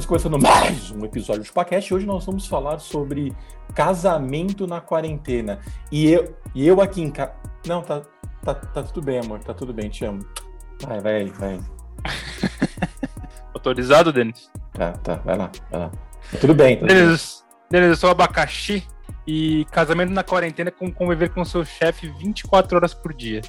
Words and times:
Estamos 0.00 0.22
começando 0.22 0.42
mais 0.42 0.90
um 0.92 1.04
episódio 1.04 1.42
do 1.42 1.46
Chupacast. 1.46 1.92
Hoje 1.92 2.06
nós 2.06 2.24
vamos 2.24 2.46
falar 2.46 2.78
sobre 2.78 3.36
casamento 3.74 4.66
na 4.66 4.80
quarentena. 4.80 5.60
E 5.92 6.10
eu, 6.10 6.34
e 6.54 6.66
eu 6.66 6.80
aqui 6.80 7.02
em 7.02 7.10
casa. 7.10 7.34
Não, 7.66 7.82
tá, 7.82 8.00
tá, 8.42 8.54
tá 8.54 8.82
tudo 8.82 9.02
bem, 9.02 9.18
amor. 9.18 9.40
Tá 9.40 9.52
tudo 9.52 9.74
bem, 9.74 9.90
te 9.90 10.06
amo. 10.06 10.24
Vai, 10.80 11.00
vai, 11.00 11.26
vai. 11.26 11.60
Autorizado, 13.52 14.10
Denis? 14.10 14.50
Tá, 14.72 14.92
tá, 14.92 15.16
vai 15.16 15.36
lá, 15.36 15.52
vai 15.70 15.80
lá. 15.80 15.90
Tá 15.90 16.38
tudo 16.40 16.54
bem. 16.54 16.76
Tá 16.76 16.80
tudo 16.80 16.94
bem. 16.94 17.04
Denis, 17.04 17.44
Denis, 17.70 17.88
eu 17.90 17.96
sou 17.96 18.08
abacaxi 18.08 18.82
e 19.26 19.66
casamento 19.70 20.14
na 20.14 20.24
quarentena 20.24 20.68
é 20.68 20.72
com 20.72 20.90
conviver 20.90 21.28
com 21.28 21.44
seu 21.44 21.62
chefe 21.62 22.08
24 22.18 22.74
horas 22.74 22.94
por 22.94 23.12
dia. 23.12 23.42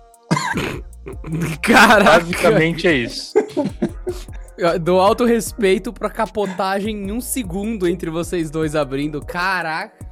Caraca! 1.64 2.20
Basicamente 2.20 2.90
é 2.90 2.94
isso. 2.94 3.36
Eu 4.62 4.78
dou 4.78 5.02
alto 5.02 5.26
respeito 5.26 5.92
pra 5.92 6.08
capotagem 6.08 6.96
em 6.96 7.12
um 7.12 7.20
segundo 7.20 7.88
entre 7.88 8.12
vocês 8.12 8.52
dois 8.52 8.76
abrindo. 8.76 9.20
Caraca! 9.20 10.06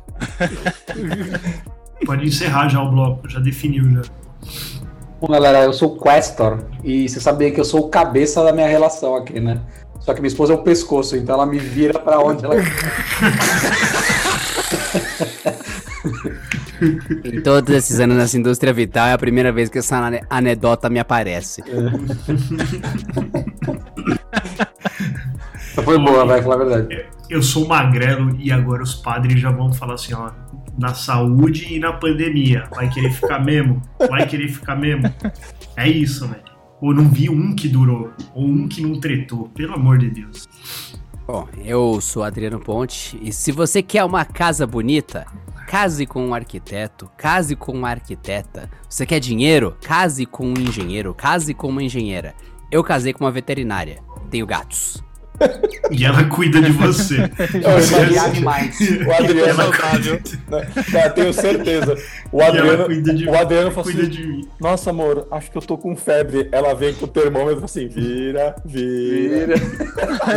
Pode 2.03 2.25
encerrar 2.25 2.67
já 2.67 2.81
o 2.81 2.89
bloco, 2.89 3.29
já 3.29 3.39
definiu 3.39 3.83
já. 3.91 4.01
Bom, 5.21 5.27
galera, 5.27 5.65
eu 5.65 5.71
sou 5.71 5.95
o 5.95 5.99
Questor 6.01 6.65
e 6.83 7.07
você 7.07 7.19
sabia 7.19 7.51
que 7.51 7.59
eu 7.59 7.65
sou 7.65 7.81
o 7.81 7.89
cabeça 7.89 8.43
da 8.43 8.51
minha 8.51 8.67
relação 8.67 9.15
aqui, 9.15 9.39
né? 9.39 9.61
Só 9.99 10.15
que 10.15 10.19
minha 10.21 10.29
esposa 10.29 10.53
é 10.53 10.55
o 10.55 10.63
pescoço, 10.63 11.15
então 11.15 11.35
ela 11.35 11.45
me 11.45 11.59
vira 11.59 11.99
pra 11.99 12.19
onde 12.19 12.43
ela 12.43 12.55
Em 17.25 17.41
todos 17.43 17.75
esses 17.75 17.99
anos 17.99 18.17
nessa 18.17 18.35
indústria 18.35 18.73
vital 18.73 19.05
é 19.09 19.13
a 19.13 19.17
primeira 19.17 19.51
vez 19.51 19.69
que 19.69 19.77
essa 19.77 19.97
ane- 19.97 20.23
anedota 20.27 20.89
me 20.89 20.97
aparece. 20.99 21.61
Foi 25.83 25.97
boa, 25.97 26.25
vai 26.25 26.41
falar 26.41 26.55
a 26.55 26.65
verdade. 26.65 27.05
Eu 27.29 27.41
sou 27.41 27.67
magrelo 27.67 28.35
e 28.39 28.51
agora 28.51 28.83
os 28.83 28.95
padres 28.95 29.39
já 29.39 29.51
vão 29.51 29.73
falar 29.73 29.95
assim, 29.95 30.13
ó, 30.13 30.31
na 30.77 30.93
saúde 30.93 31.73
e 31.73 31.79
na 31.79 31.93
pandemia. 31.93 32.65
Vai 32.73 32.89
querer 32.89 33.11
ficar 33.11 33.39
mesmo? 33.39 33.81
Vai 34.09 34.25
querer 34.27 34.47
ficar 34.47 34.75
mesmo? 34.75 35.03
É 35.75 35.87
isso, 35.87 36.27
velho. 36.27 36.43
Ou 36.81 36.93
não 36.93 37.09
vi 37.09 37.29
um 37.29 37.53
que 37.53 37.67
durou, 37.67 38.11
ou 38.33 38.45
um 38.45 38.67
que 38.67 38.81
não 38.81 38.99
tretou, 38.99 39.49
pelo 39.49 39.73
amor 39.75 39.97
de 39.97 40.09
Deus. 40.09 40.47
Bom, 41.27 41.47
eu 41.63 42.01
sou 42.01 42.23
Adriano 42.23 42.59
Ponte 42.59 43.19
e 43.21 43.31
se 43.31 43.51
você 43.51 43.83
quer 43.83 44.03
uma 44.03 44.25
casa 44.25 44.65
bonita, 44.65 45.27
case 45.67 46.07
com 46.07 46.25
um 46.25 46.33
arquiteto, 46.33 47.07
case 47.15 47.55
com 47.55 47.73
uma 47.73 47.89
arquiteta. 47.89 48.69
Você 48.89 49.05
quer 49.05 49.19
dinheiro? 49.19 49.77
Case 49.81 50.25
com 50.25 50.47
um 50.47 50.59
engenheiro, 50.59 51.13
case 51.13 51.53
com 51.53 51.67
uma 51.67 51.83
engenheira. 51.83 52.33
Eu 52.71 52.83
casei 52.83 53.13
com 53.13 53.25
uma 53.25 53.31
veterinária. 53.31 53.99
Tenho 54.31 54.47
gatos. 54.47 55.03
E 55.91 56.05
ela 56.05 56.23
cuida 56.25 56.61
de 56.61 56.71
você. 56.71 57.15
Eu 57.17 57.71
Você- 57.81 57.95
imagino- 57.95 58.19
animais. 58.25 58.77
O 59.07 59.11
Adriano. 59.11 59.49
Ela 59.49 59.71
Cara, 59.71 61.09
tenho 61.09 61.33
certeza. 61.33 61.97
O 62.31 62.41
Adriano, 62.43 62.85
cuida 62.85 63.13
de, 63.13 63.27
o 63.27 63.35
Adriano 63.35 63.71
cuida 63.71 64.01
assim: 64.03 64.09
de 64.11 64.27
mim. 64.27 64.47
Nossa, 64.59 64.91
amor, 64.91 65.27
acho 65.31 65.49
que 65.49 65.57
eu 65.57 65.61
tô 65.63 65.77
com 65.79 65.95
febre. 65.95 66.47
Ela 66.51 66.75
vem 66.75 66.93
com 66.93 67.05
o 67.05 67.07
termômetro 67.07 67.53
e 67.53 67.55
fala 67.55 67.65
assim: 67.65 67.87
vira, 67.87 68.55
vira. 68.63 69.55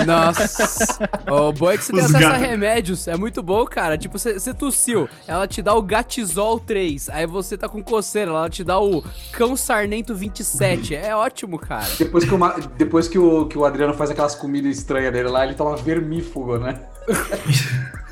Nossa! 0.07 0.99
O 1.31 1.53
bom 1.53 1.71
é 1.71 1.77
que 1.77 1.85
você 1.85 1.93
tem 1.93 2.01
Os 2.01 2.07
acesso 2.15 2.27
a 2.27 2.31
gatos. 2.31 2.47
remédios. 2.47 3.09
É 3.09 3.17
muito 3.17 3.43
bom, 3.43 3.65
cara. 3.67 3.99
Tipo, 3.99 4.19
você 4.19 4.35
você 4.39 4.55
tossiu, 4.55 5.09
ela 5.27 5.47
te 5.47 5.61
dá 5.61 5.75
o 5.75 5.83
Gatizol 5.83 6.59
3. 6.61 7.11
Aí 7.11 7.27
você 7.27 7.57
tá 7.59 7.69
com 7.69 7.83
coceira, 7.83 8.31
ela 8.31 8.49
te 8.49 8.65
dá 8.65 8.79
o 8.81 9.05
Cão 9.33 9.55
Sarnento 9.57 10.15
27. 10.15 10.95
É 10.95 11.15
ótimo, 11.15 11.59
cara. 11.59 11.87
Depois, 11.99 12.25
que, 12.25 12.35
uma- 12.35 12.57
depois 12.79 13.09
que, 13.09 13.19
o, 13.19 13.47
que 13.47 13.59
o 13.59 13.65
Adriano 13.65 13.93
faz 13.95 14.11
aquelas 14.11 14.35
comidas 14.35 14.77
estranhas 14.79 14.92
dele 14.93 15.29
lá, 15.29 15.45
ele 15.45 15.55
toma 15.55 15.77
vermífugo, 15.77 16.59
né? 16.59 16.81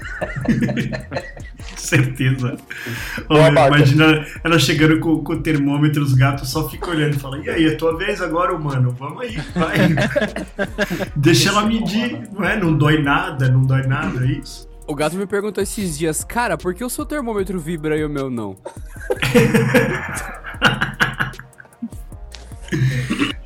Certeza. 1.77 2.57
Olha, 3.29 3.67
imagina 3.67 4.25
ela 4.45 4.59
chegando 4.59 5.01
com, 5.01 5.23
com 5.25 5.33
o 5.33 5.43
termômetro, 5.43 6.03
os 6.03 6.15
gatos 6.15 6.51
só 6.51 6.69
ficam 6.69 6.91
olhando 6.91 7.17
e 7.17 7.19
falam: 7.19 7.43
E 7.43 7.51
aí, 7.51 7.67
é 7.67 7.75
tua 7.77 7.97
vez 7.97 8.21
agora, 8.21 8.57
mano? 8.59 8.91
Vamos 8.99 9.23
aí, 9.23 9.37
vai. 9.55 9.77
Deixa 11.17 11.49
ela 11.49 11.65
medir, 11.65 12.29
não 12.33 12.45
é? 12.45 12.57
Não 12.57 12.77
dói 12.77 13.03
nada, 13.03 13.49
não 13.49 13.63
dói 13.63 13.87
nada, 13.87 14.25
é 14.25 14.29
isso. 14.29 14.69
O 14.87 14.95
gato 14.95 15.17
me 15.17 15.27
perguntou 15.27 15.63
esses 15.63 15.97
dias, 15.97 16.25
cara, 16.25 16.59
por 16.59 16.75
que 16.75 16.85
o 16.85 16.91
seu 16.91 17.07
termômetro 17.07 17.59
vibra 17.59 17.97
e 17.97 18.05
o 18.05 18.09
meu 18.09 18.29
não? 18.29 18.57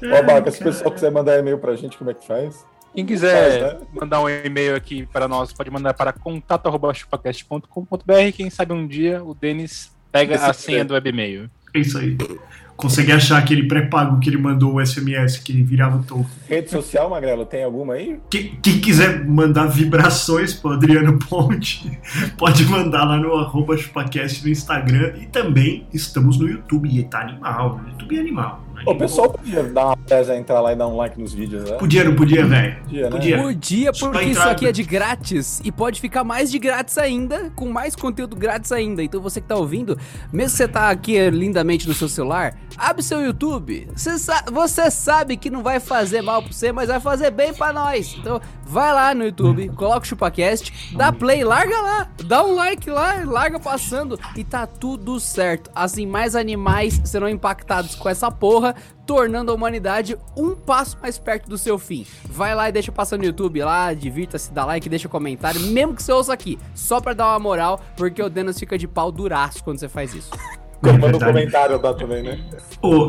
Ô, 0.03 0.23
Baca, 0.23 0.50
se 0.50 0.61
o 0.61 0.65
pessoal 0.65 0.91
quiser 0.93 1.11
mandar 1.11 1.39
e-mail 1.39 1.59
pra 1.59 1.77
gente, 1.77 1.97
como 1.97 2.11
é 2.11 2.15
que 2.15 2.27
faz? 2.27 2.65
Quem 2.94 3.05
quiser 3.05 3.60
Faz, 3.60 3.75
né? 3.75 3.81
mandar 3.93 4.21
um 4.21 4.28
e-mail 4.28 4.77
aqui 4.77 5.05
para 5.06 5.27
nós, 5.27 5.53
pode 5.53 5.69
mandar 5.71 5.94
para 5.94 6.12
contato.chupacast.com.br. 6.12 8.32
Quem 8.34 8.49
sabe 8.50 8.72
um 8.72 8.87
dia 8.87 9.21
o 9.22 9.34
Denis 9.34 9.93
pega 10.12 10.37
Esse 10.37 10.44
a 10.44 10.53
senha 10.53 10.82
é. 10.82 10.84
do 10.84 10.94
web 10.94 11.09
e-mail. 11.09 11.50
É 11.75 11.81
isso 11.81 11.99
aí. 11.99 12.16
Consegui 12.77 13.12
achar 13.12 13.38
aquele 13.38 13.69
pré-pago 13.69 14.19
que 14.19 14.28
ele 14.28 14.37
mandou 14.37 14.75
o 14.75 14.84
SMS, 14.84 15.38
que 15.38 15.53
ele 15.53 15.62
virava 15.62 15.99
o 15.99 16.03
token. 16.03 16.27
Rede 16.49 16.71
social, 16.71 17.09
Magrelo, 17.09 17.47
tem 17.47 17.62
alguma 17.62 17.94
aí? 17.94 18.19
Quem, 18.28 18.59
quem 18.60 18.81
quiser 18.81 19.25
mandar 19.25 19.66
vibrações 19.66 20.53
pro 20.53 20.72
Adriano 20.72 21.16
Ponte, 21.19 21.99
pode 22.37 22.65
mandar 22.65 23.05
lá 23.05 23.16
no 23.16 23.32
arroba 23.34 23.76
chupacast 23.76 24.44
no 24.44 24.50
Instagram. 24.50 25.15
E 25.21 25.26
também 25.26 25.87
estamos 25.93 26.38
no 26.38 26.49
YouTube. 26.49 26.88
E 26.88 27.03
tá 27.05 27.21
animal. 27.21 27.81
O 27.84 27.88
YouTube 27.91 28.16
é 28.16 28.21
animal. 28.21 28.63
O 28.87 28.95
pessoal 28.97 29.31
podia 29.31 29.62
dar 29.62 29.87
uma 29.87 29.97
presa, 29.97 30.37
entrar 30.37 30.61
lá 30.61 30.73
e 30.73 30.77
dar 30.77 30.87
um 30.89 30.97
like 30.97 31.21
nos 31.21 31.33
vídeos, 31.33 31.69
né? 31.69 31.77
Podia, 31.77 32.05
não 32.05 32.15
podia, 32.15 32.45
velho? 32.47 32.77
Podia, 32.83 33.03
né? 33.05 33.11
Podia. 33.11 33.39
Podia, 33.43 33.93
porque 33.93 34.25
isso 34.25 34.41
aqui 34.51 34.67
é 34.67 34.73
de 34.73 34.83
grátis 34.83 35.61
e 35.65 35.73
pode 35.73 36.01
ficar 36.01 36.25
mais 36.25 36.51
de 36.51 36.59
grátis 36.59 36.97
ainda, 36.99 37.51
com 37.57 37.69
mais 37.71 37.95
conteúdo 37.97 38.37
grátis 38.37 38.71
ainda. 38.73 39.03
Então 39.03 39.21
você 39.21 39.41
que 39.41 39.47
tá 39.49 39.57
ouvindo, 39.57 39.99
mesmo 40.33 40.51
que 40.53 40.57
você 40.57 40.69
tá 40.69 40.91
aqui 40.91 41.31
lindamente 41.31 41.89
no 41.89 41.95
seu 41.95 42.09
celular, 42.09 42.57
abre 42.77 43.03
seu 43.03 43.21
YouTube. 43.25 43.89
Você, 43.95 44.19
sa- 44.19 44.45
você 44.53 44.91
sabe 44.91 45.37
que 45.37 45.51
não 45.51 45.62
vai 45.62 45.81
fazer 45.81 46.23
mal 46.23 46.43
pra 46.43 46.53
você, 46.53 46.71
mas 46.73 46.89
vai 46.89 47.01
fazer 47.01 47.31
bem 47.31 47.53
pra 47.55 47.73
nós. 47.73 48.17
Então 48.19 48.41
vai 48.67 48.93
lá 48.93 49.15
no 49.15 49.25
YouTube, 49.25 49.69
coloca 49.71 50.05
o 50.05 50.09
ChupaCast, 50.09 50.93
dá 50.97 51.12
play, 51.12 51.45
larga 51.45 51.81
lá, 51.81 52.09
dá 52.25 52.45
um 52.45 52.55
like 52.55 52.89
lá, 52.89 53.23
larga 53.25 53.59
passando 53.59 54.19
e 54.37 54.45
tá 54.45 54.67
tudo 54.67 55.19
certo. 55.21 55.71
Assim, 55.75 56.06
mais 56.06 56.35
animais 56.37 57.01
serão 57.05 57.29
impactados 57.29 57.95
com 57.95 58.09
essa 58.09 58.31
porra, 58.31 58.63
tornando 59.04 59.50
a 59.50 59.54
humanidade 59.54 60.16
um 60.36 60.54
passo 60.54 60.97
mais 61.02 61.19
perto 61.19 61.48
do 61.48 61.58
seu 61.58 61.78
fim. 61.78 62.06
Vai 62.25 62.54
lá 62.54 62.69
e 62.69 62.72
deixa 62.72 62.92
passando 62.92 63.20
no 63.20 63.26
YouTube 63.26 63.62
lá, 63.62 63.92
divirta-se, 63.92 64.52
dá 64.52 64.64
like, 64.64 64.88
deixa 64.88 65.08
comentário, 65.08 65.61
mesmo 65.61 65.94
que 65.94 66.02
você 66.02 66.12
ouça 66.12 66.32
aqui, 66.32 66.58
só 66.75 67.00
pra 67.00 67.12
dar 67.12 67.28
uma 67.32 67.38
moral, 67.38 67.81
porque 67.96 68.22
o 68.22 68.31
Denis 68.31 68.58
fica 68.58 68.78
de 68.78 68.87
pau 68.87 69.11
duraço 69.11 69.62
quando 69.64 69.78
você 69.78 69.88
faz 69.88 70.14
isso. 70.14 70.31
Manda 70.82 71.16
um 71.16 71.20
comentário 71.20 71.81
lá 71.81 71.94
também, 71.94 72.22
né? 72.22 72.38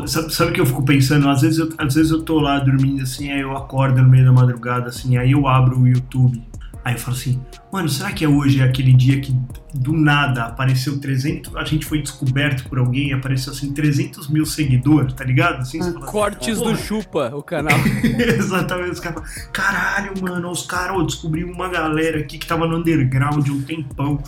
Sabe, 0.06 0.34
sabe 0.34 0.50
o 0.50 0.54
que 0.54 0.60
eu 0.60 0.66
fico 0.66 0.82
pensando? 0.82 1.28
Às 1.28 1.42
vezes 1.42 1.58
eu, 1.58 1.68
às 1.76 1.94
vezes 1.94 2.10
eu 2.10 2.22
tô 2.22 2.40
lá 2.40 2.58
dormindo 2.58 3.02
assim, 3.02 3.30
aí 3.30 3.40
eu 3.40 3.54
acordo 3.54 4.02
no 4.02 4.08
meio 4.08 4.24
da 4.24 4.32
madrugada, 4.32 4.88
assim, 4.88 5.18
aí 5.18 5.32
eu 5.32 5.46
abro 5.46 5.78
o 5.78 5.86
YouTube. 5.86 6.42
Aí 6.86 6.94
eu 6.94 7.00
falo 7.00 7.16
assim, 7.16 7.42
mano, 7.72 7.88
será 7.88 8.12
que 8.12 8.24
é 8.24 8.28
hoje 8.28 8.62
aquele 8.62 8.92
dia 8.92 9.20
que 9.20 9.36
do 9.74 9.92
nada 9.92 10.44
apareceu 10.44 11.00
300, 11.00 11.56
a 11.56 11.64
gente 11.64 11.84
foi 11.84 12.00
descoberto 12.00 12.68
por 12.68 12.78
alguém, 12.78 13.12
apareceu 13.12 13.52
assim 13.52 13.74
300 13.74 14.28
mil 14.28 14.46
seguidores, 14.46 15.12
tá 15.12 15.24
ligado? 15.24 15.62
Assim, 15.62 15.82
você 15.82 15.92
fala, 15.92 16.06
Cortes 16.06 16.58
do 16.58 16.66
Porra. 16.66 16.76
Chupa, 16.76 17.34
o 17.34 17.42
canal. 17.42 17.76
Exatamente, 18.38 18.92
os 18.92 19.00
caras 19.00 19.18
falam, 19.18 19.50
caralho, 19.52 20.12
mano, 20.22 20.48
os 20.48 20.64
caras, 20.64 21.04
descobri 21.06 21.42
uma 21.42 21.68
galera 21.68 22.20
aqui 22.20 22.38
que 22.38 22.46
tava 22.46 22.68
no 22.68 22.76
underground 22.76 23.48
um 23.48 23.62
tempão. 23.62 24.22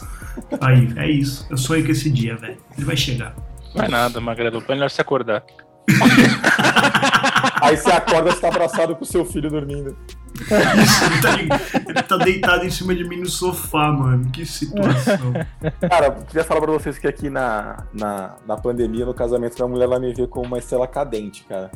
Aí, 0.61 0.93
é 0.97 1.09
isso. 1.09 1.47
Eu 1.49 1.57
sonho 1.57 1.85
com 1.85 1.93
esse 1.93 2.11
dia, 2.11 2.35
velho. 2.35 2.59
Ele 2.77 2.85
vai 2.85 2.97
chegar. 2.97 3.37
Não 3.73 3.85
é 3.85 3.89
nada, 3.89 4.21
Magrelo. 4.21 4.65
É 4.67 4.73
melhor 4.73 4.91
se 4.91 5.01
acordar. 5.01 5.45
Aí 7.61 7.77
você 7.77 7.91
acorda, 7.91 8.31
você 8.31 8.41
tá 8.41 8.49
abraçado 8.49 8.95
com 8.97 9.03
o 9.03 9.07
seu 9.07 9.25
filho 9.25 9.51
dormindo. 9.51 9.97
Ele 10.41 11.21
tá, 11.21 11.61
ele 11.91 12.03
tá 12.03 12.17
deitado 12.17 12.65
em 12.65 12.71
cima 12.71 12.95
de 12.95 13.05
mim 13.05 13.17
no 13.19 13.29
sofá, 13.29 13.91
mano. 13.91 14.31
Que 14.31 14.47
situação. 14.47 15.33
Cara, 15.89 16.07
eu 16.07 16.13
queria 16.27 16.45
falar 16.45 16.61
pra 16.61 16.73
vocês 16.73 16.97
que 16.99 17.09
aqui 17.09 17.29
na, 17.29 17.85
na, 17.93 18.37
na 18.47 18.57
pandemia, 18.57 19.05
no 19.05 19.15
casamento, 19.15 19.55
minha 19.57 19.69
mulher 19.69 19.85
ela 19.85 19.99
me 19.99 20.13
vê 20.15 20.27
como 20.27 20.47
uma 20.47 20.59
estrela 20.59 20.87
cadente, 20.87 21.45
cara. 21.49 21.71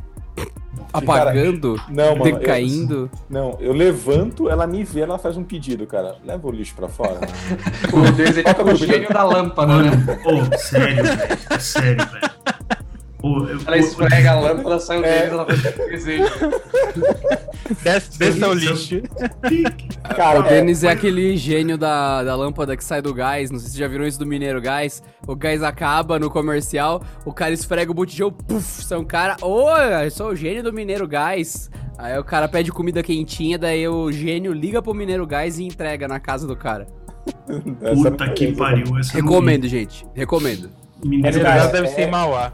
Apagando, 0.92 1.76
Não, 1.88 2.16
mano. 2.16 2.28
eu- 2.30 2.38
decaindo. 2.38 3.10
não, 3.28 3.56
eu 3.60 3.72
levanto, 3.72 4.48
ela 4.48 4.66
me 4.66 4.84
vê, 4.84 5.00
ela 5.00 5.18
faz 5.18 5.36
um 5.36 5.44
pedido, 5.44 5.86
cara. 5.86 6.16
Leva 6.24 6.46
o 6.46 6.50
lixo 6.50 6.74
pra 6.74 6.88
fora. 6.88 7.20
O 7.92 8.70
é 8.70 8.72
o 8.72 8.76
gênio 8.76 9.08
da 9.08 9.24
lâmpada, 9.24 9.82
né? 9.82 9.90
Mano, 10.24 10.48
ô, 10.52 10.58
sério, 10.58 11.04
velho. 11.04 11.60
Sério, 11.60 12.06
velho. 12.10 12.31
Eu- 13.22 13.58
Ela 13.66 13.78
esfrega 13.78 14.32
a 14.32 14.40
lâmpada, 14.40 14.78
sai 14.80 15.00
o 15.00 15.04
É. 15.04 15.22
dedo, 15.22 15.32
ela 15.34 15.46
faz 15.46 15.60
o 15.60 15.88
desejo. 15.88 16.24
Desce, 17.82 18.18
desce 18.18 18.44
ao 18.44 18.52
lixo. 18.52 19.02
Cara, 20.16 20.40
O 20.40 20.42
Denis 20.42 20.82
é 20.84 20.90
aquele 20.90 21.36
gênio 21.36 21.78
da, 21.78 22.22
da 22.24 22.34
lâmpada 22.34 22.76
que 22.76 22.84
sai 22.84 23.00
do 23.00 23.14
gás. 23.14 23.50
Não 23.50 23.58
sei 23.58 23.66
se 23.68 23.72
vocês 23.74 23.78
já 23.80 23.88
viram 23.88 24.06
isso 24.06 24.18
do 24.18 24.26
Mineiro 24.26 24.60
Gás. 24.60 25.02
O 25.26 25.34
gás 25.36 25.62
acaba 25.62 26.18
no 26.18 26.28
comercial, 26.30 27.02
o 27.24 27.32
cara 27.32 27.52
esfrega 27.54 27.90
o 27.90 27.94
botijão, 27.94 28.30
puf, 28.32 28.84
sai 28.84 28.98
um 28.98 29.04
cara. 29.04 29.36
Ô, 29.40 29.70
eu 29.76 30.10
sou 30.10 30.30
o 30.30 30.36
gênio 30.36 30.62
do 30.62 30.72
Mineiro 30.72 31.06
Gás. 31.06 31.70
Aí 31.98 32.18
o 32.18 32.24
cara 32.24 32.48
pede 32.48 32.72
comida 32.72 33.02
quentinha, 33.02 33.56
daí 33.58 33.86
o 33.86 34.10
gênio 34.10 34.52
liga 34.52 34.82
pro 34.82 34.92
Mineiro 34.92 35.26
Gás 35.26 35.58
e 35.58 35.64
entrega 35.64 36.08
na 36.08 36.18
casa 36.18 36.46
do 36.46 36.56
cara. 36.56 36.86
Puta 37.94 38.24
é 38.24 38.28
que 38.30 38.52
pariu. 38.52 38.98
Essa 38.98 39.12
Recomendo, 39.14 39.68
gente. 39.68 40.04
Recomendo. 40.14 40.68
Cara, 41.22 41.40
caso 41.42 41.72
deve 41.72 41.88
é- 41.88 41.90
ser 41.90 42.08
em 42.08 42.10
Mauá. 42.10 42.52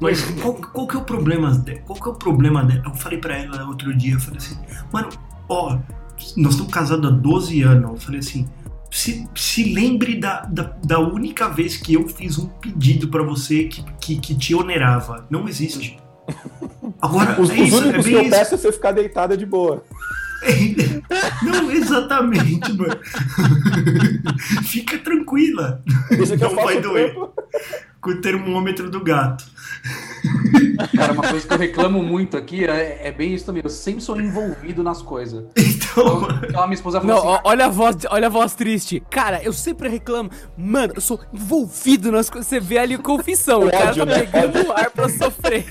Mas 0.00 0.22
qual, 0.40 0.54
qual 0.54 0.86
que 0.86 0.96
é 0.96 0.98
o 0.98 1.02
problema 1.04 1.50
dela? 1.52 1.80
Qual 1.86 1.98
que 2.00 2.08
é 2.08 2.12
o 2.12 2.14
problema 2.14 2.62
dela? 2.64 2.82
Eu 2.86 2.94
falei 2.94 3.18
pra 3.18 3.36
ela 3.36 3.64
outro 3.66 3.94
dia, 3.96 4.14
eu 4.14 4.20
falei 4.20 4.38
assim, 4.38 4.56
mano, 4.92 5.08
ó, 5.48 5.78
nós 6.36 6.52
estamos 6.52 6.72
casados 6.72 7.06
há 7.10 7.10
12 7.14 7.62
anos. 7.62 7.90
Eu 7.90 7.96
falei 7.96 8.20
assim, 8.20 8.48
se, 8.90 9.28
se 9.34 9.72
lembre 9.74 10.18
da, 10.18 10.42
da, 10.42 10.74
da 10.84 10.98
única 10.98 11.48
vez 11.48 11.76
que 11.76 11.94
eu 11.94 12.08
fiz 12.08 12.38
um 12.38 12.46
pedido 12.46 13.08
pra 13.08 13.22
você 13.22 13.64
que, 13.64 13.82
que, 14.00 14.16
que 14.16 14.34
te 14.34 14.54
onerava. 14.54 15.26
Não 15.30 15.46
existe. 15.48 15.98
Agora, 17.00 17.40
Os, 17.40 17.50
é 17.50 17.54
os 17.54 17.58
isso, 17.68 17.76
é 17.76 17.80
únicos 17.80 18.04
que 18.06 18.10
bem 18.12 18.14
eu 18.14 18.22
isso. 18.22 18.30
peço 18.30 18.54
é 18.54 18.58
você 18.58 18.72
ficar 18.72 18.92
deitada 18.92 19.36
de 19.36 19.44
boa. 19.46 19.82
Não, 21.42 21.70
exatamente, 21.70 22.72
mano. 22.72 22.98
Fica 24.64 24.98
tranquila. 24.98 25.82
Não 26.40 26.54
vai 26.54 26.80
doer. 26.80 27.14
Com 28.00 28.10
o 28.10 28.20
termômetro 28.20 28.90
do 28.90 29.02
gato. 29.02 29.44
Cara, 30.96 31.12
uma 31.12 31.22
coisa 31.28 31.46
que 31.46 31.52
eu 31.54 31.58
reclamo 31.58 32.02
muito 32.02 32.36
aqui 32.36 32.64
é, 32.64 33.00
é 33.04 33.12
bem 33.12 33.34
isso 33.34 33.46
também. 33.46 33.62
Eu 33.62 33.70
sempre 33.70 34.00
sou 34.02 34.20
envolvido 34.20 34.82
nas 34.82 35.02
coisas. 35.02 35.44
Então, 35.90 36.28
Então 36.48 36.62
a 36.62 36.66
minha 36.68 36.74
esposa 36.74 37.00
falou 37.00 37.16
Não, 37.16 37.32
assim: 37.34 37.42
olha 37.44 37.64
a 37.66 37.68
voz, 37.68 37.96
olha 38.10 38.26
a 38.26 38.30
voz 38.30 38.54
triste. 38.54 39.02
Cara, 39.10 39.42
eu 39.42 39.52
sempre 39.52 39.88
reclamo. 39.88 40.30
Mano, 40.56 40.92
eu 40.94 41.00
sou 41.00 41.18
envolvido 41.32 42.12
nas 42.12 42.30
coisas. 42.30 42.46
Você 42.46 42.60
vê 42.60 42.78
ali 42.78 42.96
confissão. 42.96 43.64
O 43.66 43.70
cara 43.70 43.88
Ódio, 43.90 44.06
tá 44.06 44.12
né? 44.12 44.20
pegando 44.20 44.68
o 44.68 44.72
ar 44.72 44.90
pra 44.90 45.08
sofrer. 45.08 45.64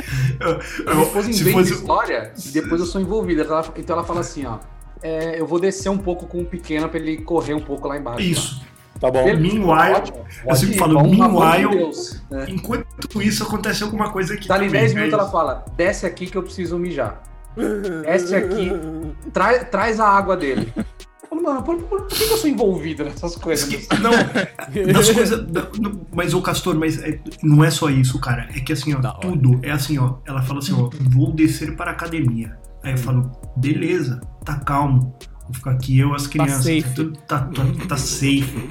A 0.85 0.93
minha 0.93 1.05
esposa 1.05 1.31
se 1.33 1.41
inventa 1.41 1.57
fosse 1.57 1.73
história 1.73 2.33
e 2.45 2.49
depois 2.49 2.81
eu 2.81 2.87
sou 2.87 2.99
envolvido. 2.99 3.41
Então 3.41 3.57
ela, 3.57 3.73
então 3.77 3.95
ela 3.95 4.05
fala 4.05 4.19
assim, 4.19 4.45
ó. 4.45 4.57
é, 5.01 5.39
eu 5.39 5.47
vou 5.47 5.57
descer 5.59 5.89
um 5.89 5.97
pouco 5.97 6.25
com 6.27 6.39
o 6.41 6.45
pequeno 6.45 6.89
pra 6.89 6.99
ele 6.99 7.17
correr 7.21 7.53
um 7.53 7.61
pouco 7.61 7.87
lá 7.87 7.97
embaixo. 7.97 8.21
isso. 8.21 8.59
Tá 8.59 8.65
bom? 9.01 9.23
Beleza, 9.23 9.39
Meanwhile, 9.41 9.95
ótimo, 9.95 10.17
eu 10.47 10.55
sempre 10.55 10.77
falo, 10.77 11.01
meanwhile- 11.03 11.77
Deus, 11.77 12.21
né? 12.29 12.45
Enquanto 12.49 13.21
isso, 13.21 13.43
acontece 13.43 13.83
alguma 13.83 14.11
coisa 14.11 14.35
que. 14.35 14.47
Dali 14.47 14.65
também, 14.65 14.81
10 14.81 14.91
é 14.91 14.95
minutos 14.95 15.13
ela 15.19 15.29
fala: 15.29 15.65
desce 15.77 16.05
aqui 16.05 16.25
que 16.27 16.37
eu 16.37 16.43
preciso 16.43 16.77
mijar. 16.77 17.21
Desce 18.03 18.35
aqui, 18.35 18.71
tra- 19.33 19.63
traz 19.65 19.99
a 19.99 20.07
água 20.07 20.35
dele. 20.37 20.71
Eu 20.77 21.27
falo, 21.29 21.43
mano, 21.43 21.61
por, 21.63 21.77
por- 21.83 22.01
por 22.01 22.07
que 22.17 22.23
eu 22.23 22.37
sou 22.37 22.49
envolvido 22.49 23.03
nessas 23.03 23.35
coisas? 23.35 23.69
Não, 24.01 24.11
das 24.93 25.09
coisas. 25.11 25.45
no- 25.79 26.01
mas 26.13 26.33
o 26.33 26.41
Castor, 26.41 26.75
mas 26.75 27.01
é- 27.03 27.19
não 27.43 27.63
é 27.63 27.69
só 27.69 27.89
isso, 27.89 28.19
cara. 28.19 28.47
É 28.55 28.59
que 28.59 28.73
assim, 28.73 28.93
ó, 28.95 28.99
Da 28.99 29.09
hora. 29.11 29.19
tudo 29.21 29.59
é 29.61 29.71
assim, 29.71 29.97
ó. 29.99 30.15
Ela 30.25 30.41
fala 30.41 30.59
assim, 30.59 30.73
ó, 30.73 30.89
vou 31.09 31.31
descer 31.31 31.75
para 31.75 31.91
a 31.91 31.93
academia. 31.93 32.57
Aí 32.83 32.93
eu 32.93 32.97
falo, 32.97 33.31
beleza, 33.57 34.21
tá 34.45 34.55
calmo. 34.55 35.13
Vou 35.49 35.55
ficar 35.55 35.71
aqui, 35.71 35.97
eu, 35.99 36.13
as 36.13 36.27
crianças. 36.27 36.63
safe. 36.63 36.81
Tá, 36.83 36.93
tudo- 36.93 37.19
tá, 37.27 37.39
tá, 37.39 37.87
tá 37.87 37.97
safe. 37.97 38.69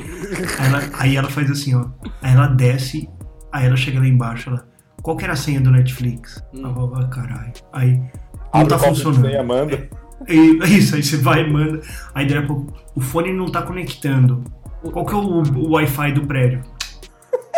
Aí 0.61 0.67
ela, 0.69 0.83
aí 0.99 1.17
ela 1.17 1.29
faz 1.29 1.51
assim, 1.51 1.75
ó. 1.75 1.87
Aí 2.23 2.33
ela 2.33 2.47
desce, 2.47 3.09
aí 3.53 3.67
ela 3.67 3.77
chega 3.77 3.99
lá 3.99 4.07
embaixo, 4.07 4.49
ela. 4.51 4.65
Qual 5.03 5.17
que 5.17 5.25
era 5.25 5.33
a 5.33 5.37
senha 5.37 5.61
do 5.61 5.71
Netflix? 5.73 6.43
Hum. 6.55 6.61
Ela 6.65 6.75
fala, 6.75 7.01
ah, 7.05 7.09
caralho. 7.09 7.53
Aí. 7.73 7.95
Não 7.97 8.09
Abre 8.63 8.69
tá 8.69 8.79
funcionando. 8.79 9.27
senha, 9.27 9.43
manda. 9.43 9.89
E- 10.29 10.59
É 10.63 10.67
isso, 10.69 10.95
aí 10.95 11.03
você 11.03 11.17
vai 11.17 11.43
e 11.47 11.53
manda. 11.53 11.81
Aí 12.15 12.27
daí 12.27 12.39
a 12.39 12.47
pouco, 12.47 12.73
o 12.95 13.01
fone 13.01 13.33
não 13.33 13.47
tá 13.47 13.63
conectando. 13.63 14.43
Qual 14.93 15.05
que 15.05 15.13
é 15.13 15.17
o, 15.17 15.43
o 15.43 15.71
Wi-Fi 15.73 16.13
do 16.13 16.27
prédio? 16.27 16.63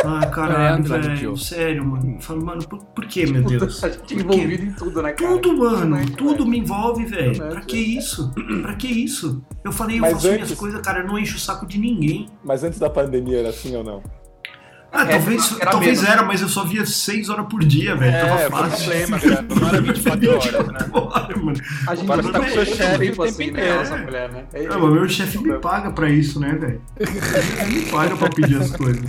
Ah, 0.04 0.26
caralho, 0.26 0.76
Android, 0.76 1.08
velho. 1.08 1.36
Sério, 1.36 1.84
mano. 1.84 2.14
Eu 2.16 2.20
falo, 2.20 2.44
mano, 2.44 2.66
por, 2.66 2.82
por 2.84 3.06
que, 3.06 3.26
meu 3.26 3.42
Deus? 3.42 3.84
A 3.84 3.88
gente 3.88 3.98
é 3.98 4.00
Por 4.00 4.06
quê? 4.06 4.14
envolvido 4.36 4.64
em 4.64 4.72
tudo, 4.72 5.02
né, 5.02 5.12
cara? 5.12 5.38
Tudo, 5.38 5.58
mano. 5.58 6.10
Tudo 6.16 6.30
velho. 6.38 6.46
me 6.46 6.58
envolve, 6.58 7.04
velho. 7.04 7.36
Pra 7.36 7.60
que 7.60 7.76
isso? 7.76 8.32
Pra 8.62 8.74
que 8.74 8.86
isso? 8.86 9.44
Eu 9.64 9.72
falei, 9.72 9.98
eu 9.98 10.00
Mas 10.02 10.12
faço 10.14 10.26
minhas 10.28 10.42
antes- 10.42 10.58
coisas, 10.58 10.80
cara. 10.80 11.00
Eu 11.00 11.06
não 11.06 11.18
encho 11.18 11.36
o 11.36 11.40
saco 11.40 11.66
de 11.66 11.78
ninguém. 11.78 12.28
Mas 12.44 12.64
antes 12.64 12.78
da 12.78 12.88
pandemia 12.88 13.40
era 13.40 13.50
assim 13.50 13.76
ou 13.76 13.84
não? 13.84 14.02
Ah, 14.92 15.04
É, 15.04 15.18
talvez, 15.18 15.56
era 15.60 15.70
talvez 15.70 16.02
era, 16.02 16.22
mas 16.24 16.40
eu 16.42 16.48
só 16.48 16.64
via 16.64 16.84
6 16.84 17.28
horas 17.28 17.46
por 17.48 17.60
dia, 17.62 17.94
velho. 17.94 18.12
É, 18.12 18.20
Tava 18.26 18.46
o 18.46 18.50
fácil. 18.70 18.86
problema, 18.88 19.20
cara. 19.20 19.42
Não 19.60 19.68
era 19.68 19.80
24 19.82 20.30
horas, 20.30 20.66
né? 20.66 20.78
Bora, 20.90 21.36
mano. 21.36 21.60
A 21.86 21.94
gente 21.94 22.10
Agora 22.10 22.22
tá 22.32 22.38
com 22.40 22.44
tem 22.46 22.50
seu 22.54 22.64
chefe 22.66 22.94
o 22.96 22.98
tempo 22.98 23.22
assim, 23.22 23.44
né, 23.52 23.60
inteiro. 23.60 23.74
nossa 23.78 23.96
mulher, 23.98 24.32
né? 24.32 24.44
É- 24.52 24.66
Ah, 24.66 24.78
mas 24.78 24.92
meu 24.92 25.08
chefe 25.08 25.38
me 25.38 25.52
paga 25.60 25.92
pra 25.92 26.10
isso, 26.10 26.40
né, 26.40 26.56
velho? 26.60 26.80
Ele 26.98 27.74
me 27.78 27.86
paga 27.90 28.16
pra 28.16 28.30
pedir 28.30 28.56
as 28.56 28.74
coisas. 28.76 29.04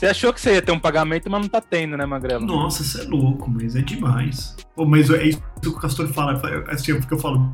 Você 0.00 0.06
achou 0.06 0.32
que 0.32 0.40
você 0.40 0.54
ia 0.54 0.62
ter 0.62 0.72
um 0.72 0.80
pagamento, 0.80 1.30
mas 1.30 1.42
não 1.42 1.48
tá 1.50 1.60
tendo, 1.60 1.94
né, 1.94 2.06
Magrelo? 2.06 2.46
Nossa, 2.46 2.82
você 2.82 3.02
é 3.02 3.04
louco, 3.04 3.50
mas 3.50 3.76
é 3.76 3.82
demais. 3.82 4.56
Pô, 4.74 4.86
mas 4.86 5.10
é 5.10 5.24
isso 5.24 5.42
que 5.60 5.68
o 5.68 5.74
Castor 5.74 6.08
fala, 6.08 6.40
assim, 6.68 6.94
porque 6.98 7.12
eu 7.12 7.18
falo, 7.18 7.52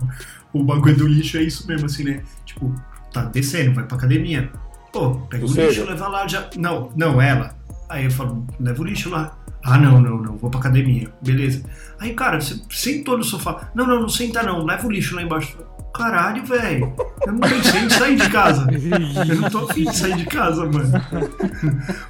o 0.52 0.62
bagulho 0.62 0.96
do 0.96 1.08
lixo 1.08 1.38
é 1.38 1.42
isso 1.42 1.66
mesmo, 1.66 1.86
assim, 1.86 2.04
né? 2.04 2.22
Tipo, 2.44 2.72
tá 3.12 3.24
descendo, 3.24 3.74
vai 3.74 3.84
pra 3.84 3.96
academia. 3.96 4.48
Pô, 4.92 5.16
pega 5.28 5.44
Ou 5.44 5.50
o 5.50 5.52
seja- 5.52 5.80
lixo, 5.80 5.90
leva 5.90 6.06
lá 6.06 6.28
já. 6.28 6.48
Não, 6.56 6.92
não, 6.94 7.20
ela. 7.20 7.52
Aí 7.88 8.04
eu 8.04 8.12
falo, 8.12 8.46
leva 8.60 8.80
o 8.80 8.84
lixo 8.84 9.10
lá. 9.10 9.36
Ah, 9.64 9.76
não, 9.76 10.00
não, 10.00 10.16
não, 10.18 10.36
vou 10.36 10.48
pra 10.48 10.60
academia. 10.60 11.12
Beleza. 11.20 11.64
Aí, 11.98 12.14
cara, 12.14 12.40
você 12.40 12.60
sentou 12.70 13.18
no 13.18 13.24
sofá. 13.24 13.72
Não, 13.74 13.84
não, 13.84 14.02
não 14.02 14.08
senta 14.08 14.44
não, 14.44 14.64
leva 14.64 14.86
o 14.86 14.90
lixo 14.92 15.16
lá 15.16 15.22
embaixo. 15.22 15.58
Caralho, 15.96 16.44
velho. 16.44 16.92
Eu 17.26 17.32
não 17.32 17.40
pensei 17.40 17.80
em 17.82 17.90
sair 17.90 18.16
de 18.16 18.30
casa. 18.30 18.66
Eu 19.28 19.36
não 19.40 19.50
tô 19.50 19.58
afim 19.70 19.84
de 19.84 19.96
sair 19.96 20.16
de 20.16 20.24
casa, 20.26 20.64
mano. 20.66 20.92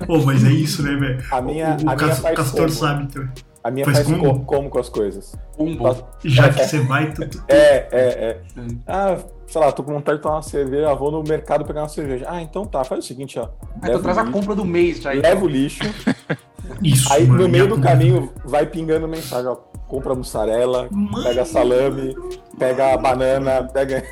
Pô, 0.07 0.19
mas 0.25 0.45
é 0.45 0.51
isso, 0.51 0.83
né, 0.83 0.95
velho? 0.97 1.23
A 1.31 1.41
minha, 1.41 1.69
o 1.69 1.71
a 1.71 1.75
o 1.75 1.77
minha 1.79 1.97
Cas- 1.97 2.19
faz 2.21 2.37
Castor 2.37 2.61
como? 2.67 2.71
sabe 2.71 3.13
também. 3.13 3.29
A 3.65 3.71
minha 3.71 3.85
Faz 3.85 3.99
faz, 3.99 4.09
como? 4.09 4.23
como? 4.25 4.45
como 4.45 4.71
com 4.71 4.79
as 4.79 4.89
coisas. 4.89 5.35
Pumbo. 5.57 5.97
Já 6.25 6.51
que 6.51 6.65
você 6.65 6.79
vai, 6.81 7.11
tu, 7.13 7.29
tu- 7.29 7.43
É, 7.49 7.57
é, 7.57 7.89
é. 7.91 8.41
Hum. 8.57 8.79
Ah, 8.87 9.17
sei 9.49 9.61
lá, 9.61 9.73
tô 9.73 9.83
com 9.83 9.93
vontade 9.93 10.19
de 10.19 10.23
tomar 10.23 10.37
uma 10.37 10.43
cerveja, 10.43 10.89
ah, 10.91 10.95
vou 10.95 11.11
no 11.11 11.21
mercado 11.25 11.65
pegar 11.65 11.83
uma 11.83 11.89
cerveja. 11.89 12.27
Ah, 12.29 12.41
então 12.41 12.65
tá, 12.65 12.85
faz 12.85 13.05
o 13.05 13.07
seguinte, 13.09 13.37
ó. 13.41 13.49
Aí 13.75 13.81
tu 13.81 13.87
Leva 13.89 14.03
traz 14.03 14.19
a 14.19 14.25
compra 14.27 14.55
do 14.55 14.65
mês 14.65 15.01
já. 15.03 15.11
leva 15.11 15.45
o 15.45 15.49
lixo, 15.49 15.83
Isso, 16.81 17.13
aí 17.13 17.27
mano, 17.27 17.43
no 17.43 17.49
meio 17.49 17.65
a 17.65 17.69
do 17.69 17.81
caminho 17.81 18.31
vai 18.45 18.67
pingando 18.67 19.09
mensagem, 19.09 19.49
ó. 19.51 19.57
Compra 19.89 20.15
mussarela, 20.15 20.89
Mano. 20.91 21.23
pega 21.23 21.45
salame, 21.45 22.15
pega 22.59 22.97
banana, 22.99 23.63
pega. 23.73 24.03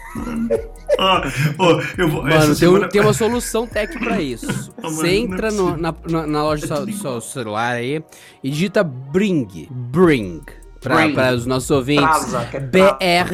Ó, 0.98 1.20
ó, 1.58 1.80
eu 1.98 2.08
vou. 2.08 2.22
Mano, 2.22 2.34
essa 2.34 2.44
tem, 2.46 2.52
um- 2.52 2.72
semana... 2.72 2.88
tem 2.88 3.00
uma 3.00 3.12
solução 3.12 3.66
tech 3.66 3.98
pra 3.98 4.20
isso. 4.20 4.46
mano, 4.80 4.94
Você 4.96 5.08
é 5.08 5.16
entra 5.16 5.50
no- 5.50 5.76
na, 5.76 5.92
na, 6.08 6.26
na 6.28 6.42
loja 6.44 6.66
do 6.66 6.92
seu, 6.92 7.20
celular 7.20 7.74
aí 7.74 8.02
e 8.42 8.50
digita 8.50 8.84
Bring. 8.84 9.66
Bring. 9.70 10.42
Pra, 10.80 10.96
Bring. 10.96 11.14
pra 11.14 11.32
os 11.34 11.44
nossos 11.46 11.70
ouvintes. 11.70 12.34
Que 12.70 12.78
é. 13.04 13.24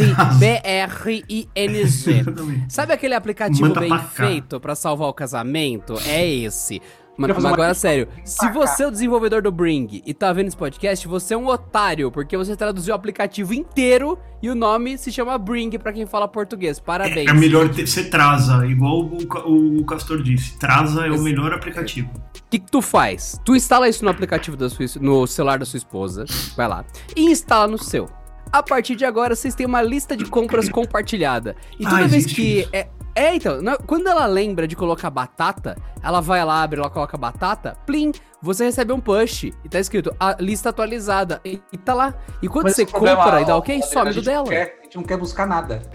Sabe 2.69 2.93
aquele 2.93 3.15
aplicativo 3.15 3.69
Manda 3.69 3.81
bem 3.81 3.99
feito 4.15 4.59
pra 4.61 4.75
salvar 4.75 5.09
o 5.09 5.13
casamento? 5.13 5.95
É 6.07 6.27
esse. 6.27 6.81
Mas 7.29 7.37
uma- 7.45 7.51
agora, 7.53 7.75
sério, 7.75 8.09
se 8.25 8.49
você 8.51 8.83
é 8.83 8.87
o 8.87 8.91
desenvolvedor 8.91 9.43
do 9.43 9.51
Bring 9.53 10.03
e 10.05 10.15
tá 10.15 10.33
vendo 10.33 10.49
esse 10.49 10.57
podcast, 10.57 11.07
você 11.07 11.35
é 11.35 11.37
um 11.37 11.47
otário, 11.49 12.11
porque 12.11 12.37
você 12.37 12.57
traduziu 12.57 12.93
o 12.93 12.97
aplicativo 12.97 13.53
inteiro 13.55 14.19
e 14.43 14.49
o 14.49 14.55
nome 14.55 14.97
se 14.99 15.13
chama 15.13 15.37
Bring 15.39 15.71
pra 15.79 15.93
quem 15.93 16.07
fala 16.07 16.27
português. 16.27 16.81
Parabéns. 16.81 17.29
É 17.29 17.33
melhor 17.33 17.69
ter, 17.69 17.87
você 17.87 18.05
traza, 18.05 18.67
igual 18.67 19.01
o, 19.03 19.81
o 19.81 19.85
Castor 19.85 20.23
disse. 20.23 20.59
Traza 20.59 21.07
é 21.07 21.11
o 21.11 21.21
melhor 21.21 21.53
aplicativo. 21.53 22.09
O 22.15 22.51
que, 22.51 22.59
que 22.59 22.71
tu 22.71 22.81
faz? 22.83 23.41
Tu 23.45 23.55
instala 23.55 23.89
isso 23.89 24.05
no 24.05 24.11
aplicativo 24.11 24.57
da 24.57 24.69
sua, 24.69 24.87
no 25.01 25.27
celular 25.27 25.59
da 25.59 25.65
sua 25.65 25.77
esposa, 25.77 26.25
vai 26.57 26.67
lá, 26.67 26.85
e 27.17 27.25
instala 27.31 27.67
no 27.69 27.79
seu. 27.79 28.09
A 28.53 28.65
partir 28.65 28.97
de 28.97 29.05
agora, 29.05 29.37
vocês 29.37 29.55
têm 29.55 29.65
uma 29.65 29.81
lista 29.81 30.17
de 30.17 30.25
compras 30.25 30.69
compartilhada. 30.69 31.55
E 31.79 31.85
toda 31.85 32.05
Ah, 32.05 32.07
vez 32.09 32.27
que. 32.27 32.67
É, 32.73 32.89
é, 33.15 33.35
então, 33.35 33.61
na- 33.61 33.77
quando 33.77 34.07
ela 34.09 34.27
lembra 34.27 34.67
de 34.67 34.77
colocar 34.77 35.11
batata, 35.11 35.77
ela 36.03 36.21
vai 36.21 36.45
lá, 36.45 36.63
abre, 36.63 36.79
ela 36.81 36.91
coloca 36.91 37.17
batata, 37.17 37.77
plim, 37.87 38.13
você 38.43 38.65
recebe 38.65 38.93
um 38.93 39.01
push 39.01 39.45
e 39.45 39.69
tá 39.69 39.79
escrito 39.79 40.15
a 40.19 40.37
lista 40.41 40.71
atualizada. 40.71 41.41
E, 41.45 41.61
e 41.73 41.77
tá 41.77 41.93
lá. 41.93 42.15
E 42.41 42.49
quando 42.49 42.65
Mas 42.65 42.77
você 42.77 42.87
compra 42.87 43.41
e 43.41 43.45
dá 43.45 43.57
ok, 43.57 43.83
some 43.83 44.13
do 44.13 44.23
dela. 44.23 44.47
Quer, 44.47 44.80
gente 44.91 44.97
não 44.97 45.05
quer 45.05 45.17
buscar 45.17 45.47
nada. 45.47 45.81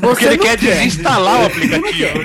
Porque 0.00 0.24
Você 0.24 0.28
ele 0.28 0.38
quer 0.38 0.58
quer. 0.58 0.76
desinstalar 0.76 1.42
o 1.42 1.46
aplicativo. 1.46 2.18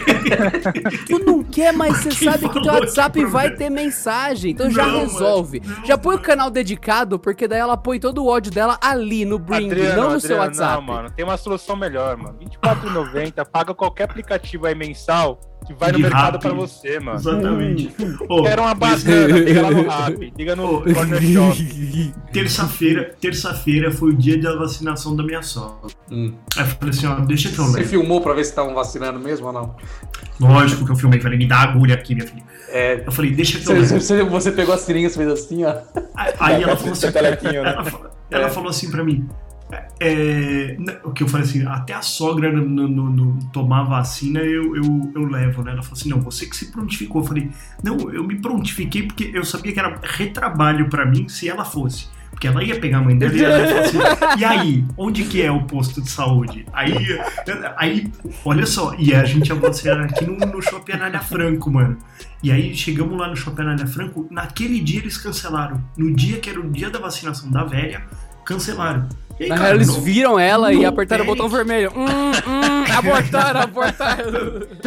Tu 1.08 1.20
não 1.20 1.44
quer, 1.44 1.72
mas 1.74 1.98
você 1.98 2.10
Quem 2.16 2.32
sabe 2.32 2.50
que 2.50 2.62
teu 2.62 2.74
WhatsApp 2.74 3.20
que 3.20 3.26
vai 3.26 3.52
ter 3.52 3.70
mensagem. 3.70 4.52
Então 4.52 4.70
já 4.70 4.86
Não, 4.86 4.92
mano. 4.94 5.04
resolve. 5.08 5.62
Não, 5.66 5.86
já 5.86 5.98
põe 5.98 6.16
o 6.16 6.18
mano. 6.18 6.28
canal 6.28 6.50
dedicado, 6.52 7.18
porque 7.20 7.48
daí 7.48 7.60
ela 7.60 7.78
põe 7.78 8.00
todo 8.00 8.24
o 8.24 8.28
ódio 8.28 8.52
dela 8.52 8.78
ali 8.82 9.24
no 9.26 9.40
Bring, 9.40 9.68
Adriano, 9.68 10.02
não 10.04 10.14
no 10.14 10.20
seu 10.20 10.42
Adriano, 10.42 10.46
WhatsApp. 10.46 10.74
Não, 10.76 10.82
mano, 10.82 11.12
tem 11.12 11.24
uma 11.26 11.38
solução 11.38 11.76
melhor, 11.76 12.18
mano. 12.18 12.38
R$24,90, 12.40 13.46
paga 13.46 13.74
qualquer 13.74 14.04
aplicativo 14.06 14.66
aí 14.66 14.76
mensal 14.76 15.40
que 15.66 15.74
vai 15.74 15.92
no 15.92 16.00
mercado 16.00 16.40
pra 16.40 16.54
você, 16.54 17.00
mano. 17.00 17.18
Exatamente. 17.18 17.90
Ô, 18.30 18.44
Quero 18.44 18.62
uma 18.62 18.76
mas 18.76 19.04
banana, 19.04 19.38
liga 19.40 19.62
lá 19.62 19.72
no 19.72 19.88
Rappi, 19.88 20.34
liga 20.38 20.56
no 20.56 20.82
Corner 20.82 21.22
Shop. 21.22 22.14
Terça-feira, 22.32 23.16
terça-feira 23.20 23.92
foi 23.92 24.10
o 24.12 24.14
dia 24.16 24.40
da 24.42 24.56
vacinação 24.56 25.16
da 25.16 25.24
minha 25.24 25.42
sogra. 25.42 25.90
Hum. 26.12 26.34
Aí 26.58 26.64
eu 26.64 26.68
falei 26.68 26.90
assim, 26.90 27.08
ó, 27.08 27.16
deixa 27.22 27.50
que 27.50 27.58
eu 27.60 27.66
Você 27.66 27.78
levo. 27.78 27.90
filmou 27.90 28.22
pra 28.22 28.34
ver 28.34 28.44
se 28.44 28.52
estavam 28.52 28.74
vacinando 28.76 29.20
mesmo 29.20 29.48
ou 29.48 29.54
não? 29.54 29.76
Lógico 30.40 30.86
que 30.86 30.92
eu 30.92 30.96
filmei, 30.96 31.20
falei, 31.20 31.38
me 31.38 31.48
dá 31.48 31.58
agulha 31.60 31.96
aqui, 31.96 32.14
minha 32.14 32.28
filha. 32.28 32.44
É. 32.70 33.04
Eu 33.06 33.12
falei, 33.12 33.32
deixa 33.32 33.54
que 33.60 33.64
eu 33.70 33.76
Você, 33.76 33.94
levo. 33.94 34.02
você, 34.02 34.24
você 34.24 34.52
pegou 34.52 34.76
a 34.76 34.78
seringa 34.78 35.08
e 35.08 35.12
fez 35.12 35.30
assim, 35.30 35.64
ó. 35.64 35.76
Aí- 36.16 36.34
Aí 36.40 36.64
ela 36.64 36.76
falou 36.76 36.92
assim, 36.94 37.08
né? 37.08 37.56
ela, 37.56 37.84
fa- 37.86 38.12
ela 38.30 38.46
É. 38.48 38.50
falou 38.50 38.70
assim 38.70 38.92
pra 38.92 39.04
mim, 39.04 39.28
é, 40.00 40.76
né, 40.80 40.98
o 41.04 41.12
que 41.12 41.24
eu 41.24 41.28
falei 41.28 41.46
assim, 41.46 41.66
até 41.66 41.94
a 41.94 42.02
sogra 42.02 42.52
no, 42.52 42.88
no- 42.88 43.10
no- 43.10 43.40
tomar 43.52 43.84
vacina 43.84 44.40
eu, 44.40 44.76
eu, 44.76 45.12
eu 45.16 45.26
levo, 45.26 45.64
né? 45.64 45.72
Ela 45.72 45.82
falou 45.84 45.98
assim, 45.98 46.10
não, 46.10 46.20
você 46.22 46.46
que 46.46 46.56
se 46.56 46.72
prontificou. 46.72 47.22
Eu 47.22 47.28
falei, 47.28 47.50
não, 47.84 47.98
eu 48.12 48.24
me 48.24 48.36
prontifiquei 48.40 49.04
porque 49.04 49.32
eu 49.34 49.44
sabia 49.46 49.72
que 49.74 49.80
era 49.80 50.00
retrabalho 50.04 50.90
pra 50.90 51.06
mim 51.06 51.28
se 51.30 51.48
ela 51.50 51.64
fosse. 51.66 52.08
Porque 52.32 52.48
ela 52.48 52.62
ia 52.62 52.78
pegar 52.78 52.98
a 52.98 53.02
mãe 53.02 53.18
dela 53.18 53.34
e 53.34 53.38
ia 53.40 53.50
falar 53.68 53.80
assim, 53.80 54.40
e 54.42 54.44
aí, 54.44 54.86
onde 54.98 55.24
que 55.24 55.42
é 55.42 55.50
o 55.50 55.64
posto 55.64 56.02
de 56.02 56.10
saúde? 56.10 56.66
Aí, 56.74 56.94
aí 57.78 58.12
olha 58.44 58.66
só, 58.66 58.94
e 59.00 59.14
a 59.16 59.24
gente 59.24 59.48
ia 59.48 59.56
vacinar 59.56 60.02
aqui 60.04 60.26
no, 60.26 60.36
no 60.36 60.62
Shopping 60.62 60.92
Anália 60.92 61.22
Franco, 61.22 61.72
mano. 61.72 61.98
E 62.44 62.52
aí 62.52 62.76
chegamos 62.76 63.18
lá 63.18 63.30
no 63.30 63.38
Shopping 63.38 63.62
Anália 63.62 63.88
Franco, 63.88 64.28
naquele 64.30 64.82
dia 64.82 65.00
eles 65.00 65.18
cancelaram. 65.18 65.82
No 65.98 66.14
dia 66.14 66.38
que 66.38 66.50
era 66.50 66.60
o 66.60 66.70
dia 66.70 66.90
da 66.90 67.00
vacinação 67.00 67.50
da 67.50 67.64
velha, 67.64 68.04
cancelaram. 68.46 69.08
E 69.40 69.44
aí, 69.44 69.50
Na 69.50 69.56
cara, 69.56 69.68
real, 69.70 69.76
eles 69.76 69.88
não- 69.90 70.02
viram 70.02 70.40
ela 70.40 70.72
e 70.72 70.86
apertaram 70.86 71.24
o 71.24 71.28
botão 71.28 71.50
panic. 71.50 71.58
vermelho. 71.68 71.92
Hum, 71.96 72.06
hum, 72.06 72.94
abortaram, 72.98 73.60
abortaram. 73.68 74.32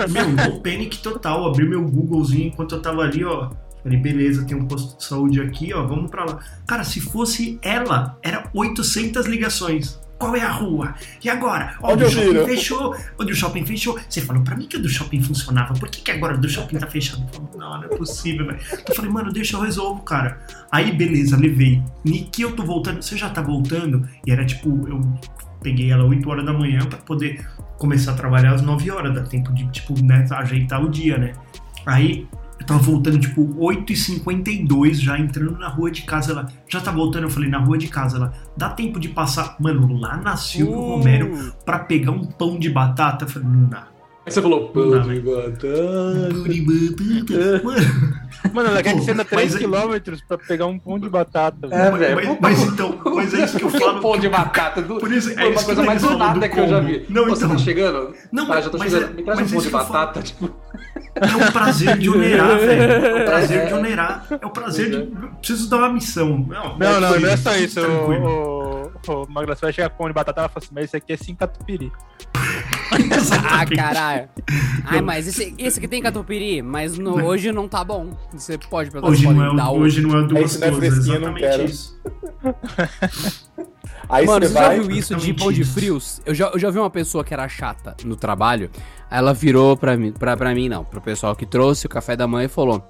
Meu, 0.08 0.28
no 0.30 0.60
panic 0.62 0.98
total, 1.02 1.46
abri 1.46 1.68
meu 1.68 1.82
Googlezinho 1.82 2.46
enquanto 2.48 2.74
eu 2.76 2.80
tava 2.80 3.02
ali, 3.02 3.24
ó. 3.24 3.50
Falei, 3.82 3.98
beleza, 3.98 4.44
tem 4.46 4.56
um 4.56 4.66
posto 4.66 4.96
de 4.98 5.04
saúde 5.04 5.40
aqui, 5.40 5.72
ó, 5.74 5.86
vamos 5.86 6.10
pra 6.10 6.24
lá. 6.24 6.38
Cara, 6.66 6.82
se 6.82 7.00
fosse 7.00 7.58
ela, 7.62 8.18
era 8.22 8.48
800 8.54 9.26
ligações. 9.26 10.00
Qual 10.18 10.34
é 10.34 10.40
a 10.40 10.50
rua? 10.50 10.94
E 11.22 11.30
agora? 11.30 11.76
Ó, 11.80 11.92
Onde 11.92 12.04
o 12.04 12.10
shopping 12.10 12.44
fechou. 12.44 12.96
Onde 13.18 13.32
o 13.32 13.36
shopping 13.36 13.64
fechou. 13.64 13.98
Você 14.08 14.20
falou 14.20 14.42
pra 14.42 14.56
mim 14.56 14.66
que 14.66 14.76
o 14.76 14.82
do 14.82 14.88
shopping 14.88 15.22
funcionava. 15.22 15.74
Por 15.74 15.88
que, 15.88 16.00
que 16.00 16.10
agora 16.10 16.34
o 16.34 16.38
do 16.38 16.48
shopping 16.48 16.76
tá 16.76 16.88
fechado? 16.88 17.24
Não, 17.56 17.78
não 17.78 17.84
é 17.84 17.88
possível, 17.88 18.46
velho. 18.46 18.58
Eu 18.88 18.94
falei, 18.96 19.10
mano, 19.10 19.32
deixa 19.32 19.56
eu 19.56 19.60
resolvo, 19.60 20.02
cara. 20.02 20.40
Aí, 20.72 20.90
beleza, 20.92 21.36
levei. 21.36 21.80
Niki, 22.04 22.42
eu 22.42 22.56
tô 22.56 22.64
voltando. 22.64 23.00
Você 23.00 23.16
já 23.16 23.30
tá 23.30 23.40
voltando? 23.40 24.08
E 24.26 24.32
era 24.32 24.44
tipo, 24.44 24.88
eu 24.88 25.00
peguei 25.62 25.92
ela 25.92 26.04
8 26.04 26.28
horas 26.28 26.44
da 26.44 26.52
manhã 26.52 26.80
pra 26.80 26.98
poder 26.98 27.46
começar 27.78 28.12
a 28.12 28.14
trabalhar 28.14 28.54
às 28.54 28.62
9 28.62 28.90
horas. 28.90 29.14
Dá 29.14 29.22
tempo 29.22 29.54
de, 29.54 29.70
tipo, 29.70 29.94
né, 30.04 30.26
ajeitar 30.32 30.84
o 30.84 30.88
dia, 30.88 31.16
né? 31.16 31.32
Aí 31.86 32.26
eu 32.60 32.66
tava 32.66 32.80
voltando, 32.80 33.18
tipo, 33.18 33.42
8h52, 33.54 34.94
já 34.94 35.18
entrando 35.18 35.58
na 35.58 35.68
rua 35.68 35.90
de 35.90 36.02
casa. 36.02 36.32
Ela 36.32 36.48
já 36.68 36.80
tá 36.80 36.90
voltando. 36.90 37.24
Eu 37.24 37.30
falei, 37.30 37.48
na 37.48 37.58
rua 37.58 37.78
de 37.78 37.88
casa. 37.88 38.16
Ela 38.16 38.32
dá 38.56 38.68
tempo 38.70 38.98
de 38.98 39.08
passar, 39.08 39.56
mano, 39.60 39.96
lá 39.96 40.16
na 40.16 40.36
Silvio 40.36 40.78
Uh. 40.78 40.96
Romero 40.96 41.54
pra 41.64 41.78
pegar 41.78 42.10
um 42.10 42.24
pão 42.24 42.58
de 42.58 42.68
batata. 42.68 43.24
Eu 43.24 43.28
falei, 43.28 43.48
não 43.48 43.68
dá. 43.68 43.86
Aí 44.28 44.32
você 44.32 44.42
falou, 44.42 44.60
Não, 44.60 44.68
pão 44.68 45.00
de 45.02 45.08
velho. 45.08 45.22
batata. 45.22 46.28
Pão 46.34 46.42
de 46.44 46.60
batata. 46.60 47.62
Mano, 48.44 48.54
Mano, 48.54 48.68
ela 48.70 48.82
quer 48.82 48.94
que 48.94 49.00
você 49.00 49.10
anda 49.10 49.24
Pô, 49.24 49.34
mas 49.34 49.52
3 49.52 49.56
aí- 49.56 50.00
km 50.00 50.16
pra 50.28 50.38
pegar 50.38 50.66
um 50.66 50.78
pão 50.78 50.98
de 50.98 51.08
batata. 51.08 51.66
É, 51.70 51.90
mas, 51.90 51.98
velho. 52.00 52.16
mas- 52.16 52.38
mas 52.40 52.62
então, 52.62 53.00
mas 53.14 53.34
é 53.34 53.44
isso 53.44 53.58
que 53.58 53.64
eu 53.64 53.68
falo. 53.80 54.00
Pão 54.00 54.16
de 54.18 54.28
batata. 54.28 54.80
Do... 54.80 54.98
Por 54.98 55.12
isso, 55.12 55.30
é 55.30 55.34
Foi 55.34 55.44
uma 55.46 55.54
isso 55.54 55.64
coisa 55.64 55.82
mais 55.82 56.00
falou 56.02 56.18
nada 56.18 56.38
do 56.40 56.48
que 56.54 56.60
eu 56.60 56.68
já 56.68 56.80
vi. 56.80 57.04
Não, 57.08 57.24
Você 57.26 57.44
então. 57.44 57.56
tá 57.56 57.62
chegando? 57.62 58.14
Não, 58.30 58.52
Ah, 58.52 58.60
já 58.60 58.70
tô 58.70 58.78
mas 58.78 58.92
chegando. 58.92 59.10
é- 59.10 59.14
Me 59.14 59.22
traz 59.24 59.40
mas 59.40 59.48
um 59.48 59.50
pão 59.50 59.58
isso 59.58 59.66
de 59.68 59.72
batata. 59.72 60.22
Tipo, 60.22 60.50
É 61.16 61.48
o 61.48 61.52
prazer 61.52 61.98
de 61.98 62.10
onerar, 62.10 62.58
velho. 62.60 62.92
É 62.92 63.22
o 63.22 63.24
prazer 63.24 63.58
É. 63.58 63.66
de 63.66 63.74
onerar. 63.74 64.26
É 64.40 64.46
o 64.46 64.50
prazer 64.50 64.90
de. 64.90 65.16
Preciso 65.38 65.68
dar 65.68 65.78
uma 65.78 65.92
missão. 65.92 66.46
Não, 66.48 66.78
Não, 66.78 67.00
não, 67.00 67.08
foi 67.08 67.18
não 67.18 67.28
é 67.28 67.36
só 67.36 67.56
isso. 67.56 67.80
Tranquilo. 67.80 68.87
O, 69.06 69.12
o, 69.12 69.22
o 69.24 69.30
Magra 69.30 69.54
vai 69.54 69.72
chegar 69.72 69.90
com 69.90 69.96
pão 69.98 70.06
de 70.08 70.12
batata 70.14 70.40
ela 70.40 70.48
fala 70.48 70.64
assim, 70.64 70.74
mas 70.74 70.84
esse 70.84 70.96
aqui 70.96 71.12
é 71.12 71.16
sim 71.16 71.34
catupiry. 71.34 71.92
Ah, 73.50 73.66
caralho. 73.66 74.28
Ai, 74.86 75.00
mas 75.02 75.28
esse, 75.28 75.54
esse 75.58 75.78
aqui 75.78 75.86
tem 75.86 76.02
catupiry, 76.02 76.62
mas 76.62 76.96
no- 76.98 77.22
hoje 77.22 77.52
não 77.52 77.68
tá 77.68 77.84
bom. 77.84 78.10
Você 78.32 78.56
pode 78.56 78.90
perguntar 78.90 79.12
Hoje 79.12 79.26
se 79.26 79.32
não, 79.32 79.52
é, 79.52 79.56
dar 79.56 79.70
o- 79.70 79.76
o- 79.76 79.80
hoje 79.80 80.00
não 80.00 80.18
é 80.18 80.22
do 80.26 80.36
É 80.36 80.40
não 80.40 80.46
é 80.46 80.48
fresquinho, 80.72 81.20
não 81.20 81.36
exatamente 81.36 81.40
quero. 81.40 81.64
isso. 81.64 82.00
Aí 84.08 84.24
Mano, 84.26 84.46
você 84.46 84.52
você 84.52 84.54
já 84.58 84.68
vai. 84.68 84.80
viu 84.80 84.90
isso 84.96 85.14
de 85.16 85.34
pão 85.34 85.52
de 85.52 85.64
frios? 85.64 86.22
Eu 86.24 86.34
já, 86.34 86.46
eu 86.48 86.58
já 86.58 86.70
vi 86.70 86.78
uma 86.78 86.88
pessoa 86.88 87.22
que 87.22 87.34
era 87.34 87.46
chata 87.46 87.94
no 88.04 88.16
trabalho. 88.16 88.70
Aí 89.10 89.18
ela 89.18 89.34
virou 89.34 89.76
pra 89.76 89.96
mim, 89.96 90.12
pra, 90.12 90.34
pra 90.36 90.54
mim 90.54 90.68
não, 90.68 90.82
pro 90.84 91.00
pessoal 91.00 91.36
que 91.36 91.44
trouxe 91.44 91.84
o 91.86 91.90
café 91.90 92.16
da 92.16 92.26
manhã 92.26 92.46
e 92.46 92.48
falou: 92.48 92.82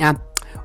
Ah, 0.00 0.16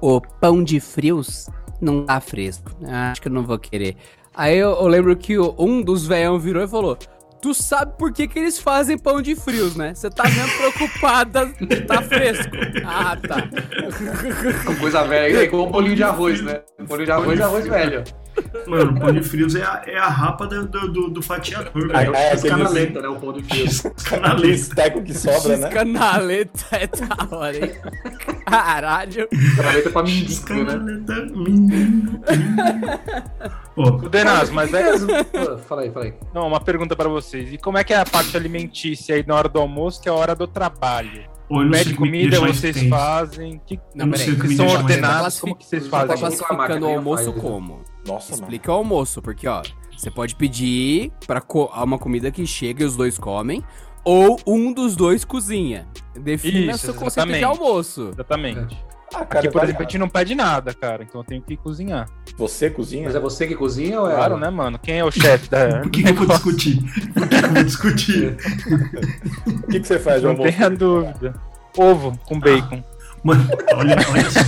o 0.01 0.19
pão 0.19 0.63
de 0.63 0.79
frios 0.79 1.47
não 1.81 2.05
tá 2.05 2.19
fresco. 2.19 2.71
Acho 2.87 3.21
que 3.21 3.27
eu 3.27 3.31
não 3.31 3.43
vou 3.43 3.57
querer. 3.57 3.95
Aí 4.33 4.57
eu, 4.57 4.71
eu 4.71 4.87
lembro 4.87 5.15
que 5.15 5.37
um 5.39 5.81
dos 5.81 6.05
velhão 6.05 6.39
virou 6.39 6.63
e 6.63 6.67
falou: 6.67 6.97
Tu 7.41 7.53
sabe 7.53 7.97
por 7.97 8.11
que, 8.11 8.27
que 8.27 8.37
eles 8.37 8.59
fazem 8.59 8.97
pão 8.97 9.21
de 9.21 9.35
frios, 9.35 9.75
né? 9.75 9.93
Você 9.93 10.09
tá 10.09 10.23
mesmo 10.23 10.57
preocupada 10.57 11.45
de 11.45 11.81
tá 11.81 12.01
fresco. 12.01 12.51
Ah, 12.85 13.15
tá. 13.15 13.47
coisa 14.79 15.03
velha. 15.03 15.37
É 15.37 15.43
igual 15.43 15.67
um 15.67 15.71
bolinho 15.71 15.95
de 15.95 16.03
arroz, 16.03 16.41
né? 16.41 16.61
Um 16.77 16.85
bolinho 16.85 17.05
de 17.05 17.11
arroz 17.11 17.39
é 17.39 17.43
arroz 17.43 17.67
velho. 17.67 18.03
Mano, 18.67 18.91
o 18.91 18.99
pão 18.99 19.11
de 19.11 19.21
frios 19.23 19.55
é 19.55 19.63
a, 19.63 19.83
é 19.85 19.97
a 19.97 20.07
rapa 20.07 20.45
do, 20.47 20.67
do, 20.67 20.87
do- 20.91 21.09
do 21.09 21.21
fatiador, 21.21 21.89
Ah, 21.93 21.99
velho. 21.99 22.15
é, 22.15 22.33
É 22.33 22.37
canaleta, 22.37 23.01
né? 23.01 23.07
O 23.07 23.15
pão 23.15 23.33
de 23.33 23.43
frios. 23.43 23.81
Canaleta. 24.03 24.75
teco 24.75 25.01
que 25.03 25.13
sobra, 25.13 25.57
né? 25.57 25.69
Canaleta 25.69 26.65
é 26.71 26.87
da 26.87 27.35
hora, 27.37 27.57
hein? 27.65 27.71
Caralho. 28.45 29.27
Canaleta 29.55 29.89
pra 29.91 30.03
mendigo, 30.03 30.53
né? 30.53 30.65
Canaleta, 30.65 31.13
menino. 31.35 32.21
Ó, 33.77 33.83
O 33.89 34.09
Denas, 34.09 34.49
mas 34.49 34.73
é. 34.73 34.91
Pô, 35.23 35.57
Fala 35.59 35.81
aí, 35.83 35.91
fala 35.91 36.05
aí. 36.05 36.13
Não, 36.33 36.47
uma 36.47 36.59
pergunta 36.59 36.95
pra 36.95 37.07
vocês. 37.07 37.53
E 37.53 37.57
como 37.57 37.77
é 37.77 37.83
que 37.83 37.93
é 37.93 37.97
a 37.99 38.05
parte 38.05 38.35
alimentícia 38.35 39.15
aí 39.15 39.23
na 39.25 39.35
hora 39.35 39.47
do 39.49 39.59
almoço, 39.59 40.01
que 40.01 40.09
é 40.09 40.11
a 40.11 40.15
hora 40.15 40.35
do 40.35 40.47
trabalho? 40.47 41.23
não 41.49 41.71
Pede 41.71 41.95
comida, 41.95 42.39
vocês 42.41 42.75
tenso. 42.75 42.89
fazem? 42.89 43.59
Que, 43.65 43.79
não 43.95 44.13
sei 44.15 44.33
o 44.33 44.39
que 44.39 44.47
me 44.49 44.55
são 44.55 44.67
ordenados, 44.67 45.39
como 45.39 45.55
que 45.55 45.65
vocês 45.65 45.87
fazem? 45.87 46.15
Classificando 46.15 46.85
o 46.85 46.89
almoço 46.89 47.33
como? 47.33 47.81
Nossa, 48.09 48.31
mano. 48.31 48.43
Explica 48.43 48.71
o 48.71 48.75
almoço, 48.75 49.21
porque 49.21 49.47
ó, 49.47 49.61
você 49.95 50.09
pode 50.11 50.35
pedir 50.35 51.11
para 51.27 51.41
uma 51.83 51.97
comida 51.97 52.31
que 52.31 52.45
chega 52.45 52.83
e 52.83 52.85
os 52.85 52.95
dois 52.95 53.17
comem, 53.17 53.63
ou 54.03 54.39
um 54.47 54.71
dos 54.73 54.95
dois 54.95 55.23
cozinha. 55.25 55.87
Defina 56.19 56.73
Isso, 56.73 56.85
seu 56.85 56.93
conceito 56.93 57.31
de 57.33 57.43
almoço. 57.43 58.09
Exatamente. 58.13 58.77
Ah, 59.11 59.25
cara, 59.25 59.39
Aqui, 59.39 59.47
por 59.49 59.55
vai- 59.59 59.63
exemplo, 59.65 59.81
a 59.81 59.83
gente 59.85 59.97
não 59.97 60.07
pede 60.07 60.35
nada, 60.35 60.71
cara. 60.71 61.01
Então 61.03 61.21
eu 61.21 61.25
tenho 61.25 61.41
que 61.41 61.57
cozinhar. 61.57 62.07
Você 62.37 62.69
cozinha? 62.69 63.05
Mas 63.05 63.15
é 63.15 63.19
você 63.19 63.47
que 63.47 63.55
cozinha 63.55 63.99
ou 63.99 64.07
é? 64.09 64.13
Claro, 64.15 64.37
né, 64.37 64.49
mano? 64.51 64.77
Quem 64.77 64.99
é 64.99 65.03
o 65.03 65.09
chefe 65.09 65.49
da. 65.49 65.79
Por 65.81 65.89
que, 65.89 66.03
que 66.03 66.09
eu 66.09 66.15
vou 66.15 66.27
discutir? 66.27 66.77
Por 67.13 67.27
que, 67.27 67.39
que 67.39 67.45
eu 67.45 67.49
vou 67.53 67.63
discutir? 67.63 68.37
O 69.47 69.67
que, 69.67 69.79
que 69.79 69.87
você 69.87 69.97
faz 69.99 70.21
de 70.21 70.27
Não 70.27 70.35
tenha 70.35 70.69
dúvida. 70.69 71.33
Ovo 71.75 72.17
com 72.27 72.39
bacon. 72.39 72.83
Mano, 73.23 73.47
olha, 73.73 73.95
olha 74.11 74.29
só. 74.29 74.39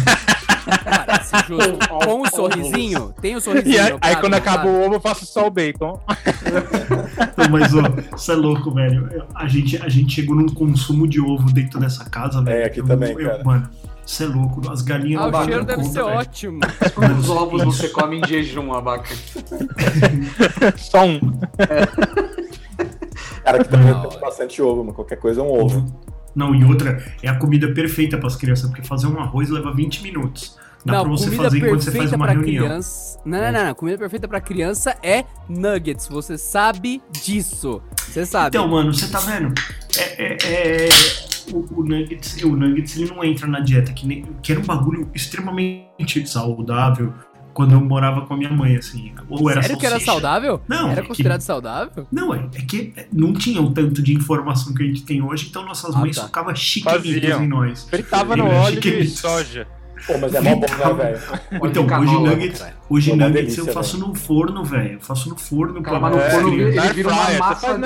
Justo. 1.48 1.78
Com 2.06 2.22
o 2.22 2.28
sorrisinho, 2.30 3.14
tem 3.22 3.36
o 3.36 3.42
sorrisinho. 3.42 3.74
E 3.76 3.80
aí, 3.80 3.98
aí 4.02 4.16
quando 4.18 4.34
acaba 4.36 4.68
o 4.68 4.86
ovo, 4.86 4.96
eu 4.96 5.00
faço 5.00 5.26
só 5.26 5.48
o 5.48 5.52
bacon. 5.52 6.00
Não, 7.38 7.50
Mas, 7.50 7.74
ó, 7.74 7.82
isso 8.16 8.32
é 8.32 8.36
louco, 8.36 8.72
velho. 8.72 9.24
A 9.36 9.48
gente, 9.48 9.78
a 9.82 9.90
gente 9.90 10.14
chegou 10.16 10.36
num 10.36 10.48
consumo 10.50 11.08
de 11.08 11.20
ovo 11.22 11.52
dentro 11.52 11.80
dessa 11.80 12.06
casa, 12.10 12.42
velho. 12.42 12.62
É, 12.62 12.66
aqui 12.66 12.80
Eu- 12.80 12.86
também, 12.88 13.12
eu- 13.12 13.30
cara. 13.30 13.44
Mano, 13.44 13.70
isso 14.06 14.24
é 14.24 14.26
louco. 14.28 14.70
As 14.72 14.82
galinhas 14.82 15.22
Ah, 15.24 15.32
não 15.32 15.40
o 15.40 15.46
cheiro 15.46 15.66
deve 15.66 15.82
conta, 15.84 15.94
ser 15.94 16.04
velho. 16.04 16.18
ótimo. 16.18 16.60
Quantos 16.96 17.30
ovos 17.30 17.64
você 17.64 17.90
come 17.90 18.20
em 18.20 18.28
jejum, 18.28 18.74
abaca? 18.74 19.14
Só 20.78 21.06
um. 21.06 21.20
Cara, 23.44 23.64
que 23.64 23.70
também 23.70 23.88
Não. 23.92 24.08
tem 24.10 24.20
bastante 24.20 24.62
ovo, 24.62 24.84
mas 24.84 24.96
qualquer 24.96 25.18
coisa 25.18 25.42
é 25.42 25.44
um 25.44 25.52
ovo. 25.52 25.86
Não, 26.36 26.56
e 26.56 26.64
outra, 26.64 27.04
é 27.22 27.28
a 27.28 27.36
comida 27.38 27.74
perfeita 27.74 28.18
pras 28.18 28.36
crianças, 28.36 28.70
porque 28.70 28.84
fazer 28.84 29.08
um 29.08 29.20
arroz 29.20 29.50
leva 29.50 29.74
20 29.74 30.02
minutos. 30.04 30.58
Dá 30.86 30.94
não, 30.94 31.02
pra 31.04 31.12
você 31.12 31.26
comida 31.26 31.44
fazer 31.44 31.58
enquanto 31.58 31.80
você 31.82 31.86
faz 31.92 31.94
perfeita 31.94 32.16
uma 32.16 32.26
pra 32.26 32.34
reunião. 32.34 32.66
criança. 32.66 33.20
Não, 33.26 33.40
não, 33.42 33.52
não, 33.52 33.66
não. 33.66 33.74
Comida 33.76 33.98
perfeita 33.98 34.28
pra 34.28 34.42
criança 34.42 34.98
é 35.04 35.26
nuggets. 35.48 36.08
Você 36.08 36.38
sabe 36.38 37.02
disso. 37.12 37.82
Você 38.08 38.26
sabe. 38.26 38.58
Então, 38.58 38.68
mano, 38.68 38.94
você 38.94 39.08
tá 39.08 39.20
vendo? 39.20 39.54
É, 39.98 40.24
é- 40.24 40.38
é- 40.86 40.90
o, 41.54 41.82
o 41.82 41.84
Nuggets, 41.84 42.42
o 42.44 42.56
Nuggets 42.56 42.96
ele 42.98 43.10
não 43.10 43.24
entra 43.24 43.46
na 43.48 43.60
dieta, 43.60 43.92
que, 43.92 44.08
nem, 44.08 44.24
que 44.42 44.52
era 44.54 44.62
um 44.62 44.64
bagulho 44.66 45.10
extremamente 45.14 46.26
saudável, 46.26 47.14
quando 47.54 47.74
eu 47.74 47.82
morava 47.82 48.26
com 48.26 48.34
a 48.34 48.38
minha 48.38 48.52
mãe, 48.52 48.78
assim. 48.78 49.12
Ou 49.30 49.50
era 49.50 49.62
Sério 49.62 49.78
que 49.78 49.86
era 49.86 50.00
saudável? 50.00 50.62
Não, 50.68 50.88
é 50.88 50.92
Era 50.94 51.02
que- 51.02 51.08
considerado 51.10 51.42
saudável? 51.42 52.08
Não, 52.12 52.34
é, 52.34 52.48
é 52.56 52.62
que 52.62 52.94
não 53.12 53.34
tinha 53.34 53.62
o 53.62 53.72
tanto 53.72 54.02
de 54.02 54.14
informação 54.14 54.74
que 54.74 54.82
a 54.84 54.86
gente 54.86 55.04
tem 55.04 55.22
hoje, 55.22 55.48
então 55.50 55.66
nossas 55.66 55.94
Ah, 55.96 56.00
mães 56.00 56.16
tá. 56.16 56.22
socavam 56.24 56.56
chiquenitos 56.56 57.12
Faziam. 57.12 57.44
em 57.44 57.48
nós. 57.48 57.84
Fritava 57.90 58.36
no 58.38 58.48
óleo 58.48 58.80
de 58.80 59.08
soja. 59.08 59.68
Pô, 60.08 60.18
mas 60.18 60.34
é 60.34 60.42
mó 60.42 60.56
bom, 60.56 60.62
né, 60.62 60.94
velho? 60.94 61.20
Então, 61.68 61.86
hoje 61.86 62.20
nuggets, 62.20 62.66
hoje 62.90 63.12
nuggets 63.16 63.34
delícia, 63.34 63.62
eu 63.62 63.74
faço 63.74 63.98
no 64.00 64.16
forno, 64.16 64.64
velho. 64.64 64.94
Eu 64.94 65.00
faço 65.00 65.30
no 65.30 65.38
forno 65.38 65.82
Cara, 65.82 66.00
pra 66.00 66.10
mas 66.10 66.16
no 66.16 66.32
forno 66.32 66.54
ele 66.54 66.94
vira 66.94 67.10
uma 67.10 67.32
massa. 67.40 67.78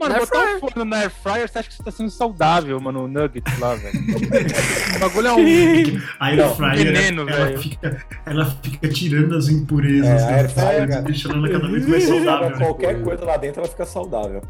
Mano, 0.00 0.16
botar 0.18 0.56
o 0.56 0.58
forno 0.58 0.84
na 0.84 0.96
airfryer, 0.96 1.48
você 1.48 1.58
acha 1.60 1.68
que 1.68 1.76
você 1.76 1.82
tá 1.84 1.90
sendo 1.92 2.10
saudável, 2.10 2.80
mano, 2.80 3.04
o 3.04 3.08
nuggets 3.08 3.56
lá, 3.60 3.76
velho. 3.76 4.00
o 4.96 4.98
bagulho 4.98 5.26
é 5.28 5.32
um... 5.32 6.00
A 6.18 6.26
air 6.26 6.36
Não, 6.38 6.56
fryer, 6.56 6.76
veneno, 6.76 7.28
ela, 7.28 7.44
velho. 7.46 7.58
fica, 7.60 8.04
ela 8.26 8.46
fica 8.46 8.88
tirando 8.88 9.36
as 9.36 9.48
impurezas 9.48 10.08
É, 10.08 10.12
a 10.12 10.16
da 10.26 10.34
air 10.34 10.50
fryer, 10.50 10.86
fryer, 10.86 11.02
deixando 11.04 11.36
ela 11.36 11.48
cada 11.48 11.68
vez 11.70 11.86
mais 11.86 12.02
saudável. 12.02 12.50
né? 12.50 12.56
Qualquer 12.56 13.00
coisa 13.02 13.24
lá 13.24 13.36
dentro 13.36 13.60
ela 13.60 13.68
fica 13.68 13.86
saudável. 13.86 14.42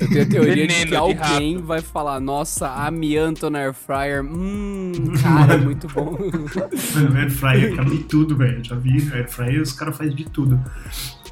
Eu 0.00 0.08
tenho 0.08 0.22
a 0.22 0.26
teoria 0.26 0.66
de 0.66 0.74
que 0.74 0.84
de 0.86 0.96
alguém 0.96 1.58
vai 1.58 1.80
falar, 1.80 2.20
nossa, 2.20 2.68
amianto 2.68 3.48
na 3.48 3.60
air 3.60 3.74
fryer, 3.74 4.22
hum, 4.24 4.92
cara, 5.22 5.56
muito 5.58 5.88
bom. 5.88 6.16
Mano, 6.94 7.16
air 7.16 7.30
fryer 7.30 7.76
cabe 7.76 7.98
tudo, 8.00 8.36
velho. 8.36 8.58
Eu 8.58 8.64
Já 8.64 8.76
vi 8.76 8.96
air 9.12 9.28
fryer, 9.28 9.62
os 9.62 9.72
caras 9.72 9.96
fazem 9.96 10.14
de 10.14 10.24
tudo. 10.24 10.60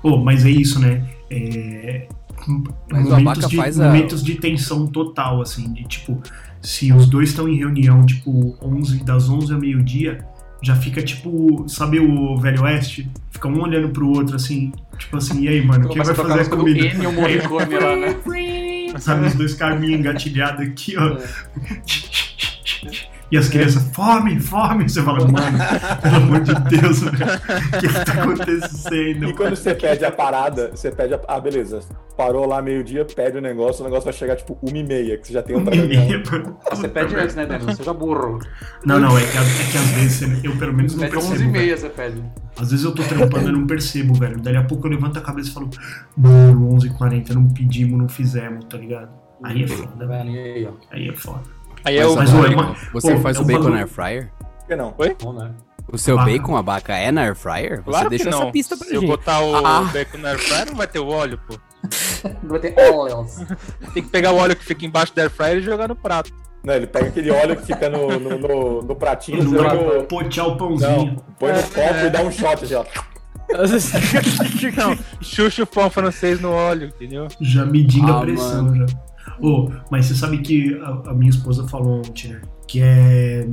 Pô, 0.01 0.17
mas 0.19 0.45
é 0.47 0.51
isso, 0.51 0.79
né? 0.81 1.07
É... 1.31 2.09
Mas 2.91 3.07
o 3.07 3.11
momentos, 3.11 3.49
de, 3.49 3.57
faz 3.57 3.81
a- 3.81 3.87
momentos 3.87 4.23
de 4.23 4.35
tensão 4.37 4.87
total, 4.87 5.43
assim, 5.43 5.73
de 5.73 5.85
tipo, 5.85 6.23
se 6.63 6.93
os 6.93 7.07
dois 7.09 7.31
estão 7.31 7.49
em 7.49 7.57
reunião, 7.59 8.07
tipo, 8.07 8.57
11, 8.63 9.03
das 9.05 9.29
11 9.29 9.53
ao 9.53 9.61
meio-dia, 9.61 10.25
já 10.63 10.75
fica 10.75 11.03
tipo, 11.03 11.65
sabe 11.69 12.01
o 12.01 12.37
Velho 12.37 12.63
Oeste? 12.63 13.09
Fica 13.31 13.49
um 13.49 13.63
olhando 13.63 13.91
pro 13.91 14.09
outro, 14.09 14.37
assim, 14.37 14.73
tipo 14.99 15.17
assim, 15.17 15.43
e 15.43 15.49
aí, 15.49 15.65
mano, 15.65 15.89
quem 15.89 16.03
vai 16.03 16.15
fazer 16.15 16.41
a 16.41 16.45
comida? 16.45 16.87
Ennio 16.87 17.13
Morricone 17.13 17.75
lá, 17.75 17.97
né? 17.97 18.17
Sabe, 18.99 19.27
os 19.27 19.35
dois 19.35 19.55
carminhos 19.55 20.01
engatilhados 20.01 20.67
aqui, 20.67 20.97
ó. 20.97 21.19
É. 21.19 22.28
E 23.31 23.37
as 23.37 23.49
crianças, 23.49 23.83
fome, 23.93 24.41
fome. 24.41 24.89
Você 24.89 25.03
fala, 25.03 25.21
mano, 25.29 25.59
pelo 26.03 26.17
amor 26.17 26.41
de 26.41 26.55
Deus, 26.55 27.03
o 27.03 27.11
que, 27.11 27.89
que 27.89 28.05
tá 28.05 28.23
acontecendo? 28.23 29.29
E 29.29 29.35
quando 29.35 29.55
você 29.55 29.75
pede 29.75 30.05
a 30.05 30.11
parada, 30.11 30.71
você 30.75 30.91
pede 30.91 31.15
a. 31.15 31.21
Ah, 31.29 31.39
beleza. 31.39 31.81
Parou 32.17 32.47
lá 32.47 32.63
meio-dia, 32.63 33.05
pede 33.05 33.37
o 33.37 33.41
negócio, 33.41 33.83
o 33.83 33.85
negócio 33.85 34.05
vai 34.05 34.15
chegar 34.15 34.37
tipo 34.37 34.59
uma 34.63 34.79
e 34.79 34.83
meia, 34.83 35.19
que 35.19 35.27
você 35.27 35.35
já 35.35 35.43
tem 35.43 35.55
outra 35.55 35.75
reunião. 35.75 36.03
Você 36.71 36.89
pede 36.89 37.15
antes, 37.15 37.37
né, 37.37 37.47
Daniel? 37.47 37.77
Seja 37.77 37.93
burro. 37.93 38.39
Não, 38.85 38.99
não, 38.99 39.17
é 39.17 39.21
que, 39.21 39.37
é 39.37 39.71
que 39.71 39.79
às 39.79 39.91
vezes 39.91 40.45
eu 40.45 40.57
pelo 40.57 40.73
menos 40.73 40.95
não 40.95 41.01
Pede 41.01 41.13
percebo. 41.13 41.35
11 41.35 41.45
e 41.45 41.49
meia, 41.49 41.77
você 41.77 41.89
pede. 41.91 42.25
Às 42.59 42.71
vezes 42.71 42.85
eu 42.85 42.93
tô 42.93 43.03
trampando 43.05 43.51
e 43.51 43.53
não 43.53 43.67
percebo, 43.67 44.15
velho. 44.15 44.41
Daí 44.41 44.57
a 44.57 44.65
pouco 44.65 44.87
eu 44.87 44.91
levanto 44.91 45.19
a 45.19 45.23
cabeça 45.23 45.51
e 45.51 45.53
falo, 45.53 45.71
mano, 46.17 46.77
11h40, 46.77 47.31
não 47.35 47.49
pedimos, 47.49 47.99
não 47.99 48.09
fizemos, 48.09 48.65
tá 48.65 48.79
ligado? 48.79 49.11
Aí 49.45 49.63
é 49.63 49.69
foda, 49.69 50.07
velho. 50.07 50.31
Aí, 50.31 50.67
ó. 50.67 50.73
Aí 50.91 51.09
é 51.09 51.13
foda. 51.13 51.58
Aí 51.85 51.97
é 51.97 52.07
o... 52.07 52.15
Mas, 52.17 52.33
olha, 52.35 52.57
bacon, 52.57 52.63
uma- 52.63 52.77
você 52.93 53.15
pô, 53.15 53.21
faz 53.21 53.37
é 53.37 53.41
o 53.41 53.45
bacon 53.45 53.69
na 53.71 53.77
air 53.79 53.89
fryer? 53.89 54.31
Que 54.67 54.77
não? 54.77 54.95
Bom, 55.23 55.33
né? 55.33 55.51
O 55.91 55.97
seu 55.97 56.17
Abaca. 56.19 56.31
bacon, 56.33 56.57
abaca, 56.57 56.95
é 56.97 57.11
na 57.11 57.23
air 57.23 57.35
fryer? 57.35 57.77
Você 57.79 57.83
Claro 57.91 58.11
que 58.11 58.17
deixou 58.19 58.31
não. 58.33 58.43
essa 58.43 58.53
pista 58.53 58.77
pra 58.77 58.87
Se 58.87 58.95
eu 58.95 59.01
gente. 59.01 59.09
botar 59.11 59.41
o 59.41 59.57
Ah. 59.57 59.83
bacon 59.93 60.19
na 60.19 60.29
airfryer, 60.31 60.67
não 60.67 60.75
vai 60.77 60.87
ter 60.87 60.99
o 60.99 61.09
óleo, 61.09 61.41
pô. 61.49 61.59
Não 62.43 62.51
vai 62.51 62.61
ter 62.61 62.75
óleos. 62.93 63.37
Tem 63.95 64.03
que 64.03 64.11
pegar 64.11 64.33
o 64.33 64.37
óleo 64.37 64.55
que 64.55 64.65
fica 64.65 64.85
embaixo 64.85 65.15
da 65.15 65.23
airfryer 65.23 65.59
e 65.59 65.63
jogar 65.63 65.89
no 65.89 65.97
prato. 65.97 66.31
Não, 66.63 66.75
ele 66.75 66.87
pega 66.89 67.07
aquele 67.07 67.31
óleo 67.31 67.57
que 67.57 67.65
fica 67.67 67.89
no, 67.89 68.19
no, 68.19 68.39
no, 68.39 68.83
no 68.83 68.97
pratinho, 68.97 69.43
Não 69.45 69.51
joga 69.53 69.75
no- 69.75 70.05
potear 70.05 70.47
o 70.47 70.51
Não, 70.51 70.57
pãozinho. 70.59 71.17
põe 71.39 71.53
no 71.53 71.63
copo 71.63 72.05
e 72.05 72.11
dá 72.11 72.21
um 72.21 72.31
shot 72.33 72.65
assim, 72.65 72.75
ó. 72.75 72.85
Não, 74.77 74.99
chucha 75.23 75.63
o 75.63 75.67
pão 75.67 75.89
francês 75.89 76.39
no 76.41 76.51
óleo, 76.53 76.89
entendeu? 76.89 77.29
Já 77.41 77.65
medindo 77.65 78.13
Ah, 78.13 78.19
a 78.19 78.21
pressão, 78.21 78.75
já. 78.77 78.87
Ô, 79.41 79.71
mas 79.91 80.07
você 80.07 80.15
sabe 80.15 80.39
que 80.39 80.75
a, 80.83 81.11
a 81.11 81.15
minha 81.15 81.31
esposa 81.31 81.67
falou 81.69 81.99
ontem, 81.99 82.29
né? 82.33 82.41
Que 82.67 82.81
é. 82.83 83.49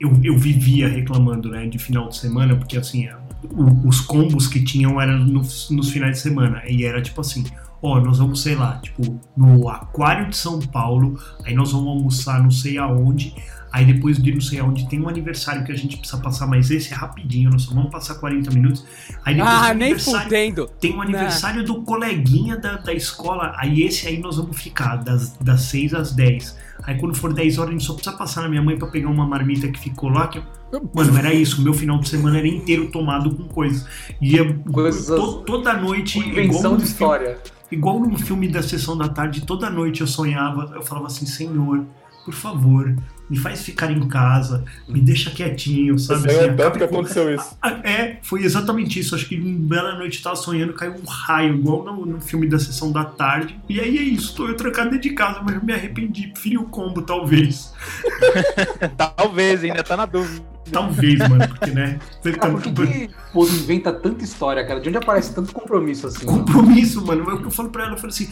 Eu, 0.00 0.18
eu 0.22 0.36
vivia 0.36 0.88
reclamando, 0.88 1.48
né? 1.50 1.66
De 1.66 1.78
final 1.78 2.08
de 2.08 2.16
semana, 2.16 2.56
porque 2.56 2.76
assim, 2.76 3.08
o- 3.50 3.88
os 3.88 4.00
combos 4.00 4.46
que 4.48 4.62
tinham 4.64 5.00
eram 5.00 5.18
nos, 5.24 5.70
nos 5.70 5.90
finais 5.90 6.16
de 6.16 6.22
semana. 6.22 6.62
E 6.68 6.84
era 6.84 7.00
tipo 7.00 7.20
assim: 7.20 7.44
ó, 7.80 8.00
nós 8.00 8.18
vamos, 8.18 8.42
sei 8.42 8.54
lá, 8.56 8.78
tipo, 8.78 9.20
no 9.36 9.68
Aquário 9.68 10.28
de 10.28 10.36
São 10.36 10.58
Paulo, 10.58 11.18
aí 11.44 11.54
nós 11.54 11.72
vamos 11.72 11.88
almoçar 11.88 12.42
não 12.42 12.50
sei 12.50 12.78
aonde. 12.78 13.34
Aí 13.72 13.86
depois 13.86 14.18
de 14.22 14.32
não 14.32 14.40
sei 14.40 14.60
aonde 14.60 14.86
tem 14.88 15.00
um 15.00 15.08
aniversário 15.08 15.64
que 15.64 15.72
a 15.72 15.74
gente 15.74 15.96
precisa 15.96 16.20
passar, 16.20 16.46
mas 16.46 16.70
esse 16.70 16.92
é 16.92 16.96
rapidinho, 16.96 17.48
nós 17.50 17.62
só 17.62 17.74
vamos 17.74 17.90
passar 17.90 18.16
40 18.16 18.50
minutos. 18.50 18.84
Aí 19.24 19.34
depois 19.34 19.54
Ah, 19.54 19.72
do 19.72 19.78
nem 19.78 19.98
fudendo. 19.98 20.66
tem 20.78 20.94
um 20.94 21.00
aniversário 21.00 21.64
do 21.64 21.82
coleguinha 21.82 22.56
da, 22.58 22.76
da 22.76 22.92
escola, 22.92 23.54
aí 23.56 23.82
esse 23.82 24.06
aí 24.06 24.18
nós 24.18 24.36
vamos 24.36 24.60
ficar, 24.60 24.96
das, 24.96 25.36
das 25.38 25.62
6 25.62 25.94
às 25.94 26.12
10. 26.12 26.56
Aí 26.84 26.98
quando 26.98 27.14
for 27.14 27.32
10 27.32 27.58
horas, 27.58 27.68
a 27.70 27.72
gente 27.72 27.84
só 27.84 27.94
precisa 27.94 28.14
passar 28.16 28.42
na 28.42 28.48
minha 28.48 28.62
mãe 28.62 28.76
pra 28.76 28.88
pegar 28.88 29.08
uma 29.08 29.26
marmita 29.26 29.68
que 29.68 29.78
ficou 29.78 30.10
lá. 30.10 30.26
Que... 30.28 30.42
Mano, 30.94 31.16
era 31.16 31.32
isso, 31.32 31.62
meu 31.62 31.72
final 31.72 31.98
de 31.98 32.08
semana 32.08 32.38
era 32.38 32.48
inteiro 32.48 32.90
tomado 32.90 33.34
com 33.34 33.44
coisas. 33.44 33.86
Ia 34.20 34.52
Coisas- 34.70 35.06
to- 35.06 35.42
toda 35.46 35.72
noite, 35.74 36.18
invenção 36.18 36.72
de 36.76 36.82
filme- 36.82 36.84
história. 36.84 37.38
igual 37.70 38.00
num 38.00 38.18
filme 38.18 38.48
da 38.48 38.62
sessão 38.62 38.98
da 38.98 39.08
tarde, 39.08 39.42
toda 39.46 39.70
noite 39.70 40.00
eu 40.02 40.06
sonhava, 40.06 40.72
eu 40.74 40.82
falava 40.82 41.06
assim, 41.06 41.24
Senhor, 41.24 41.84
por 42.24 42.34
favor, 42.34 42.94
me 43.32 43.38
faz 43.38 43.62
ficar 43.62 43.90
em 43.90 44.06
casa, 44.08 44.62
me 44.86 45.00
deixa 45.00 45.30
quietinho, 45.30 45.98
sabe? 45.98 46.28
Assim, 46.28 46.38
Assim, 46.38 46.48
tanto 46.48 46.60
acaba 46.60 46.76
que 46.76 46.84
aconteceu 46.84 47.34
isso. 47.34 47.56
ah, 47.62 47.80
É, 47.82 48.18
foi 48.22 48.44
exatamente 48.44 49.00
isso. 49.00 49.14
Acho 49.14 49.26
que 49.26 49.40
uma 49.40 49.58
bela 49.58 49.94
noite 49.94 50.18
eu 50.18 50.22
tava 50.24 50.36
sonhando, 50.36 50.74
caiu 50.74 50.92
um 50.92 51.08
raio, 51.08 51.54
igual 51.54 51.82
no, 51.82 52.04
no 52.04 52.20
filme 52.20 52.46
da 52.46 52.58
sessão 52.58 52.92
da 52.92 53.06
tarde. 53.06 53.58
E 53.70 53.80
aí 53.80 53.96
é 53.96 54.02
isso, 54.02 54.34
tô 54.34 54.46
eu 54.46 54.54
trancado 54.54 54.90
dentro 54.90 55.08
de 55.08 55.14
casa, 55.14 55.40
mas 55.42 55.54
eu 55.54 55.64
me 55.64 55.72
arrependi. 55.72 56.26
Preferi 56.28 56.58
o 56.58 56.64
combo, 56.64 57.00
talvez. 57.00 57.72
Talvez, 59.16 59.64
ainda 59.64 59.82
tá 59.82 59.96
na 59.96 60.04
dúvida. 60.04 60.44
Talvez, 60.70 61.18
mano, 61.28 61.48
porque, 61.48 61.70
né? 61.70 61.98
Cara, 62.38 62.52
por 62.52 62.62
que, 62.62 62.70
o 62.70 63.32
povo 63.32 63.54
inventa 63.54 63.92
tanta 63.92 64.22
história, 64.24 64.64
cara? 64.66 64.80
De 64.80 64.88
onde 64.88 64.98
aparece 64.98 65.34
tanto 65.34 65.52
compromisso 65.52 66.06
assim? 66.06 66.24
Compromisso, 66.24 67.04
mano. 67.04 67.28
É 67.30 67.34
o 67.34 67.38
que 67.40 67.46
eu 67.46 67.50
falo 67.50 67.70
pra 67.70 67.84
ela, 67.84 67.94
eu 67.94 67.96
falo 67.96 68.08
assim: 68.12 68.28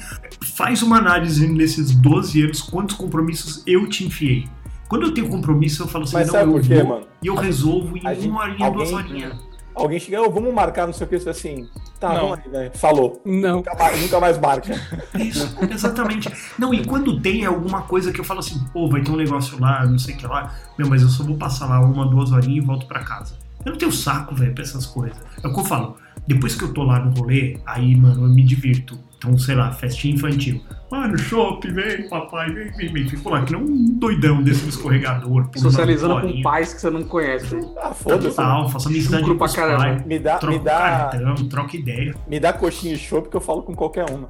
faz 0.56 0.82
uma 0.82 0.98
análise 0.98 1.46
nesses 1.48 1.90
12 1.90 2.42
anos, 2.42 2.62
quantos 2.62 2.96
compromissos 2.96 3.62
eu 3.66 3.88
te 3.88 4.04
enfiei. 4.04 4.48
Quando 4.90 5.06
eu 5.06 5.14
tenho 5.14 5.28
compromisso, 5.30 5.84
eu 5.84 5.88
falo 5.88 6.04
assim, 6.04 6.14
Mas 6.14 6.26
não, 6.26 6.32
sabe 6.34 6.48
eu 6.50 6.52
por 6.52 6.62
quê, 6.62 6.74
vou 6.82 6.86
mano? 6.86 7.06
e 7.22 7.26
eu 7.28 7.34
resolvo 7.36 7.96
em 7.96 8.00
gente- 8.02 8.28
uma 8.28 8.40
horinha, 8.42 8.70
duas 8.70 8.92
alguém- 8.92 9.12
horinhas. 9.12 9.50
Alguém 9.72 10.00
chega, 10.00 10.20
"Ô, 10.20 10.28
vamos 10.30 10.52
marcar, 10.52 10.84
não 10.86 10.92
sei 10.92 11.06
o 11.06 11.08
que, 11.10 11.18
você 11.18 11.30
assim. 11.30 11.68
Tá, 12.00 12.08
Não. 12.14 12.30
vamos 12.30 12.38
aí, 12.44 12.50
né? 12.50 12.70
Falou. 12.74 13.22
Não. 13.24 13.56
Nunca 13.58 13.74
mais, 13.74 14.02
nunca 14.02 14.20
mais 14.20 14.38
marca. 14.38 14.74
Isso, 15.16 15.56
exatamente. 15.70 16.28
Não, 16.58 16.74
e 16.74 16.84
quando 16.84 17.20
tem 17.20 17.46
alguma 17.46 17.82
coisa 17.82 18.12
que 18.12 18.20
eu 18.20 18.24
falo 18.24 18.40
assim, 18.40 18.58
pô, 18.72 18.88
vai 18.88 19.00
ter 19.00 19.12
um 19.12 19.16
negócio 19.16 19.58
lá, 19.60 19.86
não 19.86 19.98
sei 19.98 20.14
o 20.14 20.18
que 20.18 20.26
lá, 20.26 20.52
meu, 20.76 20.88
mas 20.88 21.02
eu 21.02 21.08
só 21.08 21.22
vou 21.22 21.36
passar 21.36 21.66
lá 21.66 21.80
uma, 21.80 22.04
duas 22.10 22.32
horinhas 22.32 22.64
e 22.64 22.66
volto 22.66 22.86
pra 22.86 23.04
casa. 23.04 23.34
Eu 23.64 23.70
não 23.72 23.78
tenho 23.78 23.92
saco, 23.92 24.34
velho, 24.34 24.52
pra 24.54 24.64
essas 24.64 24.86
coisas. 24.86 25.16
É 25.42 25.46
o 25.46 25.52
que 25.54 25.60
eu 25.60 25.64
falo. 25.64 25.96
Depois 26.26 26.54
que 26.56 26.64
eu 26.64 26.74
tô 26.74 26.82
lá 26.82 26.98
no 26.98 27.14
rolê, 27.16 27.60
aí, 27.64 27.94
mano, 27.94 28.24
eu 28.24 28.28
me 28.28 28.42
divirto. 28.42 28.98
Então, 29.22 29.36
sei 29.36 29.54
lá, 29.54 29.70
festinha 29.70 30.14
infantil. 30.14 30.62
Mano, 30.90 31.16
shopping, 31.18 31.74
vem, 31.74 32.08
papai, 32.08 32.50
vem, 32.54 32.72
vem, 32.72 32.90
vem. 32.90 33.06
Fico 33.06 33.28
lá, 33.28 33.44
que 33.44 33.52
nem 33.52 33.62
um 33.62 33.98
doidão 33.98 34.42
desse 34.42 34.62
no 34.62 34.70
escorregador. 34.70 35.46
Socializando 35.56 36.22
com 36.22 36.40
pais 36.40 36.72
que 36.72 36.80
você 36.80 36.88
não 36.88 37.02
conhece. 37.04 37.54
Ah, 37.82 37.92
foda-se. 37.92 38.34
Total, 38.34 38.66
faço 38.70 38.88
amizade 38.88 39.22
com 39.22 39.36
pra 39.36 39.44
os 39.46 39.54
pais. 39.54 40.06
Me 40.06 40.18
dá, 40.18 40.38
Troca 40.38 40.56
me 40.58 40.64
dá, 40.64 40.78
cartão, 41.12 41.34
troca 41.50 41.76
ideia. 41.76 42.14
me 42.26 42.40
dá 42.40 42.50
coxinha 42.54 42.94
e 42.94 42.98
chopp 42.98 43.28
que 43.28 43.36
eu 43.36 43.42
falo 43.42 43.62
com 43.62 43.74
qualquer 43.74 44.06
um. 44.10 44.24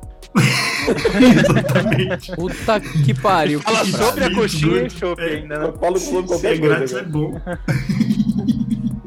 Exatamente. 1.30 2.32
Puta 2.36 2.80
que 2.80 3.14
pariu. 3.14 3.60
Fala 3.60 3.84
sobre 3.84 4.24
a 4.24 4.34
coxinha 4.34 4.82
e 4.86 4.90
chopp 4.90 5.22
É. 5.22 5.36
ainda, 5.36 5.54
Eu 5.54 5.72
né? 5.72 5.78
falo 5.80 5.94
com 5.94 5.98
Se 6.00 6.22
qualquer 6.24 6.54
é 6.54 6.58
grátis, 6.58 6.92
coisa. 6.92 7.06
é 7.06 7.08
bom. 7.08 7.40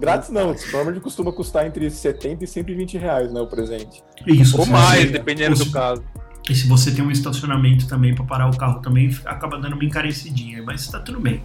Grátis 0.04 0.30
não, 0.32 0.48
normalmente 0.48 1.00
costuma 1.00 1.32
custar 1.32 1.66
entre 1.66 1.89
70 1.89 2.44
e 2.44 2.48
120 2.48 2.98
reais, 2.98 3.32
né, 3.32 3.39
o 3.39 3.48
presente. 3.48 4.04
Isso. 4.28 4.60
Ou 4.60 4.66
mais, 4.66 5.10
dependendo 5.10 5.56
do 5.56 5.72
caso. 5.72 6.04
E 6.50 6.54
se 6.54 6.68
você 6.68 6.92
tem 6.92 7.06
um 7.06 7.10
estacionamento 7.10 7.88
também 7.88 8.13
pra 8.13 8.26
parar 8.26 8.50
o 8.50 8.58
carro 8.58 8.82
também, 8.82 9.10
acaba 9.24 9.58
dando 9.58 9.76
uma 9.76 9.86
encarecidinha, 9.86 10.62
mas 10.62 10.86
tá 10.89 11.00
tudo 11.00 11.22
bem. 11.22 11.42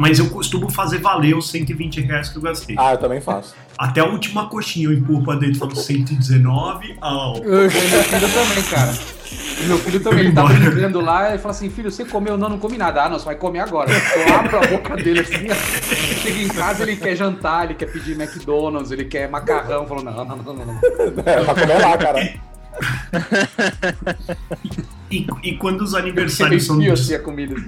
Mas 0.00 0.18
eu 0.18 0.30
costumo 0.30 0.70
fazer 0.70 0.96
valer 0.96 1.36
os 1.36 1.50
120 1.50 2.00
reais 2.00 2.30
que 2.30 2.38
eu 2.38 2.40
gastei. 2.40 2.74
Ah, 2.78 2.92
eu 2.92 2.96
também 2.96 3.20
faço. 3.20 3.54
Até 3.76 4.00
a 4.00 4.06
última 4.06 4.48
coxinha 4.48 4.86
eu 4.86 4.94
empurro 4.94 5.22
pra 5.22 5.34
dentro 5.34 5.56
e 5.56 5.58
falo 5.58 5.76
119, 5.76 6.96
au. 7.02 7.36
E 7.36 7.40
meu 7.44 7.70
filho 7.70 8.28
também, 8.32 8.62
cara. 8.70 8.94
Meu 9.66 9.78
filho 9.78 10.00
também, 10.00 10.20
ele 10.20 10.32
tá 10.32 10.44
Embora. 10.44 10.70
brincando 10.70 11.02
lá 11.02 11.34
e 11.34 11.38
fala 11.38 11.50
assim, 11.50 11.68
filho, 11.68 11.90
você 11.90 12.06
comeu? 12.06 12.38
Não, 12.38 12.48
não 12.48 12.58
comi 12.58 12.78
nada. 12.78 13.04
Ah, 13.04 13.08
não, 13.10 13.18
você 13.18 13.26
vai 13.26 13.34
comer 13.34 13.58
agora. 13.58 13.90
Eu 13.92 14.34
abro 14.36 14.56
a 14.56 14.66
boca 14.68 14.96
dele 14.96 15.20
assim, 15.20 15.48
ó. 15.50 15.54
chega 16.22 16.40
em 16.40 16.48
casa, 16.48 16.82
ele 16.82 16.96
quer 16.96 17.14
jantar, 17.14 17.66
ele 17.66 17.74
quer 17.74 17.92
pedir 17.92 18.18
McDonald's, 18.18 18.90
ele 18.90 19.04
quer 19.04 19.28
macarrão. 19.28 19.86
Falou, 19.86 20.02
não, 20.02 20.24
não, 20.24 20.24
não, 20.24 20.54
não, 20.54 20.64
não. 20.64 20.80
É, 21.26 21.44
pra 21.44 21.54
comer 21.54 21.78
lá, 21.78 21.98
cara. 21.98 22.34
E, 25.10 25.26
e 25.42 25.56
quando 25.58 25.82
os 25.82 25.94
aniversários 25.94 26.64
são 26.64 26.78
de, 26.78 26.90
assim 26.90 27.12
a 27.12 27.18
comida. 27.18 27.54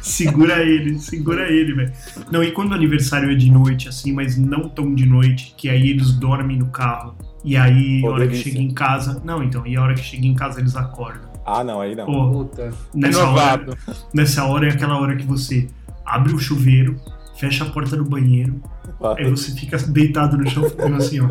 Segura 0.00 0.62
ele, 0.62 0.98
segura 0.98 1.50
ele, 1.50 1.72
velho. 1.74 1.92
Não, 2.30 2.42
e 2.42 2.52
quando 2.52 2.72
o 2.72 2.74
aniversário 2.74 3.30
é 3.30 3.34
de 3.34 3.50
noite, 3.50 3.88
assim, 3.88 4.12
mas 4.12 4.36
não 4.36 4.68
tão 4.68 4.94
de 4.94 5.06
noite, 5.06 5.54
que 5.56 5.68
aí 5.68 5.90
eles 5.90 6.12
dormem 6.12 6.58
no 6.58 6.66
carro. 6.66 7.16
E 7.44 7.56
aí, 7.56 8.00
Pô, 8.00 8.08
a 8.08 8.12
hora 8.12 8.24
que 8.26 8.32
delícia. 8.32 8.52
chega 8.52 8.62
em 8.62 8.74
casa. 8.74 9.22
Não, 9.24 9.42
então, 9.42 9.66
e 9.66 9.76
a 9.76 9.82
hora 9.82 9.94
que 9.94 10.02
chega 10.02 10.26
em 10.26 10.34
casa 10.34 10.60
eles 10.60 10.76
acordam. 10.76 11.22
Ah, 11.44 11.62
não, 11.62 11.80
aí 11.80 11.94
não. 11.94 12.04
Pô, 12.06 12.30
Puta. 12.30 12.72
nessa 12.92 13.24
hora, 13.24 13.78
nessa 14.12 14.44
hora 14.44 14.66
é 14.68 14.72
aquela 14.72 15.00
hora 15.00 15.14
que 15.16 15.24
você 15.24 15.68
abre 16.04 16.34
o 16.34 16.38
chuveiro, 16.38 17.00
fecha 17.36 17.64
a 17.64 17.70
porta 17.70 17.96
do 17.96 18.04
banheiro, 18.04 18.60
aí 19.16 19.30
você 19.30 19.52
fica 19.52 19.78
deitado 19.78 20.36
no 20.36 20.48
chão 20.50 20.68
ficando 20.68 20.96
assim, 20.96 21.20
ó. 21.20 21.28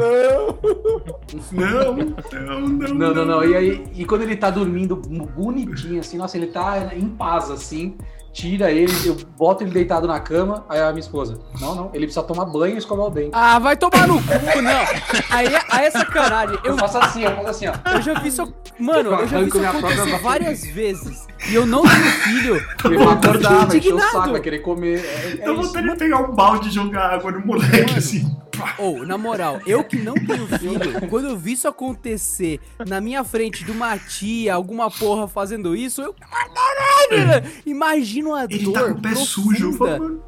Não, 1.52 1.96
não, 1.96 2.68
não. 2.68 2.94
Não, 2.94 3.14
não, 3.14 3.26
não. 3.26 3.44
E 3.44 3.56
aí, 3.56 3.84
e 3.94 4.06
quando 4.06 4.22
ele 4.22 4.36
tá 4.36 4.50
dormindo 4.50 4.96
bonitinho, 5.36 6.00
assim, 6.00 6.18
nossa, 6.18 6.38
ele 6.38 6.48
tá 6.48 6.94
em 6.96 7.10
paz, 7.10 7.50
assim. 7.52 7.96
Tira 8.36 8.70
ele, 8.70 8.92
eu 9.06 9.16
boto 9.38 9.64
ele 9.64 9.72
deitado 9.72 10.06
na 10.06 10.20
cama, 10.20 10.66
aí 10.68 10.82
a 10.82 10.90
minha 10.90 11.00
esposa. 11.00 11.40
Não, 11.62 11.74
não, 11.74 11.90
ele 11.94 12.06
precisa 12.06 12.22
tomar 12.22 12.44
banho 12.44 12.76
e 12.76 12.78
escovar 12.78 13.06
o 13.06 13.10
dente. 13.10 13.30
Ah, 13.32 13.58
vai 13.60 13.78
tomar 13.78 14.06
no 14.06 14.16
cu, 14.22 14.62
não. 14.62 14.82
Aí, 15.30 15.48
aí 15.72 15.86
é 15.86 15.90
sacanagem. 15.90 16.60
Eu 16.66 16.72
Eu, 16.74 16.78
faço 16.78 16.98
assim, 16.98 17.24
eu 17.24 17.32
faço 17.34 17.48
assim, 17.50 17.68
ó. 17.70 17.74
eu 17.94 18.02
já 18.02 18.20
vi 18.20 18.28
isso. 18.28 18.54
Mano, 18.78 19.12
eu 19.12 19.26
já 19.30 19.40
vi 19.40 19.48
isso 19.48 19.66
acontecer 19.66 20.20
várias 20.20 20.66
vezes. 20.66 21.26
E 21.50 21.56
eu 21.56 21.66
não 21.66 21.84
tenho 21.84 22.04
filho. 22.04 22.56
Ele 22.84 22.96
Eu 22.98 23.10
acordar, 23.10 23.68
vai 23.68 23.78
encher 23.78 23.94
o 23.94 24.00
saco, 24.02 24.32
vai 24.32 24.42
querer 24.42 24.60
comer. 24.60 25.00
É, 25.00 25.28
é 25.40 25.52
isso. 25.52 25.56
vontade 25.56 25.90
de 25.90 25.96
pegar 25.96 26.18
um 26.18 26.34
balde 26.36 26.68
e 26.68 26.72
jogar 26.74 27.14
água 27.14 27.32
no 27.32 27.40
moleque, 27.40 27.86
Mano. 27.86 27.98
assim. 27.98 28.38
Ou, 28.78 29.06
na 29.06 29.18
moral, 29.18 29.62
eu 29.66 29.84
que 29.84 29.98
não 29.98 30.14
tenho 30.14 30.48
filho, 30.48 31.08
quando 31.10 31.28
eu 31.30 31.38
vi 31.38 31.54
isso 31.54 31.68
acontecer 31.68 32.60
na 32.88 33.00
minha 33.02 33.24
frente 33.24 33.64
de 33.64 33.72
uma 33.72 33.98
tia, 33.98 34.54
alguma 34.54 34.90
porra 34.90 35.28
fazendo 35.28 35.76
isso, 35.76 36.02
eu. 36.02 36.14
Caralho! 36.14 37.46
Imagina 37.66 38.36
a 38.36 38.44
Ele 38.46 38.64
dor. 38.66 38.74
tá 38.74 38.84
com 38.86 38.92
o 38.92 38.96
pé 39.02 39.10
profunda. 39.10 39.26
sujo. 39.26 39.78
Mano, 39.80 40.24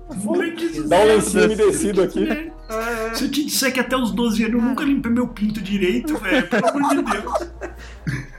Dá 0.88 1.00
um 1.00 1.06
lencinho 1.06 1.46
umedecido 1.46 2.02
aqui. 2.04 2.52
Se 3.14 3.24
eu 3.26 3.32
te 3.32 3.46
disser 3.46 3.74
que 3.74 3.80
até 3.80 3.96
os 3.96 4.12
12 4.12 4.44
anos 4.44 4.56
eu 4.56 4.62
nunca 4.62 4.84
limpei 4.84 5.12
meu 5.12 5.28
pinto 5.28 5.62
direito, 5.62 6.18
velho, 6.18 6.48
pelo 6.48 6.68
amor 6.68 6.90
de 6.90 7.02
Deus. 7.04 7.34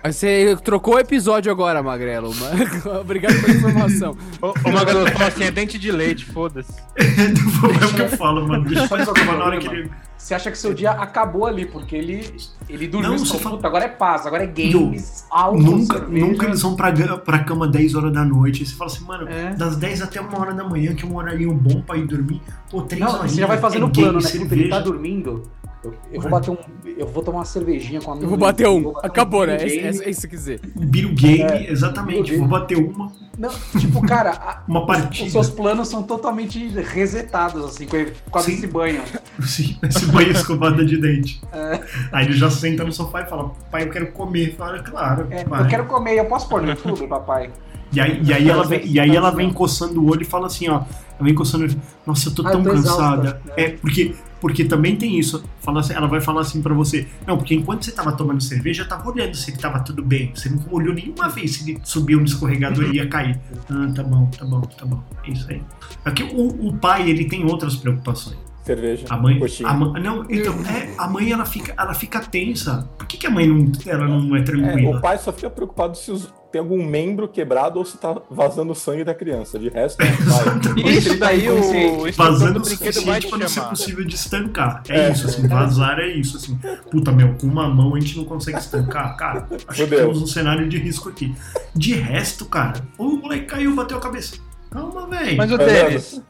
Você 0.05 0.57
trocou 0.65 0.95
o 0.95 0.99
episódio 0.99 1.51
agora, 1.51 1.83
Magrelo. 1.83 2.31
Obrigado 3.01 3.41
pela 3.41 3.53
informação. 3.57 4.17
O, 4.41 4.69
o 4.69 4.73
Magalu 4.73 5.07
falou 5.11 5.29
assim, 5.29 5.45
é 5.45 5.51
dente 5.51 5.79
de 5.79 5.91
leite, 5.93 6.25
foda-se. 6.27 6.73
É 6.99 7.85
o 7.85 7.95
que 7.95 8.03
eu 8.03 8.09
falo, 8.11 8.47
mano. 8.47 8.65
Deixa 8.65 8.85
eu 8.85 8.89
fazer 8.89 9.11
uma 9.23 9.33
na 9.37 9.45
hora 9.45 9.59
que 9.59 9.67
ele. 9.67 9.91
Você 10.17 10.35
acha 10.35 10.51
que 10.51 10.59
seu 10.59 10.73
dia 10.75 10.91
acabou 10.93 11.47
ali, 11.47 11.65
porque 11.65 11.95
ele, 11.95 12.35
ele 12.69 12.89
dormiu 12.89 13.11
Não, 13.11 13.17
e 13.17 13.27
falou, 13.27 13.41
fala- 13.43 13.57
puta, 13.57 13.69
agora 13.69 13.85
é 13.85 13.89
paz, 13.89 14.27
agora 14.27 14.43
é 14.43 14.47
games, 14.47 15.25
álcool, 15.31 15.59
Nunca, 15.63 15.99
cerveja. 15.99 16.27
nunca 16.27 16.47
eles 16.47 16.63
vão 16.63 16.75
pra, 16.77 16.93
pra 17.19 17.39
cama 17.45 17.69
10 17.69 17.95
horas 17.95 18.13
da 18.13 18.25
noite. 18.25 18.63
Aí 18.63 18.67
você 18.69 18.75
fala 18.75 18.91
assim, 18.91 19.05
mano, 19.05 19.29
É. 19.29 19.55
das 19.55 19.77
10 19.77 20.03
até 20.03 20.21
uma 20.21 20.39
hora 20.41 20.53
da 20.55 20.65
manhã, 20.65 20.93
que 20.95 21.05
é 21.05 21.09
um 21.09 21.17
horário 21.17 21.53
bom 21.55 21.81
pra 21.83 21.97
ir 21.97 22.07
dormir. 22.07 22.43
Pô, 22.71 22.83
3 22.83 23.01
Não, 23.01 23.15
horas. 23.19 23.31
você 23.33 23.41
já 23.41 23.47
vai 23.47 23.59
fazendo 23.59 23.83
é 23.83 23.89
o 23.89 23.91
plano, 23.93 24.19
game, 24.19 24.25
né? 24.25 24.31
Puta, 24.41 24.55
ele 24.55 24.69
tá 24.69 24.77
cerveja. 24.77 24.81
dormindo. 24.81 25.43
Eu, 25.89 26.15
eu 26.15 26.21
vou 26.21 26.31
bater 26.31 26.51
um. 26.51 26.57
Eu 26.97 27.07
vou 27.07 27.23
tomar 27.23 27.39
uma 27.39 27.45
cervejinha 27.45 28.01
com 28.01 28.13
a 28.13 28.15
minha. 28.15 28.25
Eu 28.25 28.29
vou 28.31 28.39
bater 28.39 28.69
um. 28.69 28.83
vou 28.83 28.93
bater 28.95 29.07
Acabou, 29.07 29.47
né? 29.47 29.55
É, 29.57 29.65
game. 29.65 29.79
é, 29.81 30.05
é 30.07 30.11
isso 30.11 30.23
que 30.23 30.29
quiser. 30.29 30.61
Vira 30.77 31.09
o 31.09 31.13
game, 31.13 31.43
É, 31.43 31.71
exatamente. 31.71 32.37
Vou 32.37 32.49
bater 32.49 32.77
uma, 32.79 33.13
Não, 33.39 33.51
tipo, 33.79 34.01
cara, 34.07 34.31
a- 34.33 34.63
uma 34.69 34.81
os, 34.81 34.87
partida. 34.87 35.27
os 35.27 35.33
seus 35.33 35.51
planos 35.51 35.89
são 35.89 36.03
totalmente 36.03 36.69
resetados, 36.69 37.65
assim, 37.65 37.87
com, 37.87 38.05
com 38.25 38.31
causa 38.33 38.49
Sim. 38.49 38.55
desse 38.57 38.67
banho. 38.67 39.03
Sim, 39.43 39.77
esse 39.83 40.07
banho 40.07 40.31
escovada 40.33 40.85
de 40.85 40.97
dente. 41.01 41.41
É. 41.53 41.81
Aí 42.13 42.27
ele 42.27 42.35
já 42.37 42.51
senta 42.51 42.85
no 42.85 42.93
sofá 42.93 43.23
e 43.23 43.27
fala, 43.27 43.51
pai, 43.71 43.85
eu 43.85 43.91
quero 43.91 44.13
comer. 44.13 44.55
Fala, 44.57 44.83
claro. 44.83 45.27
É, 45.31 45.43
eu 45.43 45.67
quero 45.69 45.85
comer, 45.87 46.19
eu 46.19 46.25
posso 46.27 46.49
pôr 46.49 46.63
no 46.63 46.69
YouTube, 46.71 47.07
papai? 47.07 47.51
E 47.93 48.01
aí, 48.01 48.21
e 48.23 48.33
aí 48.35 48.49
ela 48.51 48.65
vem, 48.69 48.85
e 48.87 49.01
aí 49.01 49.17
ela 49.17 49.31
vem 49.31 49.51
coçando 49.53 50.03
o 50.03 50.11
olho 50.11 50.23
e 50.23 50.25
fala 50.27 50.47
assim, 50.47 50.69
ó. 50.69 50.83
Ela 51.19 51.25
vem 51.25 51.35
coçando 51.35 51.65
o 51.65 51.69
olho. 51.69 51.81
Nossa, 52.07 52.29
eu 52.29 52.35
tô 52.35 52.47
Ah, 52.47 52.51
tão 52.51 52.61
eu 52.61 52.67
tô 52.67 52.71
cansada. 52.73 53.23
exausta, 53.29 53.43
né? 53.47 53.53
É, 53.57 53.69
porque, 53.71 54.15
porque 54.41 54.65
também 54.65 54.97
tem 54.97 55.19
isso. 55.19 55.43
Fala 55.61 55.81
assim- 55.81 55.95
ela 55.95 56.07
vai 56.07 56.21
falar 56.21 56.43
assim 56.43 56.63
pra 56.63 56.75
você. 56.75 57.07
Não, 57.27 57.37
porque 57.37 57.55
enquanto 57.55 57.85
você 57.85 57.93
tava 57.93 58.13
tomando 58.13 58.41
cerveja, 58.43 58.83
eu 58.83 58.89
tava 58.89 59.09
olhando 59.11 59.35
se 59.35 59.51
ele 59.51 59.59
tava 59.59 59.81
tudo 59.81 60.03
bem. 60.03 60.33
Você 60.35 60.49
não 60.49 60.63
olhou 60.71 60.95
nenhuma 60.95 61.29
vez 61.29 61.57
se 61.57 61.71
ele 61.71 61.81
subiu 61.85 62.19
no 62.19 62.25
escorregador 62.27 62.85
e 62.85 62.97
ia 62.97 63.09
cair. 63.09 63.39
Ah, 63.71 63.91
tá 63.95 64.03
bom, 64.03 64.27
tá 64.27 64.45
bom, 64.45 64.61
tá 64.61 64.85
bom. 64.87 65.03
É 65.27 65.31
isso 65.31 65.47
aí. 65.51 65.63
Aqui 66.05 66.23
o, 66.23 66.69
o 66.69 66.77
pai, 66.77 67.09
ele 67.11 67.25
tem 67.25 67.45
outras 67.45 67.77
preocupações. 67.77 68.37
Cerveja. 68.65 69.07
A 69.09 69.17
mãe, 69.17 69.41
a 69.65 69.73
mãe, 69.75 70.03
não, 70.03 70.27
então, 70.29 70.53
é, 70.67 70.93
a 70.99 71.09
mãe 71.09 71.33
ela 71.33 71.47
fica, 71.47 71.73
ela 71.79 71.95
fica 71.95 72.21
tensa. 72.21 72.87
Por 72.99 73.07
que, 73.07 73.17
que 73.17 73.27
a 73.27 73.31
mãe 73.31 73.47
não, 73.49 73.73
ela 73.87 74.07
não 74.07 74.37
é 74.37 74.41
É, 74.41 74.43
tranquila? 74.43 74.99
o 74.99 75.01
pai 75.01 75.17
só 75.17 75.33
fica 75.33 75.49
preocupado 75.49 75.97
se 75.97 76.11
os- 76.11 76.31
tem 76.51 76.61
algum 76.61 76.83
membro 76.85 77.29
quebrado 77.29 77.79
ou 77.79 77.85
se 77.85 77.99
tá 77.99 78.17
vazando 78.31 78.75
sangue 78.75 79.05
da 79.05 79.15
criança. 79.15 79.59
De 79.59 79.69
resto, 79.69 79.99
vai. 79.99 80.93
Isso 80.93 81.19
daí 81.19 81.49
o 81.51 82.07
instrutor 82.09 82.13
Vazando 82.13 82.53
do 82.55 82.61
o 82.61 82.63
brinquedo 82.63 83.05
vai 83.05 83.21
suficiente 83.21 83.21
te 83.27 83.29
pra 83.29 83.39
não 83.39 83.49
ser 83.49 83.55
chamar. 83.55 83.69
possível 83.71 84.05
de 84.05 84.15
estancar. 84.15 84.83
É, 84.89 85.09
É. 85.09 85.13
isso, 85.13 85.27
assim, 85.27 85.47
vazar 85.47 85.99
é 85.99 86.07
isso, 86.09 86.37
assim. 86.37 86.59
Puta, 86.91 87.13
meu, 87.13 87.35
com 87.35 87.47
uma 87.47 87.69
mão 87.69 87.95
a 87.95 88.01
gente 88.01 88.17
não 88.17 88.25
consegue 88.25 88.59
estancar. 88.59 89.17
Cara, 89.17 89.47
acho 89.69 89.85
que 89.85 89.97
temos 89.97 90.23
um 90.23 90.27
cenário 90.27 90.69
de 90.69 90.79
risco 90.79 91.09
aqui. 91.09 91.35
De 91.75 91.95
resto, 91.95 92.45
cara, 92.47 92.81
o 92.97 93.17
moleque 93.17 93.45
caiu, 93.47 93.75
bateu 93.75 93.99
a 93.99 94.01
cabeça. 94.01 94.37
Calma, 94.71 95.07
velho. 95.07 95.37
Mas, 95.37 95.51
ô 95.51 95.57
Tá 95.59 95.65
Denis, 95.65 96.21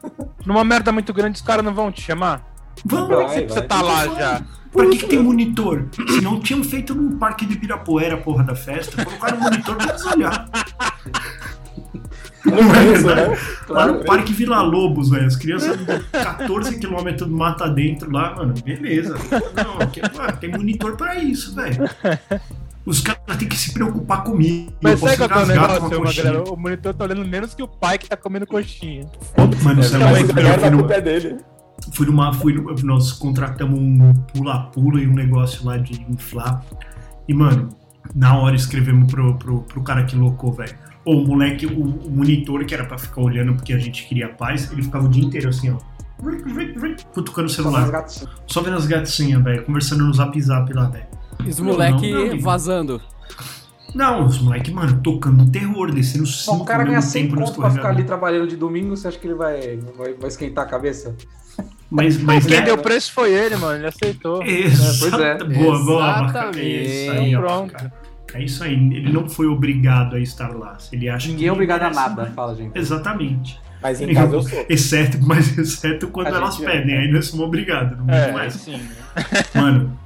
numa 0.45 0.63
merda 0.63 0.91
muito 0.93 1.13
grande, 1.13 1.35
os 1.37 1.41
caras 1.41 1.63
não 1.63 1.73
vão 1.73 1.91
te 1.91 2.01
chamar? 2.01 2.48
Vamos, 2.85 3.09
Vai, 3.09 3.47
Você 3.47 3.61
tá 3.61 3.81
lá 3.81 4.05
já. 4.07 4.41
Pra 4.71 4.87
que, 4.87 4.97
que 4.97 5.07
tem 5.07 5.19
monitor? 5.19 5.87
Se 6.07 6.21
não 6.21 6.39
tinham 6.39 6.63
feito 6.63 6.93
no 6.93 7.17
parque 7.17 7.45
de 7.45 7.53
Ibirapuera, 7.53 8.17
porra 8.17 8.43
da 8.43 8.55
festa, 8.55 9.03
colocaram 9.03 9.37
um 9.37 9.41
monitor 9.41 9.75
pra 9.75 9.89
eles 9.89 10.05
olhar. 10.05 10.49
Não 12.45 12.75
é 12.75 12.93
Isso, 12.93 13.05
verdade? 13.05 13.31
né? 13.31 13.37
Lá 13.67 13.87
no 13.87 14.05
Parque 14.05 14.31
Vila 14.31 14.61
Lobos, 14.61 15.09
velho. 15.09 15.25
As 15.25 15.35
crianças 15.35 15.77
14 16.11 16.79
quilômetros 16.79 17.27
do 17.27 17.35
mata 17.35 17.67
dentro 17.67 18.11
lá, 18.11 18.35
mano. 18.35 18.53
Beleza. 18.63 19.15
Não, 19.55 19.79
aqui, 19.79 20.01
mano, 20.15 20.37
tem 20.37 20.49
monitor 20.51 20.95
pra 20.95 21.15
isso, 21.15 21.53
velho. 21.53 21.89
Os 22.85 23.01
caras 23.01 23.37
têm 23.37 23.47
que 23.47 23.57
se 23.57 23.73
preocupar 23.73 24.23
comigo. 24.23 24.71
Mas 24.81 24.99
sabe 24.99 25.17
qual 25.17 25.41
é 25.41 25.43
o 25.43 25.47
negócio, 25.47 25.97
uma. 25.97 26.05
Magrelo? 26.05 26.53
O 26.53 26.57
monitor 26.57 26.93
tá 26.93 27.03
olhando 27.03 27.25
menos 27.25 27.53
que 27.53 27.61
o 27.61 27.67
pai 27.67 27.97
que 27.97 28.07
tá 28.07 28.15
comendo 28.15 28.47
coxinha. 28.47 29.05
Mano, 29.63 29.81
isso 29.81 29.95
é 29.95 29.99
Mas 29.99 30.19
muito 30.19 30.39
a 30.39 30.71
culpa 30.71 30.93
é 30.93 31.01
dele. 31.01 31.37
Fui 31.93 32.05
numa. 32.05 32.33
Fui 32.33 32.53
no- 32.53 32.73
nós 32.83 33.11
contratamos 33.11 33.79
um 33.79 34.13
pula-pula 34.13 35.01
e 35.01 35.07
um 35.07 35.13
negócio 35.13 35.65
lá 35.65 35.77
de 35.77 36.01
inflar. 36.09 36.63
E, 37.27 37.33
mano, 37.33 37.69
na 38.15 38.37
hora 38.37 38.55
escrevemos 38.55 39.11
pro, 39.11 39.35
pro, 39.37 39.61
pro 39.61 39.83
cara 39.83 40.03
que 40.03 40.15
locou, 40.15 40.51
velho. 40.53 40.75
Ou 41.05 41.23
o 41.23 41.27
moleque, 41.27 41.65
o, 41.65 41.81
o 41.81 42.11
monitor 42.11 42.65
que 42.65 42.73
era 42.73 42.85
pra 42.85 42.97
ficar 42.97 43.21
olhando 43.21 43.53
porque 43.55 43.73
a 43.73 43.79
gente 43.79 44.07
queria 44.07 44.29
paz, 44.29 44.71
ele 44.71 44.83
ficava 44.83 45.05
o 45.05 45.09
dia 45.09 45.23
inteiro 45.23 45.49
assim, 45.49 45.71
ó. 45.71 45.77
Cutucando 47.13 47.47
o 47.47 47.49
celular. 47.49 48.05
Só 48.45 48.61
vendo 48.61 48.75
as 48.75 48.85
gatinhas, 48.85 49.41
velho. 49.41 49.63
Conversando 49.63 50.03
no 50.03 50.13
zap 50.13 50.39
zap 50.41 50.71
lá, 50.73 50.85
velho. 50.89 51.05
Os 51.47 51.59
moleque 51.59 52.11
não, 52.11 52.27
não. 52.27 52.39
vazando. 52.39 53.01
Não, 53.95 54.25
os 54.25 54.39
moleque, 54.39 54.71
mano, 54.71 55.01
tocando 55.01 55.49
terror, 55.49 55.91
descendo 55.91 56.25
Bom, 56.25 56.29
cinco 56.29 56.63
o 56.63 56.65
cara 56.65 56.83
ganha 56.83 56.97
mesmo 56.97 57.11
100 57.11 57.23
tempo 57.23 57.35
no 57.35 57.45
conto 57.45 57.59
pra 57.59 57.71
ficar 57.71 57.89
ali 57.89 58.03
trabalhando 58.03 58.47
de 58.47 58.55
domingo, 58.55 58.95
você 58.95 59.07
acha 59.07 59.17
que 59.17 59.25
ele 59.25 59.33
vai, 59.33 59.77
vai, 59.97 60.13
vai 60.13 60.27
esquentar 60.27 60.65
a 60.65 60.67
cabeça? 60.67 61.15
Mas, 61.89 62.17
mas 62.21 62.45
Quem 62.45 62.59
né? 62.59 62.65
deu 62.65 62.77
preço 62.77 63.11
foi 63.11 63.33
ele, 63.33 63.55
mano. 63.55 63.77
Ele 63.77 63.87
aceitou. 63.87 64.41
Exato. 64.45 64.97
pois 64.99 65.13
é. 65.21 65.43
Boa, 65.43 65.85
boa. 65.85 66.09
Exatamente. 66.23 66.59
É 66.59 66.81
isso 67.03 67.11
aí, 67.11 67.35
ó, 67.35 67.41
Pronto. 67.41 67.73
cara. 67.73 67.93
É 68.35 68.43
isso 68.43 68.63
aí. 68.63 68.73
Ele 68.73 69.11
não 69.11 69.27
foi 69.27 69.47
obrigado 69.47 70.15
a 70.15 70.19
estar 70.19 70.49
lá. 70.55 70.77
Ele 70.91 71.09
acha 71.09 71.27
Ninguém 71.29 71.47
é 71.47 71.51
obrigado 71.51 71.81
a 71.81 71.89
merece, 71.89 71.99
nada, 72.09 72.23
né? 72.25 72.31
fala, 72.35 72.55
gente. 72.55 72.77
Exatamente. 72.77 73.59
Mas 73.81 74.01
em 74.01 74.13
casa 74.13 74.35
eu 74.35 74.41
sou. 74.43 74.65
Exceto, 74.69 75.17
mas 75.25 75.57
exceto 75.57 76.09
quando 76.09 76.27
A 76.27 76.31
elas 76.37 76.55
gente 76.57 76.67
é. 76.67 76.71
pedem. 76.71 76.97
Aí 76.97 77.11
nós 77.11 77.25
somos 77.27 77.45
obrigados. 77.45 77.97
Não 77.97 78.13
É, 78.13 78.31
mais. 78.31 78.53
sim. 78.53 78.79
Mano, 79.55 79.97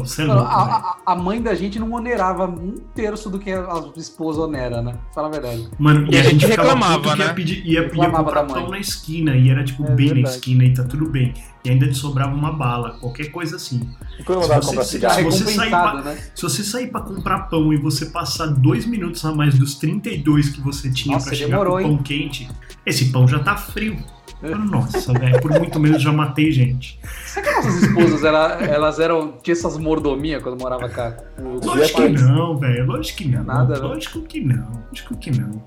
você 0.00 0.22
é 0.22 0.26
Não, 0.26 0.34
louco, 0.36 0.50
a, 0.50 0.62
a- 0.64 0.96
a 1.12 1.16
mãe 1.16 1.40
da 1.42 1.54
gente 1.54 1.78
não 1.78 1.92
onerava 1.92 2.46
um 2.46 2.74
terço 2.94 3.28
do 3.30 3.38
que 3.38 3.50
a 3.52 3.82
esposa 3.96 4.40
onera, 4.42 4.80
né? 4.82 4.94
Fala 5.14 5.28
a 5.28 5.30
verdade. 5.30 5.68
Mano, 5.78 6.06
e, 6.10 6.14
E 6.14 6.18
a 6.18 6.22
gente 6.22 6.32
gente 6.40 6.46
reclamava, 6.46 7.00
que 7.02 7.08
ia 7.08 7.16
né? 7.16 7.32
pedir, 7.32 7.66
ia, 7.66 7.72
ia 7.80 7.82
Reclamava 7.82 8.24
comprar 8.24 8.44
pão 8.44 8.70
na 8.70 8.78
esquina. 8.78 9.36
E 9.36 9.50
era 9.50 9.62
tipo 9.64 9.84
É 9.84 9.90
bem 9.90 10.08
na 10.08 10.14
verdade. 10.14 10.34
esquina 10.36 10.64
e 10.64 10.72
tá 10.74 10.84
tudo 10.84 11.06
bem. 11.08 11.34
E 11.64 11.70
ainda 11.70 11.88
te 11.88 11.94
sobrava 11.96 12.34
uma 12.34 12.52
bala, 12.52 12.96
qualquer 13.00 13.30
coisa 13.32 13.56
assim. 13.56 13.88
E 14.18 14.22
quando 14.22 14.42
Se 14.42 14.48
você- 14.48 14.66
comprar 14.66 14.82
se 14.84 14.94
você 14.94 14.98
sair 14.98 15.24
recompensado, 15.24 16.04
né? 16.04 16.18
Se 16.34 16.42
você 16.42 16.62
sair 16.62 16.86
pra 16.90 17.00
comprar 17.00 17.38
pão 17.48 17.72
e 17.72 17.76
você 17.76 18.06
passar 18.06 18.46
dois 18.46 18.86
minutos 18.86 19.24
a 19.24 19.32
mais 19.34 19.58
dos 19.58 19.74
32 19.74 20.50
que 20.50 20.60
você 20.60 20.90
tinha 20.90 21.14
Nossa, 21.14 21.26
pra 21.26 21.34
chegar 21.36 21.50
demorou, 21.58 21.78
com 21.82 21.96
pão 21.96 21.98
quente, 22.04 22.48
esse 22.84 23.06
pão 23.10 23.26
já 23.26 23.40
tá 23.40 23.56
frio. 23.56 23.96
Nossa, 24.42 25.12
velho, 25.14 25.40
por 25.40 25.50
muito 25.52 25.80
menos 25.80 26.00
já 26.02 26.12
matei 26.12 26.52
gente. 26.52 27.00
Será 27.24 27.46
que 27.48 27.54
nossas 27.56 27.82
esposas 27.82 28.24
ela- 28.24 28.52
elas 28.62 29.00
eram. 29.00 29.32
tinha 29.42 29.52
essas 29.54 29.76
mordomias 29.78 30.42
quando 30.42 30.60
morava 30.60 30.88
cá? 30.88 31.16
O- 31.38 31.64
Lógico 31.66 32.02
que 32.02 32.08
não, 32.10 32.56
velho. 32.58 32.86
Lógico 32.86 33.18
que 33.18 33.28
não. 33.28 33.44
Nada, 33.44 33.74
né? 33.74 33.80
Lógico 33.80 34.20
que 34.22 34.40
não. 34.40 34.68
Lógico 34.88 35.16
que 35.16 35.30
não. 35.30 35.62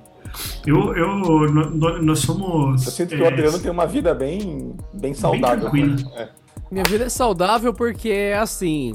Eu, 0.66 0.96
eu, 0.96 1.08
nó- 1.52 1.98
nós 2.02 2.20
somos. 2.20 2.86
Eu 2.86 2.92
sinto 2.92 3.10
que 3.16 3.22
é, 3.22 3.24
o 3.24 3.28
Adriano 3.28 3.58
tem 3.60 3.72
uma 3.72 3.88
vida 3.88 4.14
bem, 4.14 4.76
bem 4.94 5.14
saudável. 5.14 5.70
tranquila. 5.72 5.96
É. 6.16 6.30
Minha 6.72 6.84
vida 6.88 7.06
é 7.06 7.10
saudável 7.10 7.74
porque, 7.74 8.32
assim, 8.40 8.94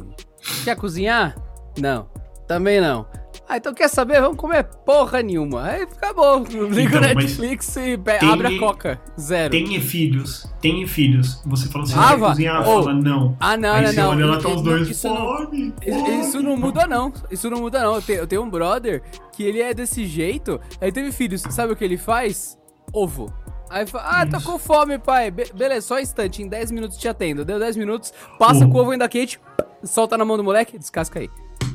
quer 0.64 0.76
cozinhar? 0.76 1.34
Não. 1.78 2.06
Também 2.46 2.80
não. 2.80 3.04
Ah, 3.46 3.58
então 3.58 3.74
quer 3.74 3.88
saber? 3.88 4.22
Vamos 4.22 4.38
comer 4.38 4.64
porra 4.86 5.22
nenhuma. 5.22 5.64
Aí 5.64 5.86
fica 5.86 6.14
bom. 6.14 6.42
Liga 6.44 6.96
Então, 6.96 6.98
o 6.98 7.02
Netflix 7.14 7.76
e 7.76 7.98
tem- 7.98 8.30
abre 8.30 8.56
a 8.56 8.58
coca. 8.58 8.98
Zero. 9.20 9.50
Tenha 9.50 9.80
filhos, 9.82 10.50
tenha 10.62 10.88
filhos. 10.88 11.42
Você 11.44 11.68
fala 11.68 11.84
assim, 11.84 11.94
Ah, 11.98 12.16
vá. 12.16 12.28
cozinhar? 12.28 12.62
Ô. 12.66 12.82
Fala, 12.82 12.94
não. 12.94 13.36
Ah, 13.38 13.56
não, 13.56 13.74
Aí 13.74 13.82
não, 13.84 13.90
você 13.90 14.00
não. 14.00 14.10
olha 14.10 14.26
lá, 14.26 14.38
tá 14.40 14.48
os 14.48 14.54
não- 14.56 14.62
dois, 14.62 14.88
isso 14.88 15.06
não- 15.08 15.16
fome, 15.16 15.74
Isso- 15.86 15.98
fome. 15.98 16.20
Isso 16.20 16.42
não 16.42 16.56
muda, 16.56 16.86
não. 16.86 17.12
Isso 17.30 17.50
não 17.50 17.58
muda, 17.60 17.82
não. 17.82 17.94
Eu 17.96 18.02
tenho, 18.02 18.18
eu 18.20 18.26
tenho 18.26 18.42
um 18.42 18.48
brother 18.48 19.02
que 19.32 19.42
ele 19.42 19.60
é 19.60 19.74
desse 19.74 20.06
jeito. 20.06 20.58
Aí 20.80 20.90
teve 20.90 21.12
filhos. 21.12 21.42
Sabe 21.50 21.72
o 21.74 21.76
que 21.76 21.84
ele 21.84 21.98
faz? 21.98 22.58
Ovo. 22.94 23.30
Aí 23.68 23.86
fala, 23.86 24.04
ah, 24.22 24.26
tô 24.26 24.40
com 24.40 24.58
fome, 24.58 24.98
pai. 24.98 25.30
Be- 25.30 25.50
beleza, 25.54 25.86
só 25.88 25.96
um 25.96 25.98
instante. 25.98 26.42
Em 26.42 26.48
10 26.48 26.70
minutos 26.70 26.96
te 26.96 27.08
atendo. 27.08 27.44
Deu 27.44 27.58
10 27.58 27.76
minutos, 27.76 28.10
passa 28.38 28.66
com 28.66 28.78
o 28.78 28.80
ovo 28.80 28.92
ainda 28.92 29.08
quente, 29.08 29.38
solta 29.82 30.16
na 30.16 30.24
mão 30.24 30.36
do 30.38 30.44
moleque, 30.44 30.78
descasca 30.78 31.18
aí. 31.20 31.28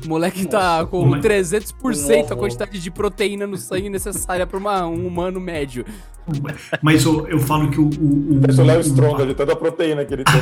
O 0.04 0.08
moleque 0.08 0.46
tá 0.46 0.84
com 0.86 1.00
Como 1.00 1.16
é- 1.16 1.20
300% 1.20 2.32
a 2.32 2.36
quantidade 2.36 2.78
de 2.80 2.90
proteína 2.90 3.46
no 3.46 3.56
sangue 3.56 3.88
necessária 3.90 4.46
pra 4.46 4.58
uma- 4.58 4.86
um 4.86 5.06
humano 5.06 5.40
médio. 5.40 5.84
Mas 6.82 7.04
eu, 7.04 7.26
eu 7.26 7.38
falo 7.40 7.70
que 7.70 7.80
o. 7.80 7.86
o, 7.86 7.88
o, 7.88 8.60
o 8.60 8.64
Léo 8.64 8.78
o- 8.78 8.82
Stronda 8.82 9.26
de 9.26 9.34
tanta 9.34 9.56
proteína 9.56 10.04
que 10.04 10.14
ele 10.14 10.22
tem. 10.24 10.34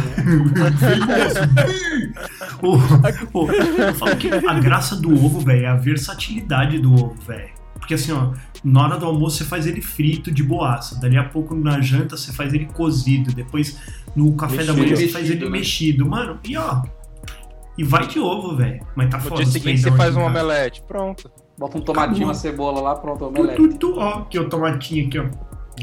o- 2.62 3.38
o- 3.38 3.51
eu 3.53 3.94
falo 3.94 4.16
que 4.16 4.29
a 4.29 4.55
graça 4.61 4.97
do 4.97 5.12
ovo, 5.12 5.40
velho, 5.40 5.64
é 5.64 5.68
a 5.68 5.77
versatilidade 5.77 6.79
do 6.79 6.92
ovo, 6.92 7.14
velho. 7.27 7.57
Porque 7.75 7.94
assim, 7.94 8.12
ó, 8.12 8.33
na 8.62 8.85
hora 8.85 8.99
do 8.99 9.07
almoço 9.07 9.38
você 9.38 9.44
faz 9.44 9.66
ele 9.66 9.81
frito 9.81 10.31
de 10.31 10.42
boaça. 10.42 11.01
Dali 11.01 11.16
a 11.16 11.25
pouco 11.25 11.55
na 11.55 11.81
janta 11.81 12.16
você 12.16 12.33
faz 12.33 12.53
ele 12.53 12.66
cozido. 12.66 13.33
Depois 13.33 13.79
no 14.14 14.35
café 14.35 14.64
da 14.64 14.75
Mexido. 14.75 14.79
manhã 14.83 14.97
você 14.97 15.09
faz 15.09 15.31
ele 15.31 15.44
né? 15.44 15.51
mexido. 15.51 16.07
Mano, 16.07 16.38
e 16.47 16.57
ó. 16.57 16.83
E 17.79 17.85
vai 17.85 18.07
de 18.07 18.19
ovo, 18.19 18.57
velho. 18.57 18.85
Mas 18.97 19.09
tá 19.09 19.17
No 19.19 19.23
foda. 19.23 19.37
dia 19.37 19.45
os 19.47 19.53
seguinte 19.53 19.81
você 19.81 19.93
faz 19.93 20.14
um 20.17 20.21
casa. 20.21 20.31
omelete. 20.31 20.83
Pronto. 20.83 21.31
Bota 21.57 21.79
um 21.79 21.81
tomatinho, 21.81 22.11
Acabou. 22.17 22.27
uma 22.29 22.35
cebola 22.35 22.81
lá, 22.81 22.95
pronto, 22.97 23.19
Tu, 23.19 23.27
omelete. 23.27 23.57
tu, 23.57 23.79
tu, 23.79 23.99
ó, 23.99 24.19
aqui 24.19 24.38
o 24.38 24.49
tomatinho 24.49 25.07
aqui, 25.07 25.19
ó. 25.19 25.27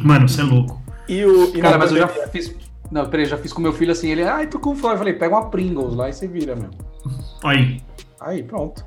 Mano, 0.03 0.27
você 0.27 0.41
é 0.41 0.43
louco. 0.43 0.81
E 1.07 1.23
o. 1.25 1.55
E 1.55 1.61
Cara, 1.61 1.77
mas 1.77 1.91
eu 1.91 1.97
já 1.97 2.07
fiz. 2.07 2.53
Não, 2.91 3.09
peraí, 3.09 3.25
já 3.25 3.37
fiz 3.37 3.51
com 3.51 3.61
meu 3.61 3.73
filho 3.73 3.91
assim, 3.91 4.09
ele, 4.09 4.23
ai, 4.23 4.45
tô 4.47 4.59
com 4.59 4.75
fome. 4.75 4.93
Eu 4.93 4.97
falei, 4.97 5.13
pega 5.13 5.35
uma 5.35 5.49
Pringles 5.49 5.95
lá 5.95 6.09
e 6.09 6.13
você 6.13 6.27
vira, 6.27 6.55
meu. 6.55 6.69
Aí. 7.43 7.81
Aí, 8.19 8.43
pronto. 8.43 8.83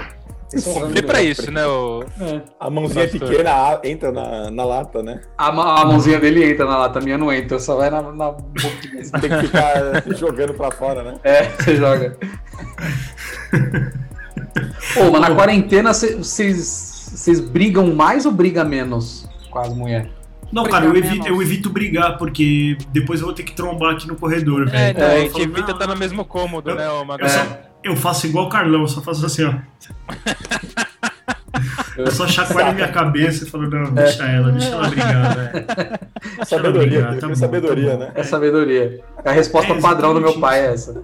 É 0.53 0.87
Vê 0.93 1.03
pra 1.03 1.21
isso, 1.23 1.51
né? 1.51 1.67
O... 1.67 2.03
É. 2.21 2.41
A 2.59 2.71
mãozinha 2.71 3.07
Pastor. 3.07 3.29
pequena 3.29 3.51
a- 3.51 3.81
entra 3.85 4.11
na, 4.11 4.51
na 4.51 4.65
lata, 4.65 5.03
né? 5.03 5.21
A, 5.37 5.49
a 5.49 5.85
mãozinha 5.85 6.19
dele 6.19 6.43
entra 6.51 6.65
na 6.65 6.79
lata, 6.79 6.99
a 6.99 7.03
minha 7.03 7.19
não 7.19 7.31
entra, 7.33 7.59
só 7.59 7.77
vai 7.77 7.91
na, 7.91 8.01
na 8.01 8.31
boquinha. 8.33 9.03
Tem 9.21 9.29
que 9.31 9.43
ficar 9.47 10.03
jogando 10.17 10.55
pra 10.55 10.71
fora, 10.71 11.03
né? 11.03 11.15
É, 11.23 11.45
você 11.51 11.77
joga. 11.77 12.17
Pô, 14.95 15.11
mas 15.13 15.21
na 15.21 15.35
quarentena 15.35 15.93
vocês 15.93 17.41
brigam 17.53 17.95
mais 17.95 18.25
ou 18.27 18.33
brigam 18.33 18.65
menos 18.67 19.29
com 19.51 19.59
as 19.59 19.69
mulheres? 19.75 20.11
Não, 20.51 20.63
Brigar 20.63 20.81
cara, 20.83 20.91
eu 20.93 20.97
evito, 20.97 21.29
eu 21.29 21.43
evito 21.43 21.69
brigar, 21.71 22.17
porque 22.17 22.79
depois 22.91 23.21
eu 23.21 23.27
vou 23.27 23.35
ter 23.35 23.43
que 23.43 23.53
trombar 23.55 23.93
aqui 23.95 24.09
no 24.09 24.17
corredor, 24.17 24.63
É, 24.69 24.71
velho. 24.71 24.91
então, 24.91 25.05
É, 25.07 25.11
a 25.11 25.15
eu 25.17 25.21
gente 25.23 25.33
falo, 25.33 25.45
evita 25.45 25.71
estar 25.73 25.87
no 25.87 25.97
mesmo 25.97 26.25
cômodo, 26.25 26.71
eu- 26.71 26.77
né, 26.77 26.89
ô 26.91 27.05
Eu, 27.19 27.29
só, 27.29 27.59
eu 27.85 27.97
faço 27.97 28.27
igual 28.27 28.47
o 28.47 28.49
Carlão, 28.49 28.81
eu 28.81 28.89
só 28.89 29.01
faço 29.03 29.25
assim, 29.27 29.45
ó. 29.45 29.53
Eu 31.97 32.11
só 32.13 32.29
chacoalho 32.29 32.69
a 32.69 32.73
minha 32.73 32.89
cabeça 32.89 33.45
e 33.45 33.51
falo, 33.51 33.69
não, 33.69 33.93
deixa 33.93 34.23
ela, 34.25 34.53
deixa 34.53 34.69
ela 34.69 34.89
brigar, 34.89 35.35
velho. 35.37 35.67
Sabedoria, 36.47 36.89
brigar, 37.01 37.17
tá 37.19 37.29
bom, 37.29 37.35
sabedoria, 37.35 37.91
tá 37.91 37.97
bom. 37.97 38.05
né? 38.05 38.13
É 38.15 38.23
sabedoria. 38.23 39.01
A 39.25 39.33
resposta 39.33 39.73
É, 39.73 39.81
padrão 39.81 40.15
do 40.15 40.21
meu 40.21 40.39
pai 40.39 40.61
é 40.61 40.73
essa. 40.75 41.03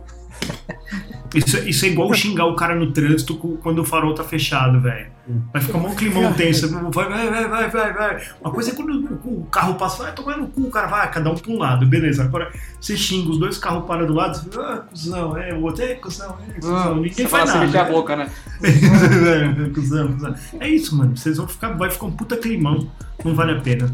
Isso, 1.35 1.59
isso 1.69 1.85
é 1.85 1.89
igual 1.89 2.13
xingar 2.15 2.47
o 2.47 2.55
cara 2.55 2.75
no 2.75 2.93
trânsito 2.93 3.37
quando 3.63 3.81
o 3.81 3.85
farol 3.85 4.15
tá 4.15 4.23
fechado, 4.23 4.81
velho. 4.81 5.09
Vai 5.53 5.63
ficar 5.63 5.79
um 5.79 5.95
climão 5.95 6.33
tenso. 6.35 6.69
Vai, 6.91 7.09
vai, 7.09 7.31
vai, 7.31 7.49
vai, 7.49 7.71
vai, 7.71 7.93
vai. 7.93 8.23
Uma 8.41 8.53
coisa 8.53 8.71
é 8.71 8.75
quando 8.75 9.19
o 9.25 9.47
carro 9.47 9.75
passa, 9.75 10.03
vai 10.03 10.13
tomar 10.13 10.37
no 10.37 10.49
cu, 10.49 10.63
o 10.63 10.71
cara 10.71 10.87
vai, 10.87 11.11
cada 11.11 11.31
um 11.31 11.35
pra 11.35 11.51
um 11.51 11.59
lado, 11.59 11.87
beleza. 11.87 12.25
Agora 12.25 12.53
você 12.81 12.97
xinga, 12.97 13.31
os 13.31 13.39
dois 13.39 13.57
carros 13.59 13.87
param 13.87 14.07
do 14.07 14.13
lado, 14.13 14.37
você 14.37 14.51
fala, 14.51 14.75
ah, 14.75 14.79
cuzão, 14.79 15.37
é, 15.37 15.55
o 15.55 15.63
outro 15.63 15.83
é, 15.83 15.95
cuzão, 15.95 16.37
é, 16.49 16.53
cuzão. 16.53 16.77
Ah, 16.77 16.95
Ninguém 16.95 17.13
você 17.13 17.29
faz 17.29 17.51
assim, 17.51 17.59
nada. 17.59 17.67
meter 17.67 17.79
a 17.79 17.85
né? 17.85 17.91
boca, 17.91 18.17
né? 18.17 18.31
É, 19.65 19.69
cuzão, 19.71 20.13
cuzão. 20.13 20.35
É 20.61 20.69
isso, 20.69 20.97
mano. 20.97 21.17
Vocês 21.17 21.39
vão 21.39 21.49
ficar. 21.49 21.73
Vai 21.73 21.91
ficar 21.91 22.07
um 22.07 22.13
puta 22.13 22.37
climão. 22.37 22.89
Não 23.25 23.35
vale 23.35 23.53
a 23.53 23.61
pena. 23.61 23.93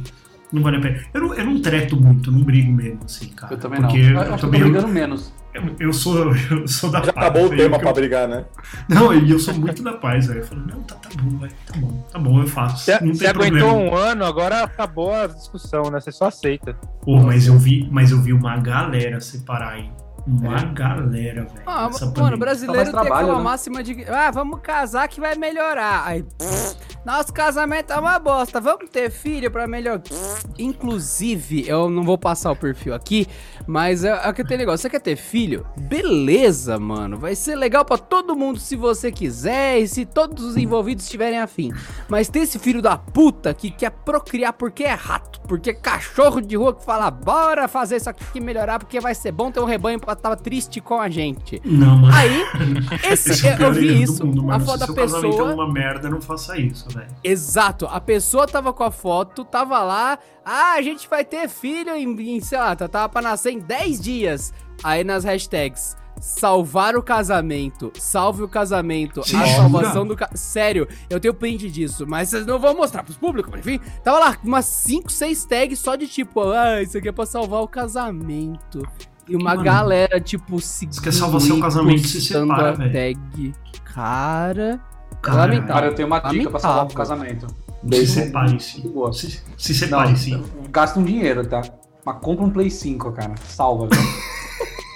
Não 0.53 0.63
vale 0.63 0.79
a 0.79 0.81
pena. 0.81 1.01
Eu 1.15 1.21
não, 1.21 1.35
eu 1.35 1.45
não 1.45 1.63
treto 1.63 1.97
muito, 1.97 2.33
não 2.33 2.43
brigo 2.43 2.73
mesmo, 2.73 3.01
assim, 3.05 3.29
cara. 3.29 3.55
Eu 3.55 3.59
também 3.59 3.81
porque 3.81 4.03
não. 4.03 4.23
Eu, 4.23 4.33
Eu 4.33 4.39
também, 4.39 4.61
brigando 4.61 4.89
menos. 4.89 5.33
Eu, 5.55 5.63
eu 5.81 5.93
sou, 5.93 6.35
eu 6.51 6.67
sou 6.69 6.91
da 6.91 7.03
Já 7.03 7.13
paz. 7.13 7.27
acabou 7.27 7.47
o 7.47 7.51
tema 7.57 7.77
que 7.77 7.83
pra 7.83 7.91
eu- 7.91 7.95
brigar, 7.95 8.29
né? 8.29 8.45
Não, 8.89 9.13
e 9.13 9.31
eu 9.31 9.39
sou 9.39 9.55
muito 9.55 9.83
da 9.83 9.93
paz, 9.95 10.27
velho. 10.27 10.41
Eu 10.41 10.47
falo, 10.47 10.63
não, 10.67 10.81
tá, 10.83 10.95
tá 10.97 11.09
bom, 11.21 11.39
vai, 11.39 11.49
tá 11.67 11.75
bom, 11.77 12.07
tá 12.13 12.19
bom, 12.19 12.41
eu 12.41 12.47
faço. 12.47 12.85
Você, 12.85 12.93
não 13.05 13.13
tem 13.13 13.29
aguentou 13.29 13.59
problema. 13.69 13.91
um 13.91 13.97
ano, 13.97 14.25
agora 14.25 14.63
acabou 14.63 15.13
a 15.13 15.27
discussão, 15.27 15.85
né? 15.91 16.01
Você 16.01 16.13
só 16.13 16.27
aceita. 16.27 16.75
Pô, 17.03 17.17
mas 17.21 17.47
eu 17.47 17.59
vi, 17.59 17.89
mas 17.91 18.11
eu 18.11 18.21
vi 18.21 18.33
uma 18.33 18.57
galera 18.59 19.21
separar, 19.21 19.79
hein? 19.79 19.93
Uma 20.27 20.59
É. 20.59 20.65
galera, 20.73 21.43
velho. 21.45 21.63
Ah, 21.67 21.89
mano, 21.91 22.13
pandemia. 22.13 22.37
brasileiro 22.37 22.83
tem 22.85 22.93
trabalho, 22.93 23.15
aquela 23.15 23.39
né? 23.39 23.45
máxima 23.45 23.83
de 23.83 24.05
ah, 24.09 24.31
vamos 24.31 24.61
casar 24.63 25.09
que 25.09 25.21
vai 25.21 25.35
melhorar. 25.35 26.05
Aí, 26.07 26.23
pff, 26.23 26.77
nosso 27.05 27.33
casamento 27.33 27.93
é 27.93 27.99
uma 27.99 28.19
bosta, 28.19 28.61
vamos 28.61 28.89
ter 28.91 29.11
filho 29.11 29.51
pra 29.51 29.67
melhorar. 29.67 30.01
Pff, 30.01 30.41
Inclusive, 30.59 31.67
eu 31.69 31.89
não 31.89 32.03
vou 32.05 32.19
passar 32.19 32.51
o 32.53 32.57
perfil 32.57 32.95
aqui, 32.95 33.27
mas 33.67 34.05
é, 34.05 34.11
é 34.25 34.33
que 34.33 34.45
tem 34.45 34.59
negócio. 34.59 34.83
Você 34.83 34.91
quer 34.91 35.01
ter 35.01 35.17
filho? 35.17 35.67
Beleza, 35.77 36.79
mano. 36.79 37.19
Vai 37.19 37.35
ser 37.35 37.55
legal 37.57 37.85
pra 37.85 37.97
todo 37.99 38.37
mundo 38.37 38.59
se 38.59 38.77
você 38.77 39.11
quiser 39.13 39.79
e 39.79 39.89
se 39.89 40.05
todos 40.05 40.45
os 40.45 40.57
envolvidos 40.57 41.05
estiverem 41.05 41.39
afim. 41.39 41.73
Mas 42.09 42.29
tem 42.29 42.43
esse 42.43 42.59
filho 42.59 42.83
da 42.83 42.97
puta 42.97 43.53
que 43.55 43.71
quer 43.71 43.91
procriar 43.91 44.53
porque 44.53 44.85
é 44.85 44.93
rato, 44.95 45.40
porque 45.51 45.71
é 45.71 45.75
cachorro 45.75 46.41
de 46.41 46.55
rua 46.55 46.73
que 46.73 46.85
fala, 46.85 47.11
bora 47.11 47.67
fazer 47.67 47.97
isso 47.97 48.09
aqui 48.09 48.39
melhorar 48.41 48.79
porque 48.79 49.01
vai 49.01 49.17
ser 49.17 49.33
bom 49.33 49.51
ter 49.51 49.59
um 49.59 49.65
rebanho 49.65 49.99
pra 49.99 50.13
estar 50.13 50.37
triste 50.37 50.81
com 50.81 51.01
a 51.01 51.09
gente. 51.09 51.61
Não, 51.65 51.97
mano. 51.97 52.15
Aí, 52.15 52.45
esse, 53.11 53.33
Esse 53.33 53.49
é 53.49 53.57
eu, 53.61 53.73
vi 53.73 54.01
isso, 54.01 54.25
mundo, 54.25 54.49
a 54.49 54.61
foto 54.61 54.87
Se 54.87 54.87
da 54.87 55.03
é 55.03 55.05
pessoa. 55.07 55.53
uma 55.55 55.69
merda, 55.73 56.09
não 56.09 56.21
faça 56.21 56.57
isso, 56.57 56.89
velho. 56.91 57.09
Exato, 57.25 57.87
a 57.87 58.01
pessoa 58.01 58.47
tava 58.47 58.73
com 58.73 58.85
a 58.85 58.93
foto, 58.93 59.45
tava 59.45 59.81
lá, 59.83 60.21
ah, 60.45 60.75
a 60.75 60.83
gente 60.83 61.09
vai 61.09 61.25
ter 61.25 61.49
filho 61.49 61.97
em, 61.97 62.37
em 62.37 62.41
sei 62.41 62.57
lá, 62.59 62.77
tá- 62.77 62.87
tava 62.87 63.09
pra 63.09 63.21
nascer 63.21 63.51
em 63.51 63.59
10 63.59 64.01
dias. 64.01 64.55
Aí 64.85 65.03
nas 65.03 65.25
hashtags, 65.25 65.97
salvar 66.21 66.95
o 66.97 67.03
casamento, 67.03 67.91
salve 67.99 68.43
o 68.43 68.49
casamento, 68.49 69.23
Você 69.23 69.35
a 69.37 69.47
salvação 69.47 70.07
do 70.07 70.15
casamento. 70.15 70.37
Sério, 70.39 70.87
eu 71.09 71.19
tenho 71.19 71.33
print 71.35 71.71
disso, 71.71 72.07
mas 72.07 72.29
vocês 72.29 72.47
não 72.47 72.59
vão 72.59 72.77
mostrar 72.77 73.03
pros 73.03 73.17
públicos, 73.17 73.51
mas 73.51 73.67
enfim. 73.67 73.81
Tava 74.05 74.19
lá 74.19 74.37
umas 74.45 74.67
5, 74.67 75.11
6 75.11 75.45
tags 75.47 75.79
só 75.79 75.97
de 75.97 76.07
tipo, 76.07 76.51
ah, 76.51 76.83
isso 76.83 76.97
aqui 76.99 77.09
é 77.09 77.13
pra 77.13 77.27
salvar 77.27 77.63
o 77.63 77.69
casamento. 77.69 78.87
E 79.29 79.35
uma 79.37 79.51
Mano, 79.51 79.63
galera, 79.63 80.21
tipo, 80.21 80.61
seguindo 80.61 81.01
quer 81.01 81.13
salvar 81.13 81.41
seu 81.41 81.57
e 81.57 81.61
casamento, 81.61 82.07
se 82.07 82.21
separa, 82.21 82.71
a 82.71 82.73
velho. 82.73 82.93
tag. 82.93 83.55
Cara, 83.85 84.81
Cara, 85.23 85.37
lamentável. 85.43 85.75
Cara, 85.75 85.87
eu 85.87 85.95
tenho 85.95 86.09
uma 86.09 86.19
dica 86.21 86.51
pra 86.51 86.59
salvar 86.61 86.87
pro 86.87 86.99
Lamentável. 86.99 87.49
casamento. 87.49 87.71
Se 87.93 88.07
separe-se. 88.07 88.81
De 88.83 88.89
boa. 88.89 89.13
Se, 89.13 89.41
se 89.57 89.75
separe, 89.75 90.17
sim. 90.17 90.43
Gasta 90.71 90.99
um 90.99 91.05
dinheiro, 91.05 91.47
tá? 91.47 91.63
Mas 92.05 92.17
compra 92.21 92.45
um 92.45 92.51
Play 92.51 92.71
5, 92.71 93.13
cara. 93.13 93.35
Salva, 93.47 93.87
viu? 93.87 94.01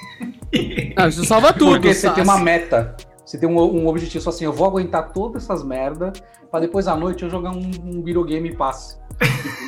Não, 0.97 1.09
isso 1.09 1.25
salva 1.25 1.53
tudo. 1.53 1.73
Porque 1.73 1.95
você 1.95 2.11
tem 2.11 2.25
uma 2.25 2.39
meta. 2.39 2.97
Você 3.25 3.39
tem 3.39 3.49
um, 3.49 3.59
um 3.59 3.89
objetivo 3.89 4.23
só 4.23 4.31
assim, 4.31 4.45
eu 4.45 4.53
vou 4.53 4.67
aguentar 4.67 5.13
todas 5.13 5.45
essas 5.45 5.65
merda 5.65 6.13
pra 6.55 6.61
depois 6.61 6.87
à 6.87 6.95
noite 6.95 7.25
eu 7.25 7.29
jogar 7.29 7.51
um, 7.51 7.69
um 7.85 8.01
videogame 8.01 8.49
e 8.51 8.55
passe. 8.55 8.97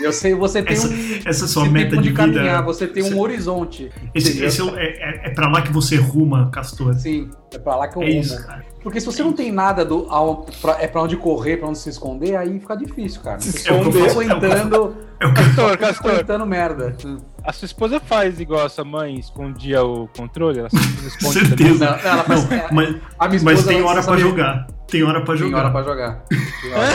Eu 0.00 0.12
sei, 0.12 0.34
você 0.36 0.62
tem 0.62 0.74
Essa, 0.76 0.86
um 0.88 0.92
essa 1.24 1.44
é 1.44 1.44
a 1.44 1.48
sua 1.48 1.62
tem 1.64 1.72
meta 1.72 1.96
de 1.96 2.02
vida. 2.10 2.14
caminhar, 2.14 2.62
você 2.64 2.86
tem 2.86 3.02
um 3.12 3.18
horizonte. 3.20 3.90
Esse, 4.14 4.44
esse 4.44 4.60
é, 4.62 4.74
é, 4.76 5.26
é, 5.26 5.26
é 5.26 5.30
pra 5.30 5.48
lá 5.48 5.62
que 5.62 5.72
você 5.72 5.96
ruma, 5.96 6.48
Castor. 6.52 6.94
Sim, 6.94 7.28
é 7.52 7.58
pra 7.58 7.74
lá 7.74 7.88
que 7.88 7.96
eu 7.96 8.02
É 8.02 8.06
rumo. 8.08 8.20
isso, 8.20 8.46
cara. 8.46 8.64
Porque 8.84 9.00
se 9.00 9.06
você 9.06 9.22
não 9.24 9.32
tem 9.32 9.50
nada 9.50 9.84
do, 9.84 10.06
ao, 10.08 10.46
pra, 10.62 10.80
é 10.80 10.86
pra 10.86 11.02
onde 11.02 11.16
correr, 11.16 11.56
pra 11.56 11.68
onde 11.68 11.78
se 11.78 11.88
esconder, 11.88 12.36
aí 12.36 12.60
fica 12.60 12.76
difícil, 12.76 13.20
cara. 13.20 13.38
É 13.38 13.40
só 13.40 13.50
faço, 13.50 13.68
é 13.68 13.80
o 13.80 13.90
que 13.90 13.98
eu 13.98 14.10
aguentando, 14.10 14.96
É 15.18 15.26
que 15.28 15.32
Castor, 15.34 15.78
Castor, 15.78 16.10
aguentando 16.12 16.46
merda. 16.46 16.96
a 17.42 17.52
sua 17.52 17.66
esposa 17.66 17.98
faz 17.98 18.38
igual 18.38 18.64
a 18.66 18.68
sua 18.68 18.84
mãe 18.84 19.16
escondia 19.18 19.82
o 19.82 20.06
controle? 20.16 20.58
Ela 20.60 20.68
esconde 21.06 21.32
certeza. 21.46 21.84
Não, 21.84 22.10
ela 22.10 22.22
faz- 22.24 22.48
Não, 22.48 22.58
mas, 22.72 22.88
A 23.18 23.28
minha 23.28 23.42
mas 23.42 23.58
esposa, 23.58 23.66
tem 23.68 23.78
ela 23.78 23.90
hora 23.90 24.02
pra 24.02 24.16
jogar. 24.18 24.66
Tem 24.88 25.02
hora 25.02 25.20
pra 25.22 25.34
Tem 25.34 25.44
jogar. 25.44 25.58
hora 25.58 25.70
pra 25.70 25.82
jogar. 25.82 26.24
Tem 26.62 26.72
hora. 26.72 26.92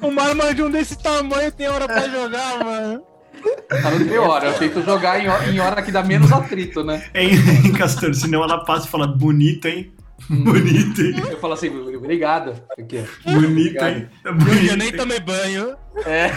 Uma 0.06 0.22
arma 0.22 0.54
de 0.54 0.62
um 0.62 0.70
desse 0.70 0.96
tamanho 1.02 1.50
tem 1.50 1.68
hora 1.68 1.86
pra 1.86 2.08
jogar, 2.08 2.64
mano. 2.64 3.02
Não 3.70 4.06
tem 4.08 4.18
hora. 4.18 4.46
Eu 4.48 4.54
tento 4.54 4.82
jogar 4.84 5.22
em 5.22 5.28
hora, 5.28 5.50
em 5.50 5.58
hora 5.58 5.82
que 5.82 5.90
dá 5.90 6.02
menos 6.02 6.30
atrito, 6.32 6.84
né? 6.84 7.04
É, 7.12 7.24
hein, 7.24 7.72
Castor? 7.76 8.14
Senão 8.14 8.42
ela 8.42 8.64
passa 8.64 8.86
e 8.86 8.90
fala, 8.90 9.06
bonito, 9.06 9.66
hein? 9.66 9.92
Bonito, 10.30 11.00
hein? 11.02 11.14
Eu 11.30 11.38
falo 11.38 11.54
assim, 11.54 11.68
obrigado. 11.96 12.54
Aqui, 12.78 13.04
ó. 13.26 13.32
Bonito, 13.32 13.84
hein? 13.84 14.08
É 14.24 14.70
Eu 14.72 14.76
nem 14.76 14.92
tomei 14.92 15.20
banho. 15.20 15.74
É. 16.06 16.30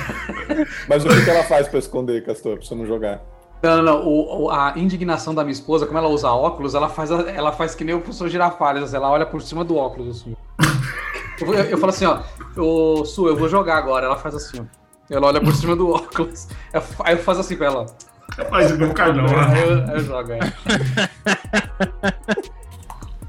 Mas 0.90 1.06
o 1.06 1.10
que, 1.10 1.24
que 1.24 1.30
ela 1.30 1.44
faz 1.44 1.68
pra 1.68 1.80
esconder, 1.80 2.26
Castor, 2.26 2.58
pra 2.58 2.66
você 2.66 2.74
não 2.76 2.86
jogar? 2.86 3.22
Não, 3.62 3.78
não, 3.78 3.84
não. 3.84 4.06
O, 4.06 4.44
o- 4.46 4.50
a 4.52 4.74
indignação 4.76 5.34
da 5.34 5.44
minha 5.44 5.52
esposa, 5.54 5.86
como 5.86 5.98
ela 5.98 6.08
usa 6.08 6.30
óculos, 6.32 6.76
ela 6.76 6.90
faz, 6.90 7.10
ela 7.12 7.52
faz 7.52 7.76
que 7.76 7.84
nem 7.84 7.96
o 7.96 8.02
professor 8.02 8.30
Girafales. 8.30 8.94
Ela 8.94 9.10
olha 9.10 9.26
por 9.26 9.42
cima 9.42 9.64
do 9.64 9.76
óculos, 9.76 10.22
assim. 10.22 10.36
Eu, 11.42 11.54
eu, 11.54 11.64
eu 11.66 11.78
falo 11.78 11.90
assim, 11.92 12.06
ó, 12.06 12.20
ô 12.56 13.04
Su, 13.06 13.28
eu 13.28 13.36
vou 13.36 13.50
jogar 13.50 13.78
agora. 13.78 14.06
Ela 14.06 14.18
faz 14.18 14.36
assim, 14.36 14.62
ó. 14.62 14.64
Ela 15.10 15.28
olha 15.28 15.42
por 15.42 15.54
cima 15.56 15.76
do 15.76 15.90
óculos. 15.92 16.48
Eu- 16.74 16.84
Aí 17.04 17.16
eu 17.16 17.20
faço 17.20 17.40
assim 17.42 17.56
pra 17.56 17.68
ela. 17.68 17.86
Faz 18.50 18.72
o 18.72 18.78
meu. 18.78 18.94
Aí 18.98 19.62
eu, 19.62 19.96
eu 19.96 20.00
jogo, 20.02 20.32
é. 20.34 20.40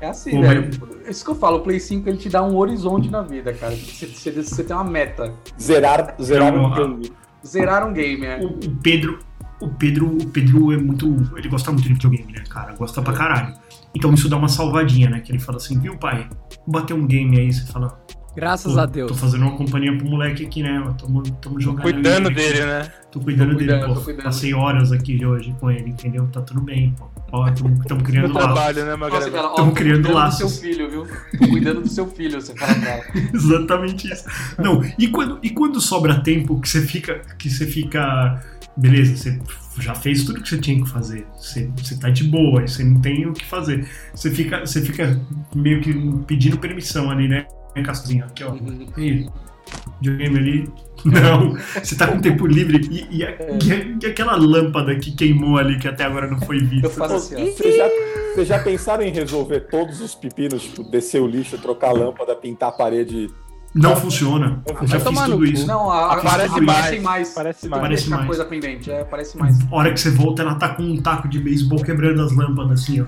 É 0.01 0.09
assim, 0.11 0.31
Pô, 0.31 0.43
velho. 0.43 0.71
Isso 1.09 1.25
que 1.25 1.31
eu 1.31 1.35
falo, 1.35 1.57
o 1.57 1.61
Play 1.61 1.81
5 1.81 2.09
ele 2.09 2.19
te 2.19 2.29
dá 2.29 2.41
um 2.43 2.57
horizonte 2.57 3.11
na 3.11 3.21
vida, 3.23 3.53
cara. 3.53 3.75
Você, 3.75 4.07
você, 4.07 4.31
você 4.31 4.63
tem 4.63 4.77
uma 4.77 4.85
meta. 4.85 5.35
Zerar, 5.61 6.15
zerar 6.23 6.55
um 6.55 6.71
game. 6.73 7.13
Zerar 7.45 7.89
um 7.89 7.93
game, 7.93 8.25
é. 8.25 8.37
O, 8.39 8.47
o 8.51 8.77
Pedro, 8.81 9.19
o 9.61 9.69
Pedro, 9.69 10.07
o 10.07 10.27
Pedro 10.29 10.73
é 10.73 10.77
muito, 10.77 11.07
ele 11.37 11.49
gosta 11.49 11.71
muito 11.73 11.87
de 11.87 11.93
videogame, 11.95 12.33
né, 12.33 12.45
cara? 12.49 12.75
Gosta 12.75 13.03
pra 13.03 13.13
caralho. 13.13 13.55
Então 13.95 14.13
isso 14.15 14.29
dá 14.29 14.37
uma 14.37 14.49
salvadinha, 14.49 15.09
né? 15.11 15.21
Que 15.21 15.33
ele 15.33 15.39
fala 15.39 15.57
assim, 15.59 15.79
viu, 15.79 15.97
pai? 15.97 16.29
Vou 16.67 16.81
bater 16.81 16.95
um 16.95 17.07
game 17.07 17.39
aí, 17.39 17.53
você 17.53 17.71
fala, 17.73 17.99
Graças 18.37 18.75
pô, 18.75 18.79
a 18.79 18.87
tô 18.87 18.93
Deus. 18.93 19.19
fazendo 19.19 19.43
uma 19.43 19.57
companhia 19.57 19.97
pro 19.97 20.07
moleque 20.07 20.45
aqui, 20.47 20.63
né? 20.63 20.81
Tamo, 20.99 21.23
tamo 21.23 21.61
jogando. 21.61 21.83
Cuidando 21.83 22.29
aí, 22.29 22.35
dele, 22.35 22.65
né? 22.65 22.93
Tô 23.11 23.19
cuidando 23.21 23.53
Tô 23.53 23.59
dele, 23.59 23.73
cuidando, 23.73 23.89
pô. 23.89 23.95
tô 23.99 24.05
cuidando. 24.05 24.25
Passei 24.25 24.55
horas 24.55 24.93
aqui 24.93 25.25
hoje 25.25 25.55
com 25.59 25.71
ele, 25.71 25.91
entendeu? 25.91 26.29
Tá 26.29 26.41
tudo 26.43 26.61
bem, 26.61 26.95
pô. 26.97 27.09
Ó, 27.31 27.51
tamo, 27.51 27.85
tamo 27.85 28.01
No 28.01 28.07
criando 28.07 28.33
laços. 28.33 28.43
trabalho, 28.55 28.77
né, 28.79 28.85
Nossa, 28.85 28.97
Magalhães? 28.97 29.33
cara, 29.35 29.47
ó, 29.49 29.55
Tamo 29.55 29.69
tô 29.71 29.75
criando 29.77 29.95
cuidando 30.03 30.15
laços. 30.15 30.41
do 30.41 30.49
seu 30.49 30.63
filho, 30.63 30.91
viu? 30.91 31.07
Tô 31.39 31.49
cuidando 31.49 31.81
do 31.83 31.89
seu 31.89 32.07
filho, 32.07 32.41
você 32.41 32.55
fala 32.57 32.73
ela. 32.73 33.05
Exatamente 33.35 34.11
isso. 34.13 34.25
Não, 34.59 34.83
e 34.99 35.09
quando, 35.09 35.39
e 35.43 35.51
quando 35.51 35.81
sobra 35.81 36.21
tempo 36.21 36.59
que 36.61 36.69
você 36.69 36.81
fica. 36.83 37.21
Que 37.39 37.51
você 37.51 37.67
fica. 37.67 38.43
Beleza, 38.77 39.17
você 39.17 39.39
já 39.81 39.95
fez 39.95 40.25
tudo 40.25 40.41
que 40.41 40.49
você 40.49 40.57
tinha 40.59 40.83
que 40.83 40.89
fazer. 40.89 41.27
Você, 41.37 41.69
você 41.77 41.99
tá 41.99 42.09
de 42.11 42.25
boa, 42.25 42.67
você 42.67 42.83
não 42.85 43.01
tem 43.01 43.27
o 43.27 43.33
que 43.33 43.45
fazer. 43.45 43.87
Você 44.15 44.31
fica, 44.31 44.61
você 44.61 44.81
fica 44.81 45.21
meio 45.55 45.81
que 45.81 45.93
pedindo 46.27 46.57
permissão 46.59 47.11
ali, 47.11 47.29
né? 47.29 47.47
Cassinha, 47.85 48.25
aqui, 48.25 48.43
ó. 48.43 48.55
Aí, 48.97 49.29
videogame 50.01 50.39
ali. 50.39 50.71
Não, 51.05 51.55
você 51.81 51.97
tá 51.97 52.09
com 52.09 52.21
tempo 52.21 52.47
livre. 52.47 52.81
E, 52.91 53.19
e, 53.19 53.25
a- 53.25 53.31
e 53.31 53.73
a- 53.73 53.97
e 54.03 54.07
aquela 54.07 54.37
lâmpada 54.37 54.95
que 54.97 55.13
queimou 55.15 55.57
ali, 55.57 55.79
que 55.79 55.87
até 55.87 56.05
agora 56.05 56.27
não 56.29 56.41
foi 56.41 56.59
Eu 56.59 56.67
vista. 56.67 56.91
faço 56.91 57.15
assim, 57.15 57.35
ó. 57.37 57.45
Vocês 57.47 57.77
já, 57.77 57.89
vocês 58.35 58.49
já 58.49 58.59
pensaram 58.59 59.05
em 59.05 59.11
resolver 59.13 59.61
todos 59.71 60.01
os 60.01 60.15
pepinos, 60.15 60.63
tipo, 60.65 60.83
descer 60.91 61.23
o 61.23 61.27
lixo, 61.27 61.57
trocar 61.59 61.91
a 61.91 61.93
lâmpada, 61.93 62.35
pintar 62.35 62.71
a 62.71 62.73
parede? 62.73 63.29
Não 63.75 63.95
funciona. 63.95 64.63
Eu 64.81 64.87
já 64.87 64.99
fiz 64.99 65.21
tudo 65.25 65.45
isso. 65.45 65.67
Não, 65.67 65.91
a, 65.91 66.15
a, 66.15 66.21
Parece 66.23 66.61
mais, 66.61 67.03
mais. 67.03 67.35
parece 67.35 67.69
mais. 67.69 67.81
Parece 67.83 68.11
mais. 68.11 68.27
coisa 68.27 68.45
pendente, 68.45 68.91
é, 68.91 69.05
parece 69.05 69.37
mais. 69.37 69.57
A 69.71 69.75
hora 69.77 69.93
que 69.93 70.01
você 70.01 70.11
volta, 70.11 70.43
ela 70.43 70.55
tá 70.55 70.71
com 70.71 70.83
um 70.83 71.01
taco 71.01 71.29
de 71.29 71.39
beisebol 71.39 71.83
quebrando 71.83 72.23
as 72.23 72.35
lâmpadas, 72.35 72.83
assim, 72.83 73.03
ó. 73.03 73.07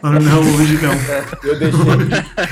Fala, 0.00 0.18
não, 0.20 0.40
hoje 0.40 0.78
não. 0.82 0.92
Eu 1.48 1.58
deixei. 1.58 1.80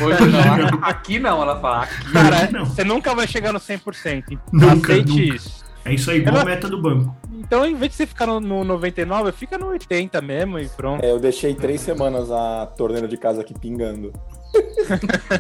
Hoje 0.07 0.27
não, 0.31 0.79
a- 0.79 0.89
aqui 0.89 1.19
não, 1.19 1.43
ela 1.43 1.59
fala. 1.61 1.83
Aqui. 1.83 2.13
Cara, 2.13 2.51
Não. 2.53 2.65
você 2.67 2.85
nunca 2.85 3.15
vai 3.15 3.27
chegar 3.27 3.53
no 3.53 3.59
100%. 3.59 4.39
Nunca, 4.53 4.93
Aceite 4.93 5.09
nunca. 5.11 5.35
isso. 5.37 5.65
É 5.85 5.95
isso 5.95 6.11
aí, 6.11 6.19
igual 6.19 6.35
Ela- 6.37 6.43
a 6.43 6.47
meta 6.47 6.69
do 6.69 6.81
banco. 6.81 7.17
Então, 7.33 7.65
em 7.67 7.75
vez 7.75 7.91
de 7.93 7.97
você 7.97 8.07
ficar 8.07 8.27
no, 8.27 8.39
no 8.39 8.63
99, 8.65 9.33
fica 9.33 9.57
no 9.59 9.69
80 9.69 10.21
mesmo 10.21 10.59
e 10.59 10.69
pronto. 10.69 11.03
É, 11.05 11.11
eu 11.11 11.19
deixei 11.19 11.55
três 11.55 11.81
semanas 11.81 12.31
a 12.31 12.67
torneira 12.77 13.09
de 13.09 13.17
casa 13.17 13.41
aqui 13.41 13.55
pingando. 13.59 14.13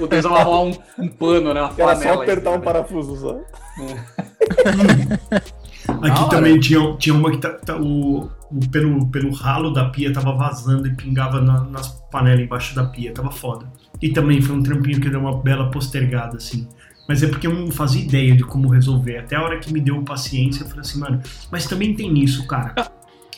O 0.00 0.06
Deus 0.06 0.24
vai 0.24 0.40
arrumar 0.40 0.60
um, 0.62 0.78
um 1.04 1.08
pano, 1.08 1.52
né? 1.54 1.62
Uma 1.62 1.72
Era 1.76 1.96
só 1.96 2.12
apertar 2.22 2.50
aí, 2.50 2.56
um 2.56 2.58
né? 2.60 2.64
parafuso 2.64 3.16
só. 3.16 3.38
Aqui 6.02 6.20
hora. 6.20 6.28
também 6.28 6.60
tinha, 6.60 6.96
tinha 6.96 7.14
uma 7.14 7.30
que 7.30 7.38
tá, 7.38 7.50
tá- 7.50 7.76
o, 7.76 8.30
o- 8.50 8.68
pelo, 8.70 9.06
pelo 9.08 9.32
ralo 9.32 9.70
da 9.72 9.88
pia 9.88 10.12
tava 10.12 10.32
vazando 10.34 10.86
e 10.86 10.94
pingava 10.94 11.40
na- 11.40 11.64
nas 11.64 11.88
panelas 12.10 12.40
embaixo 12.40 12.74
da 12.74 12.84
pia, 12.84 13.12
tava 13.12 13.30
foda. 13.30 13.66
E 14.00 14.10
também 14.10 14.40
foi 14.40 14.56
um 14.56 14.62
trampinho 14.62 15.00
que 15.00 15.08
deu 15.10 15.20
uma 15.20 15.36
bela 15.36 15.70
postergada, 15.70 16.36
assim. 16.36 16.68
Mas 17.08 17.22
é 17.22 17.26
porque 17.26 17.46
eu 17.46 17.54
não 17.54 17.70
fazia 17.70 18.02
ideia 18.02 18.36
de 18.36 18.44
como 18.44 18.68
resolver. 18.68 19.18
Até 19.18 19.36
a 19.36 19.42
hora 19.42 19.58
que 19.58 19.72
me 19.72 19.80
deu 19.80 20.00
paciência, 20.02 20.62
eu 20.62 20.68
falei 20.68 20.82
assim, 20.82 21.00
mano, 21.00 21.20
mas 21.50 21.66
também 21.66 21.94
tem 21.94 22.16
isso, 22.22 22.46
cara. 22.46 22.74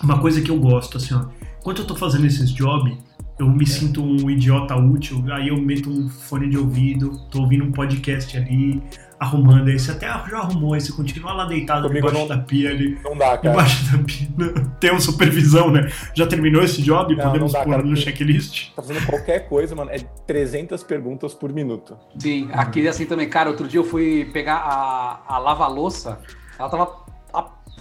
Uma 0.02 0.18
coisa 0.18 0.42
que 0.42 0.50
eu 0.50 0.58
gosto, 0.58 0.98
assim, 0.98 1.14
ó. 1.14 1.24
Enquanto 1.60 1.78
eu 1.82 1.86
tô 1.86 1.94
fazendo 1.94 2.26
esses 2.26 2.50
jobs, 2.52 2.92
eu 3.42 3.50
me 3.50 3.66
sinto 3.66 4.02
um 4.02 4.30
idiota 4.30 4.74
útil, 4.76 5.22
aí 5.32 5.48
eu 5.48 5.56
meto 5.60 5.90
um 5.90 6.08
fone 6.08 6.48
de 6.48 6.56
ouvido, 6.58 7.18
tô 7.30 7.40
ouvindo 7.40 7.64
um 7.64 7.72
podcast 7.72 8.36
ali, 8.36 8.82
arrumando. 9.18 9.70
Você 9.72 9.90
até 9.90 10.06
já 10.06 10.38
arrumou, 10.38 10.78
você 10.78 10.92
continua 10.92 11.32
lá 11.32 11.44
deitado 11.44 11.86
Comigo 11.88 12.06
debaixo 12.08 12.28
não- 12.28 12.36
da 12.36 12.42
pia 12.42 12.70
ali. 12.70 12.98
Não 13.04 13.16
dá, 13.16 13.36
cara. 13.38 13.50
Embaixo 13.54 13.92
da 13.96 14.02
pia. 14.02 14.28
Não, 14.36 14.64
Tem 14.80 14.90
uma 14.90 15.00
supervisão, 15.00 15.70
né? 15.70 15.90
Já 16.14 16.26
terminou 16.26 16.62
esse 16.62 16.82
job? 16.82 17.14
Não, 17.14 17.24
Podemos 17.24 17.52
não 17.52 17.60
dá, 17.60 17.64
pôr 17.64 17.70
cara, 17.76 17.82
no 17.84 17.96
checklist? 17.96 18.70
Tá 18.74 18.82
fazendo 18.82 19.06
qualquer 19.06 19.48
coisa, 19.48 19.74
mano. 19.76 19.90
É 19.90 19.98
300 20.26 20.82
perguntas 20.82 21.34
por 21.34 21.52
minuto. 21.52 21.96
Sim, 22.18 22.48
aqui 22.52 22.86
assim 22.88 23.04
também. 23.06 23.28
Cara, 23.28 23.48
outro 23.50 23.68
dia 23.68 23.78
eu 23.78 23.84
fui 23.84 24.28
pegar 24.32 24.56
a, 24.56 25.20
a 25.28 25.38
lava-louça, 25.38 26.18
ela 26.58 26.68
tava 26.68 27.01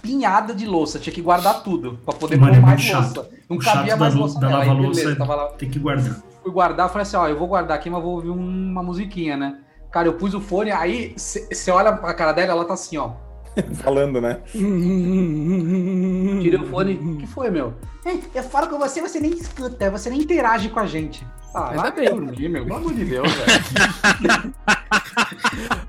apinhada 0.02 0.52
de 0.52 0.66
louça, 0.66 0.98
tinha 0.98 1.14
que 1.14 1.22
guardar 1.22 1.62
tudo 1.62 1.96
pra 2.04 2.12
poder 2.14 2.36
Mano, 2.36 2.50
pôr 2.52 2.58
é 2.58 2.60
mais 2.60 2.82
muito 2.84 2.96
louça. 2.96 3.14
chato. 3.14 3.28
Não 3.48 3.56
O 3.56 3.60
cabia 3.60 3.90
chato 3.92 4.00
mais 4.00 4.14
da, 4.14 4.20
louça 4.20 4.40
da 4.40 4.48
nela. 4.48 4.62
Aí, 4.62 4.68
lava-louça 4.68 5.00
beleza, 5.00 5.16
é 5.16 5.18
tava 5.18 5.34
lá. 5.36 5.46
tem 5.52 5.70
que 5.70 5.78
guardar. 5.78 6.16
fui 6.42 6.50
guardar, 6.52 6.88
falei 6.88 7.02
assim, 7.02 7.16
ó, 7.16 7.28
eu 7.28 7.38
vou 7.38 7.46
guardar 7.46 7.76
aqui, 7.78 7.88
mas 7.88 8.02
vou 8.02 8.14
ouvir 8.16 8.30
uma 8.30 8.82
musiquinha, 8.82 9.36
né? 9.36 9.58
Cara, 9.92 10.08
eu 10.08 10.14
pus 10.14 10.34
o 10.34 10.40
fone, 10.40 10.72
aí 10.72 11.14
você 11.16 11.70
olha 11.70 11.92
pra 11.92 12.12
cara 12.14 12.32
dela, 12.32 12.50
ela 12.52 12.64
tá 12.64 12.74
assim, 12.74 12.96
ó. 12.96 13.10
Falando, 13.74 14.20
né? 14.20 14.40
Tirei 14.54 16.58
o 16.58 16.66
fone. 16.66 16.94
O 16.94 17.16
que 17.18 17.26
foi, 17.26 17.50
meu? 17.50 17.74
"É, 18.04 18.18
Eu 18.38 18.42
falo 18.44 18.68
com 18.68 18.78
você, 18.78 19.00
você 19.00 19.20
nem 19.20 19.32
escuta, 19.32 19.90
você 19.90 20.10
nem 20.10 20.20
interage 20.20 20.68
com 20.68 20.80
a 20.80 20.86
gente. 20.86 21.26
Ah, 21.54 21.68
Ainda 21.70 21.82
vai 21.82 21.92
bem. 21.92 22.08
dormir, 22.08 22.48
meu. 22.48 22.64
Pelo 22.64 22.76
amor 22.78 22.94
de 22.94 23.04
Deus, 23.04 23.28
velho. 23.30 24.54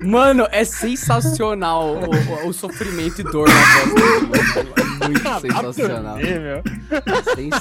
Mano, 0.00 0.46
é 0.50 0.64
sensacional 0.64 1.94
o, 1.96 2.44
o- 2.44 2.48
o 2.48 2.52
sofrimento 2.52 3.20
e 3.22 3.24
dor 3.24 3.48
na 3.48 3.54
voz 3.54 3.94
dele, 3.94 4.70
mano. 4.70 4.74
É 4.76 5.06
muito 5.08 5.40
sensacional. 5.40 6.20
Ih, 6.20 6.38
meu. 6.38 6.62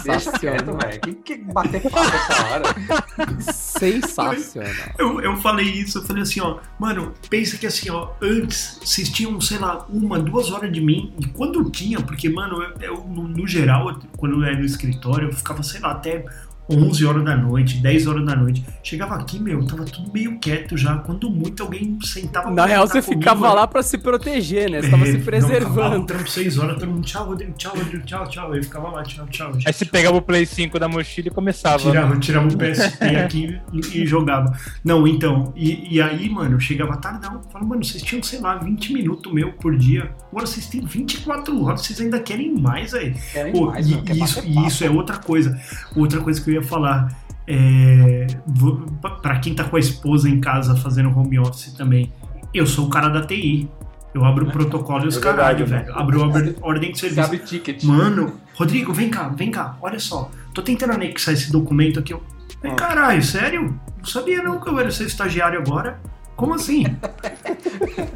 Sensacional. 0.03 0.77
velho. 0.77 0.99
Que, 1.01 1.13
que 1.13 1.37
bater 1.37 1.81
papo 1.89 2.15
essa 2.15 2.45
hora? 2.47 2.63
Sensacional. 3.53 4.73
Eu, 4.97 5.21
eu 5.21 5.37
falei 5.37 5.65
isso, 5.65 5.99
eu 5.99 6.03
falei 6.03 6.23
assim, 6.23 6.41
ó, 6.41 6.57
mano, 6.77 7.13
pensa 7.29 7.57
que 7.57 7.65
assim, 7.65 7.89
ó, 7.89 8.09
antes 8.21 8.79
vocês 8.83 9.09
tinham, 9.09 9.39
sei 9.39 9.57
lá, 9.57 9.85
uma, 9.89 10.19
duas 10.19 10.51
horas 10.51 10.71
de 10.71 10.81
mim, 10.81 11.13
e 11.19 11.25
quando 11.27 11.59
eu 11.59 11.69
tinha, 11.69 11.99
porque, 12.01 12.29
mano, 12.29 12.61
eu, 12.61 12.73
eu, 12.81 12.97
no, 13.07 13.27
no 13.27 13.47
geral, 13.47 13.89
eu- 13.89 13.99
quando 14.17 14.42
era 14.45 14.57
no 14.57 14.65
escritório, 14.65 15.29
eu 15.29 15.33
ficava, 15.33 15.63
sei 15.63 15.79
lá, 15.79 15.91
até 15.91 16.25
11 16.69 17.05
horas 17.05 17.25
da 17.25 17.35
noite, 17.35 17.77
10 17.77 18.07
horas 18.07 18.25
da 18.25 18.35
noite. 18.35 18.63
Chegava 18.81 19.15
aqui, 19.15 19.39
meu, 19.39 19.65
tava 19.65 19.83
tudo 19.85 20.11
meio 20.13 20.39
quieto 20.39 20.77
já, 20.77 20.95
quando 20.97 21.29
muito 21.29 21.61
alguém 21.63 21.97
sentava 22.01 22.49
Na 22.51 22.65
real, 22.65 22.87
você 22.87 23.01
comigo, 23.01 23.21
ficava 23.21 23.41
mano. 23.41 23.55
lá 23.55 23.67
pra 23.67 23.83
se 23.83 23.97
proteger, 23.97 24.69
né? 24.71 24.81
Você 24.81 24.89
tava 24.89 25.03
É, 25.03 25.11
se 25.11 25.17
Não, 25.17 25.23
preservando. 25.25 25.79
acabava 25.81 25.99
o 25.99 26.05
trampo 26.05 26.29
6 26.29 26.57
horas, 26.57 26.79
todo 26.79 26.89
mundo, 26.89 27.05
tchau, 27.05 27.25
Rodrigo, 27.25 27.53
tchau, 27.53 27.73
Rodrigo, 27.75 28.05
tchau, 28.05 28.27
tchau. 28.27 28.51
Aí 28.53 28.63
ficava 28.63 28.89
lá, 28.89 29.03
tchau, 29.03 29.25
tchau. 29.27 29.51
Aí 29.65 29.73
você 29.73 29.85
pegava 29.85 30.17
o 30.17 30.21
Play 30.21 30.45
5 30.45 30.79
da 30.79 30.87
mochila 30.87 31.27
e 31.27 31.31
começava. 31.31 31.83
né? 31.85 31.91
Tirava, 31.91 32.17
tirava 32.19 32.47
o 32.47 32.57
PSP 32.57 33.03
aqui 33.17 33.59
e, 33.73 34.01
e 34.01 34.05
jogava. 34.05 34.57
Não, 34.83 35.05
então, 35.07 35.51
e, 35.55 35.95
e 35.95 36.01
aí, 36.01 36.29
mano, 36.29 36.55
eu 36.55 36.59
chegava 36.59 36.95
tardão. 36.97 37.41
Falava, 37.51 37.69
mano, 37.69 37.83
vocês 37.83 38.01
tinham, 38.01 38.23
sei 38.23 38.39
lá, 38.39 38.55
20 38.55 38.93
minutos 38.93 39.31
meu 39.33 39.51
por 39.53 39.75
dia. 39.77 40.11
Agora 40.31 40.45
vocês 40.47 40.67
têm 40.67 40.85
24 40.85 41.63
horas, 41.63 41.81
vocês 41.81 41.99
ainda 41.99 42.19
querem 42.19 42.53
mais, 42.59 42.93
aí. 42.93 43.13
Querem 43.33 43.51
Pô, 43.51 43.67
mais, 43.67 43.87
e, 43.87 43.95
meu, 43.95 44.03
quer 44.03 44.15
isso, 44.17 44.41
e 44.45 44.67
isso 44.67 44.83
é 44.83 44.89
outra 44.89 45.17
coisa. 45.17 45.59
Outra 45.95 46.21
coisa 46.21 46.41
que 46.41 46.49
eu 46.51 46.52
ia 46.53 46.63
falar. 46.63 47.21
É, 47.45 48.25
pra 49.21 49.39
quem 49.39 49.53
tá 49.53 49.63
com 49.65 49.75
a 49.75 49.79
esposa 49.79 50.29
em 50.29 50.39
casa 50.39 50.75
fazendo 50.77 51.09
home 51.17 51.37
office 51.39 51.73
também, 51.73 52.11
eu 52.53 52.65
sou 52.65 52.87
o 52.87 52.89
cara 52.89 53.09
da 53.09 53.21
TI. 53.25 53.69
Eu 54.13 54.23
abro 54.23 54.47
o 54.47 54.51
protocolo 54.51 55.05
e 55.05 55.07
os 55.07 55.17
É 55.17 55.19
caralho, 55.19 55.65
velho. 55.65 55.91
Abro 55.97 56.23
a 56.23 56.27
ordem- 56.61 56.91
de 56.91 56.99
serviço. 56.99 57.21
abre 57.21 57.39
ticket. 57.39 57.83
Mano, 57.83 58.33
Rodrigo, 58.55 58.93
vem 58.93 59.09
cá, 59.09 59.27
vem 59.29 59.49
cá, 59.49 59.75
olha 59.81 59.99
só. 59.99 60.29
Tô 60.53 60.61
tentando 60.61 60.93
anexar 60.93 61.33
esse 61.33 61.51
documento 61.51 61.99
aqui. 61.99 62.13
Eu... 62.13 62.21
Ah. 62.63 62.75
Caralho, 62.75 63.23
sério? 63.23 63.79
Não 63.97 64.05
sabia 64.05 64.43
não 64.43 64.59
que 64.59 64.69
eu 64.69 64.79
era 64.79 64.91
ser 64.91 65.05
estagiário 65.05 65.59
agora. 65.59 65.99
Como 66.35 66.55
assim? 66.55 66.83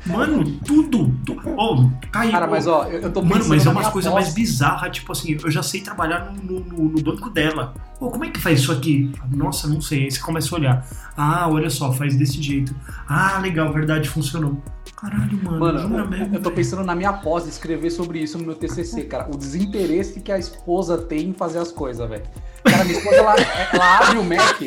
Mano, 0.06 0.43
tudo. 0.65 1.13
tu- 1.25 1.38
Ó, 1.56 1.86
caiu. 2.12 2.32
Cara, 2.32 2.47
mas 2.47 2.65
ó, 2.67 2.86
eu, 2.86 3.01
eu 3.01 3.13
tô 3.13 3.21
Mano, 3.21 3.45
mas 3.47 3.65
é 3.65 3.69
umas 3.69 3.89
coisas 3.89 4.12
mais 4.12 4.34
bizarras, 4.34 4.91
tipo 4.95 5.12
assim, 5.12 5.38
eu 5.43 5.51
já 5.51 5.62
sei 5.62 5.82
trabalhar 5.82 6.34
no, 6.34 6.60
no- 6.60 6.89
no 6.89 7.01
banco 7.01 7.30
dela. 7.30 7.73
Pô, 8.00 8.10
como 8.10 8.25
é 8.25 8.29
que 8.29 8.39
faz 8.39 8.60
isso 8.60 8.71
aqui? 8.71 9.12
Nossa, 9.31 9.67
não 9.67 9.81
sei. 9.81 10.06
Aí 10.06 10.12
você 10.12 10.19
começa 10.19 10.54
a 10.54 10.58
olhar. 10.58 10.87
Ah, 11.15 11.48
olha 11.50 11.69
só, 11.69 11.92
faz 11.94 12.15
desse 12.15 12.42
jeito. 12.42 12.75
Ah, 13.08 13.39
legal, 13.42 13.71
verdade, 13.71 14.10
funcionou. 14.10 14.62
Caralho, 14.96 15.37
mano, 15.44 15.60
Mano, 15.60 15.79
jura 15.79 16.04
eu, 16.04 16.08
mesmo. 16.10 16.35
eu 16.35 16.42
tô 16.42 16.50
pensando 16.50 16.83
na 16.83 16.96
minha 16.96 17.13
pós 17.13 17.44
de 17.44 17.50
escrever 17.52 17.92
sobre 17.92 18.19
isso 18.19 18.35
no 18.39 18.44
meu 18.46 18.56
TCC, 18.56 19.04
cara. 19.04 19.27
O 19.31 19.37
desinteresse 19.37 20.19
que 20.21 20.31
a 20.31 20.39
esposa 20.39 20.98
tem 20.98 21.29
em 21.29 21.33
fazer 21.33 21.60
as 21.60 21.71
coisas, 21.71 22.08
velho. 22.10 22.23
Cara, 22.63 22.83
minha 22.83 22.98
esposa, 22.98 23.15
ela, 23.17 23.35
ela 23.73 23.98
abre 24.00 24.17
o 24.17 24.23
Mac, 24.23 24.60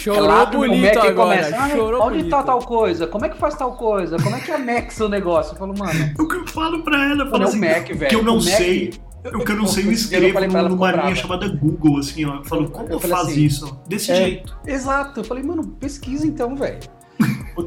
Chorou 0.00 0.24
ela 0.24 0.42
abre 0.42 0.56
o 0.56 0.60
bonito 0.60 0.94
Mac 0.94 0.96
agora. 1.06 1.14
começa, 1.36 1.56
"Ai, 1.58 1.70
Chorou 1.70 2.02
onde 2.02 2.16
bonito. 2.18 2.30
tá 2.30 2.42
tal 2.42 2.58
coisa? 2.60 3.06
Como 3.06 3.24
é 3.24 3.28
que 3.28 3.38
faz 3.38 3.54
tal 3.54 3.72
coisa? 3.74 4.16
Como 4.18 4.34
é 4.36 4.40
que 4.40 4.50
anexa 4.50 5.04
o 5.04 5.08
negócio? 5.08 5.54
Eu 5.54 5.58
falo, 5.58 5.74
mano, 5.78 6.12
O 6.18 6.26
que 6.28 6.36
eu 6.36 6.46
falo 6.46 6.82
pra 6.82 7.04
ela, 7.10 7.24
eu 7.24 7.30
falo 7.30 7.42
é 7.44 7.46
assim, 7.46 7.60
Mac, 7.60 7.86
velho. 7.88 8.08
que 8.08 8.14
eu 8.16 8.22
não 8.22 8.36
Mac- 8.36 8.44
sei. 8.44 8.90
O 9.34 9.44
que 9.44 9.52
eu 9.52 9.56
não 9.56 9.66
sei, 9.66 9.82
eu 9.84 9.88
eu 9.88 9.92
escrevo 9.92 10.32
pra 10.32 10.44
ela, 10.46 10.68
numa 10.70 10.86
linha 10.90 11.02
brava. 11.02 11.14
chamada 11.14 11.46
Google, 11.48 11.98
assim, 11.98 12.24
ó. 12.24 12.36
Eu 12.36 12.44
falo, 12.44 12.62
Eu- 12.64 12.70
como 12.70 12.88
eu 12.88 12.92
eu 12.92 13.00
faço 13.00 13.26
assim, 13.30 13.42
isso? 13.44 13.80
Desse 13.86 14.10
é, 14.12 14.16
jeito. 14.16 14.56
Exato. 14.66 15.20
Eu 15.20 15.24
falei, 15.24 15.42
mano, 15.44 15.62
pesquisa 15.78 16.26
então, 16.26 16.56
velho. 16.56 16.78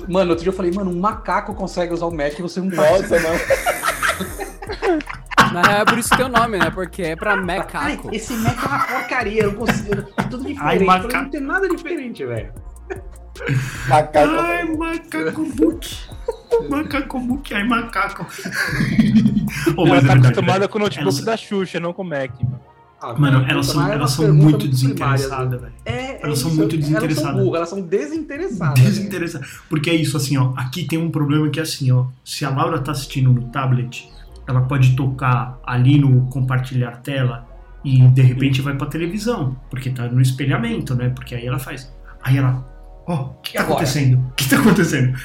Mano, 0.09 0.31
outro 0.31 0.43
dia 0.43 0.51
eu 0.51 0.55
falei, 0.55 0.71
mano, 0.71 0.89
um 0.89 0.99
macaco 0.99 1.53
consegue 1.53 1.93
usar 1.93 2.07
o 2.07 2.11
Mac 2.11 2.39
e 2.39 2.41
você 2.41 2.59
não. 2.59 2.69
Nossa, 2.75 3.19
mano. 3.19 3.39
Na 5.54 5.62
real, 5.62 5.82
é 5.82 5.86
por 5.86 5.97
isso 5.97 6.10
que 6.10 6.18
tem 6.18 6.26
o 6.26 6.30
nome, 6.30 6.58
né? 6.58 6.70
Porque 6.72 7.01
é 7.04 7.16
pra 7.16 7.34
Ai, 7.34 7.41
macaco. 7.41 8.10
esse 8.14 8.34
Mac 8.38 8.58
é 8.64 8.68
uma 8.68 8.80
porcaria, 8.80 9.43
eu 9.43 9.51
não 9.51 9.60
consigo. 9.60 10.04
É 10.18 10.24
tudo 10.24 10.43
diferente. 10.45 10.60
Ai, 10.62 10.80
falei, 10.80 10.86
macaco. 10.88 11.24
não 11.24 11.30
tem 11.30 11.41
nada 11.41 11.70
diferente, 11.70 12.26
velho. 12.26 12.51
Macaco. 13.88 14.36
Ai, 14.39 14.64
macaco 14.76 15.45
book. 15.56 15.95
Macaco 16.70 17.20
book, 17.20 17.54
ai, 17.54 17.64
macaco. 17.64 18.26
Ô, 19.76 19.86
Ela 19.86 19.89
mas 19.89 20.04
é 20.04 20.08
tá 20.08 20.14
verdade, 20.14 20.20
acostumada 20.28 20.60
velho. 20.60 20.70
com 20.70 20.78
o 20.78 20.82
notebook 20.82 21.14
Elas- 21.16 21.26
da 21.26 21.38
Xuxa, 21.38 21.80
não 21.80 21.93
com 21.93 22.01
o 22.01 22.06
Mac. 22.06 22.32
mano. 22.41 22.60
Ah, 23.06 23.14
Mano, 23.20 23.41
puta, 23.41 23.51
elas 23.51 23.66
são, 23.66 23.86
é 23.89 23.93
elas 23.95 24.12
são 24.12 24.34
muito 24.34 24.60
primária, 24.60 24.70
desinteressadas, 24.70 25.60
velho. 25.62 25.74
É, 25.84 25.91
é 25.91 26.20
Elas 26.24 26.39
são 26.39 26.47
isso, 26.51 26.58
muito 26.58 26.76
Elas 26.76 26.86
desinteressadas. 26.86 27.34
são 27.36 27.43
burras, 27.43 27.56
elas 27.58 27.70
são 27.70 27.82
desinteressadas. 27.82 28.80
né? 28.80 28.86
Desinteressada. 28.89 29.45
Porque 29.70 29.89
é 29.89 29.93
isso, 29.95 30.16
assim, 30.16 30.38
ó. 30.38 30.54
Aqui 30.56 30.86
tem 30.86 30.97
um 30.97 31.12
problema 31.12 31.49
que 31.49 31.60
é 31.60 31.64
assim, 31.64 31.91
ó. 31.91 32.06
Se 32.24 32.45
a 32.45 32.49
Laura 32.49 32.80
tá 32.80 32.93
assistindo 32.93 33.34
no 33.34 33.49
tablet, 33.49 34.10
ela 34.47 34.61
pode 34.61 34.95
tocar 34.95 35.59
ali 35.65 35.99
no 35.99 36.27
compartilhar 36.27 36.97
tela 36.97 37.47
e 37.83 37.99
de 38.07 38.21
repente 38.21 38.61
vai 38.61 38.75
pra 38.75 38.87
televisão. 38.87 39.57
Porque 39.69 39.89
tá 39.89 40.07
no 40.07 40.21
espelhamento, 40.21 40.95
né? 40.95 41.09
Porque 41.09 41.35
aí 41.35 41.45
ela 41.45 41.59
faz. 41.59 41.93
Aí 42.21 42.37
ela. 42.37 42.65
Ó, 43.05 43.23
o 43.23 43.29
que 43.41 43.53
tá 43.53 43.61
agora? 43.61 43.75
acontecendo? 43.75 44.17
O 44.17 44.33
que 44.35 44.49
tá 44.49 44.59
acontecendo? 44.59 45.17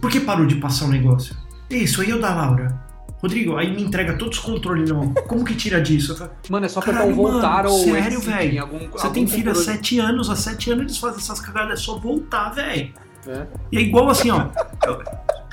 Por, 0.00 0.10
que 0.10 0.20
parou 0.20 0.46
de 0.46 0.56
passar 0.56 0.86
o 0.86 0.88
negócio? 0.88 1.36
Isso 1.70 2.00
aí 2.00 2.10
é 2.10 2.14
o 2.14 2.20
da 2.20 2.34
Laura. 2.34 2.82
Rodrigo, 3.22 3.56
aí 3.56 3.74
me 3.74 3.82
entrega 3.82 4.18
todos 4.18 4.38
os 4.38 4.44
controles 4.44 4.88
na 4.90 4.96
mão. 4.96 5.14
Como 5.26 5.44
que 5.44 5.54
tira 5.54 5.80
disso? 5.80 6.12
Eu 6.12 6.16
falo, 6.16 6.30
Mano, 6.50 6.66
é 6.66 6.68
só 6.68 6.80
apertar 6.80 7.06
o 7.06 7.14
voltar 7.14 7.64
mano, 7.64 7.70
ou 7.70 7.84
sério, 7.84 8.20
velho? 8.20 8.66
Você 8.92 9.06
algum 9.06 9.12
tem 9.12 9.26
filho 9.26 9.52
há. 9.52 9.54
7 9.54 9.98
anos, 9.98 10.28
há 10.28 10.36
7 10.36 10.72
anos 10.72 10.82
eles 10.84 10.98
fazem 10.98 11.18
essas 11.18 11.40
cagadas, 11.40 11.80
é 11.80 11.82
só 11.82 11.98
voltar, 11.98 12.50
velho. 12.50 12.92
É. 13.26 13.46
E 13.72 13.78
é 13.78 13.80
igual 13.80 14.10
assim, 14.10 14.30
ó. 14.30 14.48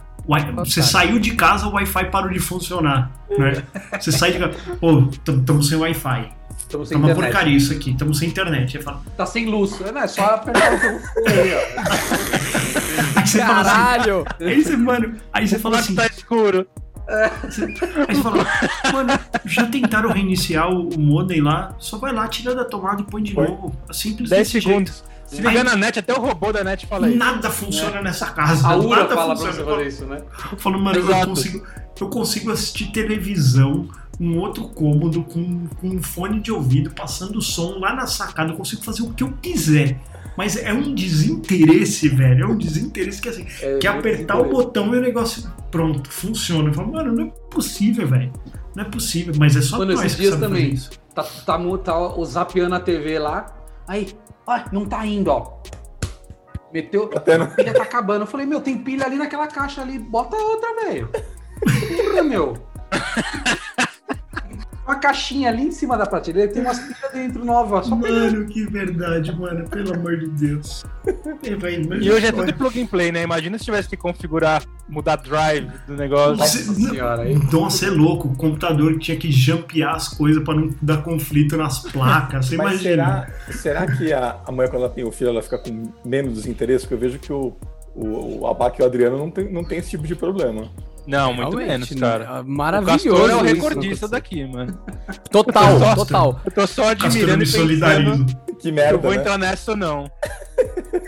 Você 0.58 0.82
saiu 0.84 1.20
de 1.20 1.32
casa, 1.36 1.68
o 1.68 1.72
Wi-Fi 1.74 2.06
parou 2.12 2.30
de 2.30 2.40
funcionar. 2.40 3.12
Né? 3.38 3.64
Você 4.00 4.12
sai 4.12 4.32
de 4.34 4.40
casa. 4.40 4.54
Pô, 4.80 5.08
estamos 5.12 5.68
sem 5.70 5.78
Wi-Fi. 5.78 6.30
Estamos 6.58 6.88
Tá 6.90 6.96
sem 6.96 6.98
uma 6.98 7.12
internet. 7.12 7.32
porcaria 7.34 7.58
isso 7.58 7.74
aqui, 7.74 7.92
estamos 7.92 8.18
sem 8.20 8.30
internet. 8.30 8.78
Aí, 8.78 8.84
fala, 8.84 9.02
Tá 9.18 9.26
sem 9.26 9.46
luz. 9.48 9.80
É, 9.82 9.92
né? 9.92 10.02
É 10.04 10.08
só 10.08 10.24
apertar 10.24 10.72
o 10.72 10.76
aí, 11.28 11.54
ó. 11.54 13.20
aí 13.20 13.28
você 13.28 13.40
fala 13.40 13.62
assim. 13.62 13.70
Caralho! 13.70 14.26
Aí 14.40 14.64
você, 14.64 14.78
mano, 14.78 15.16
aí 15.34 15.48
você 15.48 15.60
fala 15.60 15.80
assim. 15.80 15.96
tá 15.96 16.06
escuro. 16.08 16.68
Aí 17.10 17.30
você 17.52 18.22
fala, 18.22 18.48
mano, 18.94 19.20
já 19.46 19.66
tentaram 19.66 20.12
reiniciar 20.12 20.70
o, 20.72 20.90
o 20.90 21.00
modem 21.00 21.42
lá? 21.42 21.76
Só 21.78 21.98
vai 21.98 22.14
lá, 22.14 22.28
tira 22.28 22.56
da 22.56 22.64
tomada 22.64 23.02
e 23.02 23.06
põe 23.06 23.22
de 23.24 23.34
Põe. 23.34 23.48
novo. 23.48 23.76
É 23.90 23.94
simples 23.94 24.30
10 24.30 24.40
desse 24.48 24.62
segundos. 24.62 25.04
Se 25.36 25.42
ligar 25.42 25.64
na 25.64 25.76
net, 25.76 25.98
até 26.00 26.14
o 26.14 26.20
robô 26.22 26.52
da 26.52 26.64
net 26.64 26.86
fala 26.86 27.08
isso. 27.10 27.18
Nada 27.18 27.50
funciona 27.50 28.02
nessa 28.02 28.28
casa. 28.32 28.68
A 28.68 28.76
Ura 28.78 29.02
nada 29.04 29.16
fala 29.16 29.36
pra 29.36 29.46
funciona. 29.46 29.54
você 29.54 29.64
fazer 29.76 29.88
isso, 29.88 30.06
né? 30.06 30.22
Eu 30.52 30.58
falo, 30.58 30.80
mano, 30.80 31.00
eu 31.00 31.26
consigo, 31.28 31.66
eu 32.00 32.10
consigo 32.10 32.52
assistir 32.52 32.92
televisão, 32.92 33.88
um 34.20 34.38
outro 34.40 34.68
cômodo, 34.68 35.24
com, 35.24 35.68
com 35.80 35.88
um 35.90 36.04
fone 36.04 36.40
de 36.42 36.52
ouvido, 36.52 36.92
passando 36.92 37.42
som 37.42 37.80
lá 37.80 37.96
na 37.96 38.08
sacada, 38.08 38.52
eu 38.52 38.58
consigo 38.58 38.84
fazer 38.84 39.04
o 39.04 39.14
que 39.14 39.24
eu 39.24 39.32
quiser. 39.42 39.98
Mas 40.38 40.56
é 40.56 40.72
um 40.74 40.94
desinteresse, 40.94 42.08
velho. 42.10 42.46
É 42.46 42.48
um 42.48 42.58
desinteresse 42.58 43.22
que 43.22 43.30
assim, 43.30 43.46
É, 43.62 43.78
que 43.78 43.88
muito 43.90 44.00
apertar 44.00 44.38
o 44.40 44.50
botão 44.50 44.94
e 44.96 44.98
o 44.98 45.02
negócio 45.02 45.44
pronto, 45.70 46.10
funciona. 46.12 46.70
Eu 46.70 46.74
falo, 46.74 46.92
mano, 46.92 47.14
não 47.14 47.26
é 47.26 47.32
possível, 47.50 48.08
velho. 48.08 48.32
Não 48.76 48.84
é 48.84 48.88
possível, 48.90 49.34
mas 49.38 49.56
é 49.58 49.62
só 49.62 49.78
Mano, 49.78 49.94
nós 49.94 50.06
esses 50.06 50.16
que 50.16 50.22
dias 50.24 50.36
também. 50.40 50.62
fazer 50.64 50.74
isso. 50.74 50.90
Tá, 51.14 51.24
tá, 51.46 51.58
mu- 51.58 51.78
tá 51.78 51.98
o 52.16 52.24
zapeando 52.26 52.76
a 52.76 52.80
TV 52.80 53.20
lá. 53.20 53.54
Aí, 53.88 54.08
ó, 54.46 54.60
não 54.72 54.86
tá 54.86 55.06
indo, 55.06 55.30
ó. 55.30 55.62
Meteu. 56.74 57.10
A 57.16 57.20
pilha 57.48 57.74
tá 57.74 57.84
acabando. 57.84 58.24
Eu 58.24 58.28
falei, 58.28 58.46
meu, 58.46 58.62
tem 58.62 58.78
pilha 58.78 59.06
ali 59.06 59.18
naquela 59.18 59.48
caixa 59.48 59.82
ali. 59.82 60.00
Bota 60.00 60.38
outra, 60.38 60.86
velho. 60.86 61.10
Porra, 61.98 62.24
meu. 62.24 62.58
Uma 64.92 65.00
caixinha 65.00 65.48
ali 65.48 65.64
em 65.68 65.72
cima 65.72 65.98
da 65.98 66.06
prateleira, 66.06 66.52
tem 66.52 66.62
umas 66.62 66.78
pilhas 66.78 67.14
dentro. 67.14 67.46
Só 67.46 67.96
pegar. 67.96 68.14
Mano, 68.14 68.46
que 68.46 68.66
verdade, 68.66 69.32
mano. 69.40 69.70
Pelo 69.70 69.94
amor 69.94 70.18
de 70.18 70.28
Deus. 70.28 70.84
É, 71.08 72.04
E 72.04 72.12
hoje 72.12 72.26
é 72.28 72.32
tudo 72.34 72.54
plug 72.54 72.82
and 72.82 72.88
play, 72.88 73.10
né? 73.10 73.24
Imagina 73.24 73.58
se 73.58 73.64
tivesse 73.64 73.88
que 73.88 73.96
configurar, 73.96 74.62
mudar 74.90 75.16
drive 75.16 75.72
do 75.88 75.94
negócio. 75.96 76.36
Nossa 76.36 76.58
Você- 76.58 76.90
senhora, 76.90 77.22
aí. 77.22 77.40
Nossa, 77.54 77.86
é 77.86 77.90
louco. 77.90 78.28
O 78.28 78.36
computador 78.36 78.92
que 78.96 79.00
tinha 79.00 79.18
que 79.18 79.32
jampear 79.32 79.96
as 79.96 80.10
coisas 80.10 80.44
pra 80.44 80.54
não 80.54 80.70
dar 80.82 80.98
conflito 81.04 81.56
nas 81.56 81.80
placas. 81.80 82.48
Você 82.48 82.58
Mas 82.58 82.82
imagina. 82.82 83.28
será, 83.48 83.54
será 83.54 83.88
que 83.96 84.12
a, 84.12 84.42
a 84.46 84.52
mulher, 84.52 84.70
quando 84.70 84.84
ela 84.84 84.92
tem 84.94 85.06
o 85.06 85.12
filho, 85.12 85.30
ela 85.30 85.42
fica 85.42 85.58
com 85.58 85.90
menos 86.04 86.34
desinteresse? 86.34 86.82
Porque 86.86 86.96
eu 86.96 87.00
vejo 87.10 87.18
que 87.18 87.32
o, 87.32 87.56
o, 87.96 88.42
o 88.42 88.48
Abac 88.48 88.78
e 88.78 88.84
o 88.84 88.86
Adriano 88.86 89.18
não 89.18 89.32
tem, 89.32 89.50
não 89.52 89.64
tem 89.64 89.78
esse 89.80 89.92
tipo 89.92 90.06
de 90.06 90.16
problema. 90.16 90.70
Não, 91.08 91.34
muito 91.34 91.58
Realmente, 91.58 91.68
menos, 91.68 91.92
né? 91.92 92.00
cara. 92.00 92.42
O 92.42 92.46
Maravilhoso. 92.48 93.10
Castor 93.10 93.30
é 93.30 93.36
o 93.36 93.42
recordista 93.42 94.08
daqui, 94.08 94.46
mano. 94.46 94.78
Total, 95.32 95.80
Castor. 95.80 95.96
total. 95.96 96.42
Eu 96.46 96.52
tô 96.52 96.68
só 96.68 96.90
admirando 96.90 97.44
e 97.44 97.48
solidarizo. 97.48 98.26
Que 98.26 98.62
se 98.64 98.70
eu 98.70 98.74
merda, 98.74 98.98
vou 98.98 99.12
né? 99.12 99.18
entrar 99.18 99.38
nessa 99.38 99.72
ou 99.72 99.78
não. 99.78 100.12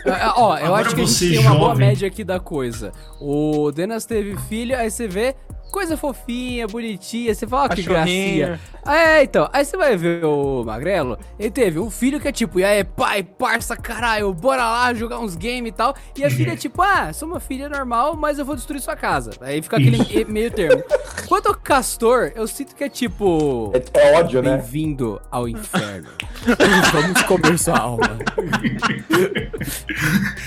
É, 0.04 0.26
Ó, 0.36 0.58
eu 0.58 0.66
Agora 0.66 0.86
acho 0.86 0.94
que 0.94 1.00
a 1.02 1.04
gente 1.04 1.30
tem 1.30 1.38
uma 1.38 1.54
boa 1.54 1.74
média 1.74 2.08
aqui 2.08 2.24
da 2.24 2.40
coisa. 2.40 2.92
O 3.20 3.70
Denas 3.70 4.04
teve 4.04 4.36
filho, 4.48 4.76
aí 4.76 4.90
você 4.90 5.06
vê 5.06 5.36
coisa 5.70 5.96
fofinha, 5.96 6.66
bonitinha, 6.66 7.34
você 7.34 7.46
fala, 7.46 7.64
ó, 7.64 7.68
que 7.68 7.82
gracinha. 7.82 8.60
É, 8.86 9.22
então, 9.22 9.48
aí 9.52 9.64
você 9.64 9.76
vai 9.76 9.96
ver 9.96 10.24
o 10.24 10.62
Magrelo, 10.64 11.18
ele 11.38 11.50
teve 11.50 11.78
um 11.78 11.90
filho 11.90 12.20
que 12.20 12.28
é 12.28 12.32
tipo, 12.32 12.60
e 12.60 12.64
aí, 12.64 12.84
pai, 12.84 13.22
parça, 13.22 13.76
caralho, 13.76 14.32
bora 14.32 14.62
lá 14.62 14.92
jogar 14.92 15.18
uns 15.18 15.34
games 15.34 15.70
e 15.70 15.72
tal. 15.72 15.94
E 16.16 16.24
a 16.24 16.30
filha 16.30 16.52
é 16.52 16.56
tipo, 16.56 16.82
ah, 16.82 17.12
sou 17.12 17.26
uma 17.26 17.40
filha 17.40 17.68
normal, 17.68 18.14
mas 18.16 18.38
eu 18.38 18.44
vou 18.44 18.54
destruir 18.54 18.80
sua 18.80 18.94
casa. 18.94 19.30
Aí 19.40 19.62
fica 19.62 19.76
aquele 19.76 20.24
meio 20.26 20.50
termo. 20.50 20.82
Quanto 21.26 21.48
ao 21.48 21.54
Castor, 21.54 22.32
eu 22.34 22.46
sinto 22.46 22.74
que 22.74 22.84
é 22.84 22.88
tipo... 22.88 23.72
É, 23.74 24.00
é 24.00 24.18
ódio, 24.18 24.42
né? 24.42 24.58
Bem-vindo 24.58 25.20
ao 25.30 25.48
inferno. 25.48 26.10
Vamos 26.92 27.22
comer 27.22 27.58
sua 27.58 27.78
alma. 27.78 28.18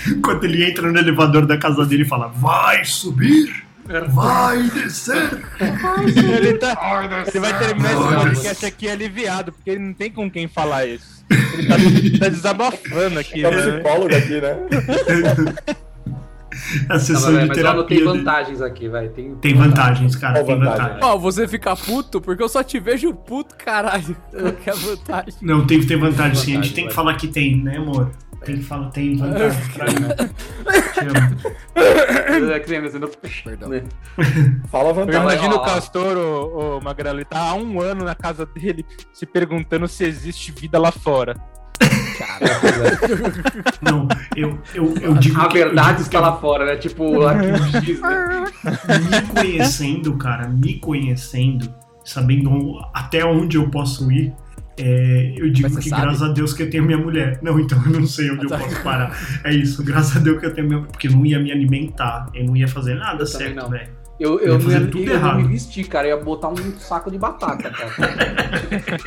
Enquanto 0.06 0.44
ele 0.44 0.64
entra 0.64 0.90
no 0.90 0.98
elevador 0.98 1.46
da 1.46 1.58
casa 1.58 1.84
dele 1.84 2.02
e 2.02 2.06
fala: 2.06 2.28
Vai 2.28 2.84
subir, 2.84 3.66
vai 4.08 4.62
descer. 4.70 5.38
Ele, 5.60 6.54
tá, 6.54 7.24
ele 7.26 7.40
vai 7.40 7.58
terminar 7.58 7.92
esse 7.92 8.16
podcast 8.16 8.66
aqui 8.66 8.88
aliviado, 8.88 9.52
porque 9.52 9.70
ele 9.70 9.80
não 9.80 9.94
tem 9.94 10.10
com 10.10 10.30
quem 10.30 10.46
falar 10.46 10.86
isso. 10.86 11.24
Ele 11.30 12.18
tá, 12.18 12.24
tá 12.24 12.28
desabafando 12.30 13.18
aqui, 13.18 13.44
É 13.44 13.48
o 13.48 13.50
né? 13.50 13.72
psicólogo 13.72 14.14
aqui, 14.14 14.40
né? 14.40 14.56
A 16.88 16.94
Não, 16.94 17.00
sessão 17.00 17.32
mas, 17.32 17.42
de 17.42 17.48
mas 17.48 17.58
anotei 17.58 17.64
terapia. 17.64 17.96
dele. 17.96 18.04
vantagens 18.18 18.60
aqui, 18.62 18.88
vai. 18.88 19.08
Tem, 19.08 19.34
Tem 19.36 19.54
vantagens, 19.54 20.16
cara, 20.16 20.34
Qual 20.40 20.46
tem 20.46 20.58
vantagem? 20.58 20.78
vantagens. 20.82 21.04
Ó, 21.04 21.18
você 21.18 21.48
fica 21.48 21.74
puto 21.76 22.20
porque 22.20 22.42
eu 22.42 22.48
só 22.48 22.62
te 22.62 22.78
vejo 22.78 23.12
puto, 23.14 23.54
caralho. 23.56 24.16
Qual 24.30 24.52
que 24.52 24.70
é 24.70 24.72
a 24.72 24.76
vantagem? 24.76 25.34
Não, 25.42 25.66
tem 25.66 25.80
que 25.80 25.86
ter 25.86 25.96
vantagem 25.96 26.34
sim. 26.34 26.40
A 26.40 26.44
gente 26.44 26.54
Vantagem, 26.56 26.74
tem 26.74 26.88
que 26.88 26.94
falar 26.94 27.14
que 27.14 27.28
tem, 27.28 27.56
né, 27.62 27.76
amor? 27.78 28.10
Tem 28.44 28.56
que 28.58 28.62
falar, 28.62 28.90
tem 28.90 29.16
vantagem. 29.16 29.60
pra 29.74 29.86
mim. 29.86 29.94
Te 30.94 31.00
amo. 31.00 31.58
É 31.78 32.86
assim, 32.86 32.98
não- 32.98 33.08
Perdão. 33.44 33.68
né? 33.68 33.82
Fala 34.70 34.92
vantagem. 34.92 35.20
imagino 35.22 35.56
o. 35.56 35.60
Castor, 35.64 36.16
o, 36.16 36.78
o 36.78 36.82
Magrelo, 36.82 37.18
ele 37.18 37.24
tá 37.24 37.38
há 37.50 37.54
um 37.54 37.80
ano 37.80 38.04
na 38.04 38.14
casa 38.14 38.44
dele 38.46 38.84
se 39.12 39.24
perguntando 39.26 39.86
se 39.88 40.04
existe 40.04 40.52
vida 40.52 40.78
lá 40.78 40.90
fora. 40.92 41.34
Não, 43.82 44.06
eu, 44.36 44.58
eu, 44.74 44.94
eu 45.00 45.14
digo 45.14 45.40
A 45.40 45.48
que- 45.48 45.58
verdade 45.58 46.02
está 46.02 46.18
que 46.18 46.24
lá 46.24 46.36
fora, 46.36 46.66
né? 46.66 46.76
Tipo, 46.76 47.22
arquivo 47.26 47.64
X, 47.84 48.00
né? 48.00 48.44
me 49.00 49.22
conhecendo, 49.34 50.16
cara, 50.16 50.48
me 50.48 50.74
conhecendo, 50.78 51.72
sabendo 52.04 52.78
até 52.94 53.24
onde 53.24 53.56
eu 53.56 53.68
posso 53.70 54.10
ir, 54.12 54.32
é, 54.76 55.34
eu 55.36 55.50
digo 55.50 55.76
que 55.76 55.88
sabe? 55.88 56.02
graças 56.02 56.22
a 56.22 56.28
Deus 56.32 56.52
que 56.52 56.62
eu 56.62 56.70
tenho 56.70 56.84
minha 56.84 56.98
mulher. 56.98 57.40
Não, 57.42 57.58
então 57.58 57.82
eu 57.84 57.90
não 58.00 58.06
sei 58.06 58.30
onde 58.30 58.44
eu 58.44 58.48
tá. 58.48 58.58
posso 58.58 58.80
parar. 58.82 59.16
É 59.42 59.52
isso, 59.52 59.82
graças 59.82 60.16
a 60.16 60.20
Deus 60.20 60.38
que 60.38 60.46
eu 60.46 60.54
tenho 60.54 60.68
minha 60.68 60.82
Porque 60.82 61.08
eu 61.08 61.12
não 61.12 61.26
ia 61.26 61.38
me 61.40 61.50
alimentar, 61.50 62.28
eu 62.32 62.44
não 62.46 62.56
ia 62.56 62.68
fazer 62.68 62.94
nada 62.94 63.22
Eu 63.22 63.26
certo, 63.26 63.68
velho. 63.68 63.88
Eu, 64.20 64.40
Ia 64.40 64.46
eu, 64.48 64.60
ia, 64.60 64.80
tudo 64.88 64.98
eu 64.98 65.06
não 65.06 65.12
errado. 65.14 65.36
me 65.36 65.44
vestir, 65.48 65.86
cara. 65.86 66.08
Eu 66.08 66.18
ia 66.18 66.24
botar 66.24 66.48
um 66.48 66.56
saco 66.78 67.08
de 67.10 67.16
batata, 67.18 67.70
cara. 67.70 67.92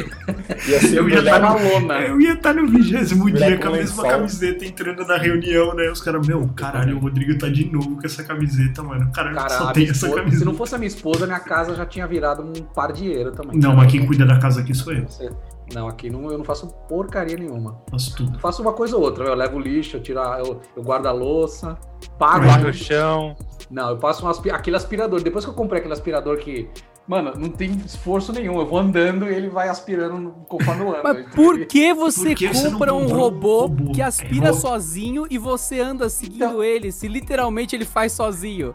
Ia 0.68 0.80
ser 0.80 0.98
Eu 1.00 1.10
ia 1.10 1.20
estar 1.20 1.40
na 1.40 1.54
lona. 1.56 2.00
Eu 2.02 2.22
ia 2.22 2.34
estar 2.34 2.54
no 2.54 2.66
vigésimo 2.68 3.30
dia 3.30 3.58
com 3.58 3.68
a 3.68 3.72
mesma 3.72 4.04
camiseta 4.04 4.64
entrando 4.66 5.06
na 5.06 5.18
reunião, 5.18 5.74
né? 5.76 5.90
Os 5.92 6.02
caras, 6.02 6.26
meu, 6.26 6.48
caralho, 6.56 6.96
o 6.96 7.00
Rodrigo 7.00 7.38
tá 7.38 7.50
de 7.50 7.66
novo 7.72 7.98
com 7.98 8.06
essa 8.06 8.24
camiseta, 8.24 8.82
mano. 8.84 9.12
Caralho, 9.12 9.36
Cara, 9.36 9.50
só 9.50 9.68
a 9.70 9.74
tem 9.74 9.84
minha 9.84 9.92
essa 9.92 10.06
esposa- 10.06 10.16
camiseta. 10.22 10.40
se 10.40 10.46
não 10.46 10.54
fosse 10.54 10.76
a 10.76 10.78
minha 10.78 10.88
esposa, 10.88 11.26
minha 11.26 11.40
casa 11.40 11.76
já 11.76 11.86
tinha 11.86 12.08
virado 12.08 12.44
um 12.44 12.54
pardieiro 12.74 13.32
também. 13.32 13.58
Não, 13.60 13.76
mas 13.76 13.92
quem 13.92 14.06
cuida 14.06 14.26
da 14.26 14.38
casa 14.40 14.62
aqui 14.62 14.74
sou 14.74 14.94
eu. 14.94 15.04
Você- 15.08 15.30
Não, 15.74 15.88
aqui 15.88 16.10
não, 16.10 16.30
eu 16.32 16.38
não 16.38 16.46
faço 16.46 16.68
porcaria 16.88 17.38
nenhuma. 17.38 17.82
Faço 17.90 18.16
tudo. 18.16 18.40
Faço 18.40 18.62
uma 18.62 18.74
coisa 18.74 18.96
ou 18.98 19.04
outra. 19.04 19.26
Eu 19.26 19.36
levo 19.36 19.60
lixo, 19.60 19.98
eu, 19.98 20.02
tiro 20.02 20.20
a- 20.20 20.40
eu, 20.40 20.60
eu 20.76 20.84
guardo 20.84 21.06
a 21.08 21.12
louça, 21.12 21.78
pago, 22.20 22.46
Varre 22.46 22.70
o 22.70 22.74
chão. 22.74 23.36
Não, 23.70 23.90
eu 23.92 23.98
passo 23.98 24.26
um 24.26 24.30
aspi- 24.30 24.50
aquele 24.52 24.76
aspirador. 24.76 25.22
Depois 25.22 25.46
que 25.46 25.52
eu 25.52 25.56
comprei 25.56 25.80
aquele 25.80 25.94
aspirador 25.94 26.38
que, 26.38 26.68
mano, 27.08 27.34
não 27.38 27.50
tem 27.50 27.72
esforço 27.86 28.34
nenhum. 28.34 28.60
Eu 28.60 28.66
vou 28.68 28.80
andando 28.80 29.26
e 29.30 29.34
ele 29.34 29.48
vai 29.50 29.70
aspirando 29.70 30.32
conforme 30.50 30.82
eu 30.84 30.90
ando. 30.90 31.04
Mas 31.04 31.34
por 31.34 31.66
que 31.66 31.94
você 31.94 32.30
Por 32.30 32.36
que 32.36 32.50
compra 32.70 32.94
um 32.94 33.06
um 33.06 33.08
robô, 33.08 33.62
robô? 33.68 33.92
que 33.94 34.02
aspira 34.02 34.50
É, 34.50 34.54
sozinho 34.54 35.26
e 35.30 35.38
você 35.38 35.80
anda 35.80 36.10
seguindo 36.10 36.44
Então- 36.46 36.64
ele, 36.64 36.92
se 36.92 37.08
literalmente 37.08 37.76
ele 37.76 37.86
faz 37.86 38.12
sozinho? 38.12 38.74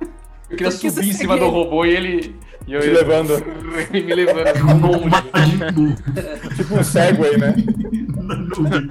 Eu 0.49 0.57
queria 0.57 0.70
Por 0.72 0.80
que 0.80 0.90
subir 0.90 1.09
em 1.09 1.12
cima 1.12 1.36
do 1.36 1.49
robô 1.49 1.84
e 1.84 1.90
ele. 1.90 2.36
E 2.67 2.73
eu 2.73 2.81
Te 2.81 2.89
levando. 2.89 3.45
me 3.93 4.14
levando 4.14 4.67
longe. 4.83 5.11
Tipo 6.57 6.75
um 6.75 6.83
Segway, 6.83 7.37
né? 7.37 7.55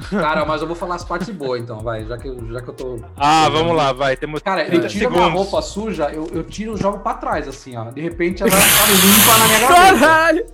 Cara, 0.09 0.45
mas 0.45 0.61
eu 0.61 0.67
vou 0.67 0.75
falar 0.77 0.95
as 0.95 1.03
partes 1.03 1.29
boas 1.29 1.61
então, 1.61 1.79
vai. 1.81 2.05
Já 2.05 2.17
que, 2.17 2.27
eu- 2.29 2.47
já 2.51 2.61
que 2.61 2.69
eu 2.69 2.73
tô. 2.73 2.99
Ah, 3.17 3.49
vamos 3.49 3.75
lá, 3.75 3.91
vai. 3.91 4.15
Temos 4.15 4.41
Cara, 4.41 4.61
ele 4.61 4.69
30 4.79 4.87
tira 4.87 5.09
minha 5.09 5.21
segundos. 5.23 5.41
roupa 5.41 5.61
suja, 5.61 6.09
eu, 6.13 6.29
eu 6.33 6.43
tiro 6.43 6.75
e 6.75 6.77
jogo 6.81 6.99
pra 6.99 7.15
trás, 7.15 7.47
assim, 7.49 7.75
ó. 7.75 7.91
De 7.91 7.99
repente 7.99 8.43
ela 8.43 8.51
tá 8.51 8.57
limpa 8.87 9.37
na 9.39 9.45
minha 9.47 9.59
gaveta. 9.59 9.99
Caralho! 9.99 10.45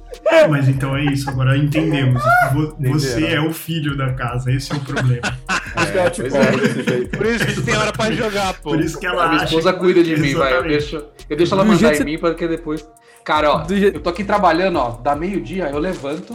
Mas 0.50 0.68
então 0.68 0.96
é 0.98 1.06
isso, 1.06 1.30
agora 1.30 1.56
entendemos. 1.58 2.22
Vo- 2.54 2.76
Você 2.94 3.26
é 3.28 3.40
o 3.40 3.54
filho 3.54 3.96
da 3.96 4.14
casa, 4.14 4.52
esse 4.52 4.72
é 4.72 4.76
o 4.76 4.80
problema. 4.80 5.22
Por 5.74 5.82
isso 5.84 5.92
que 5.92 5.98
ela 6.00 6.10
te 6.10 6.22
pois 6.22 6.34
cobra 6.34 6.48
é. 6.50 6.58
desse 6.60 6.84
jeito. 6.84 7.18
Por 7.18 7.26
isso 7.28 7.46
que 7.46 7.54
tu 7.54 7.62
tem 7.64 7.78
hora 7.78 7.92
pra 7.94 8.12
jogar, 8.12 8.54
pô. 8.56 8.72
Por 8.72 8.80
isso 8.82 9.00
que 9.00 9.06
ela 9.06 9.26
A 9.26 9.30
minha 9.30 9.44
esposa 9.44 9.74
cuida 9.74 10.04
de 10.04 10.18
mim, 10.18 10.34
vai. 10.34 10.54
Eu 10.54 10.66
Exatamente. 10.66 10.70
deixo, 10.80 11.04
eu 11.30 11.38
deixo 11.38 11.54
ela 11.54 11.64
mandar 11.64 11.96
em 11.96 12.04
mim, 12.04 12.18
porque 12.18 12.48
depois. 12.48 12.84
Cara, 13.24 13.52
ó, 13.54 13.66
eu 13.70 14.00
tô 14.02 14.10
aqui 14.10 14.24
trabalhando, 14.24 14.78
ó, 14.80 14.90
dá 14.92 15.16
meio-dia, 15.16 15.70
eu 15.70 15.78
levanto, 15.78 16.34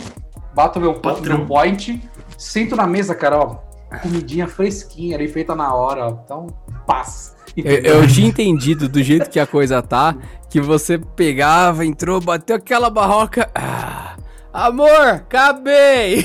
bato 0.55 0.78
meu, 0.80 0.95
Patrão. 0.95 1.39
meu 1.39 1.47
point, 1.47 2.01
sento 2.39 2.76
na 2.76 2.87
mesa, 2.87 3.14
cara, 3.14 3.39
ó, 3.39 3.57
comidinha 4.03 4.47
fresquinha 4.47 5.16
ali, 5.16 5.28
feita 5.28 5.55
na 5.55 5.74
hora, 5.74 6.07
ó. 6.07 6.18
Então, 6.24 6.47
paz. 6.87 7.34
Eu, 7.57 8.01
eu 8.03 8.07
tinha 8.07 8.28
entendido 8.28 8.89
do 8.89 9.03
jeito 9.03 9.30
que 9.30 9.41
a 9.41 9.47
coisa 9.47 9.82
tá, 9.82 10.14
que 10.51 10.61
você 10.61 10.99
pegava, 10.99 11.84
entrou, 11.87 12.20
bateu 12.20 12.57
aquela 12.57 12.91
barroca. 12.91 13.49
Ah, 13.55 14.14
amor, 14.53 14.91
acabei! 15.09 16.22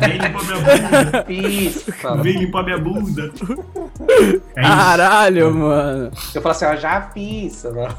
Vem 0.00 0.18
limpar 0.18 0.44
minha 0.44 0.58
bunda. 0.58 1.26
Isso, 1.28 1.92
cara. 1.92 2.22
Vem 2.22 2.38
limpar 2.38 2.64
minha 2.64 2.78
bunda. 2.78 3.32
É 4.04 4.24
isso. 4.24 4.42
Caralho, 4.54 5.54
mano. 5.54 6.10
Eu 6.34 6.42
falo 6.42 6.52
assim, 6.52 6.64
ó, 6.64 6.74
já 6.74 7.02
fiz, 7.14 7.64
mano. 7.64 7.96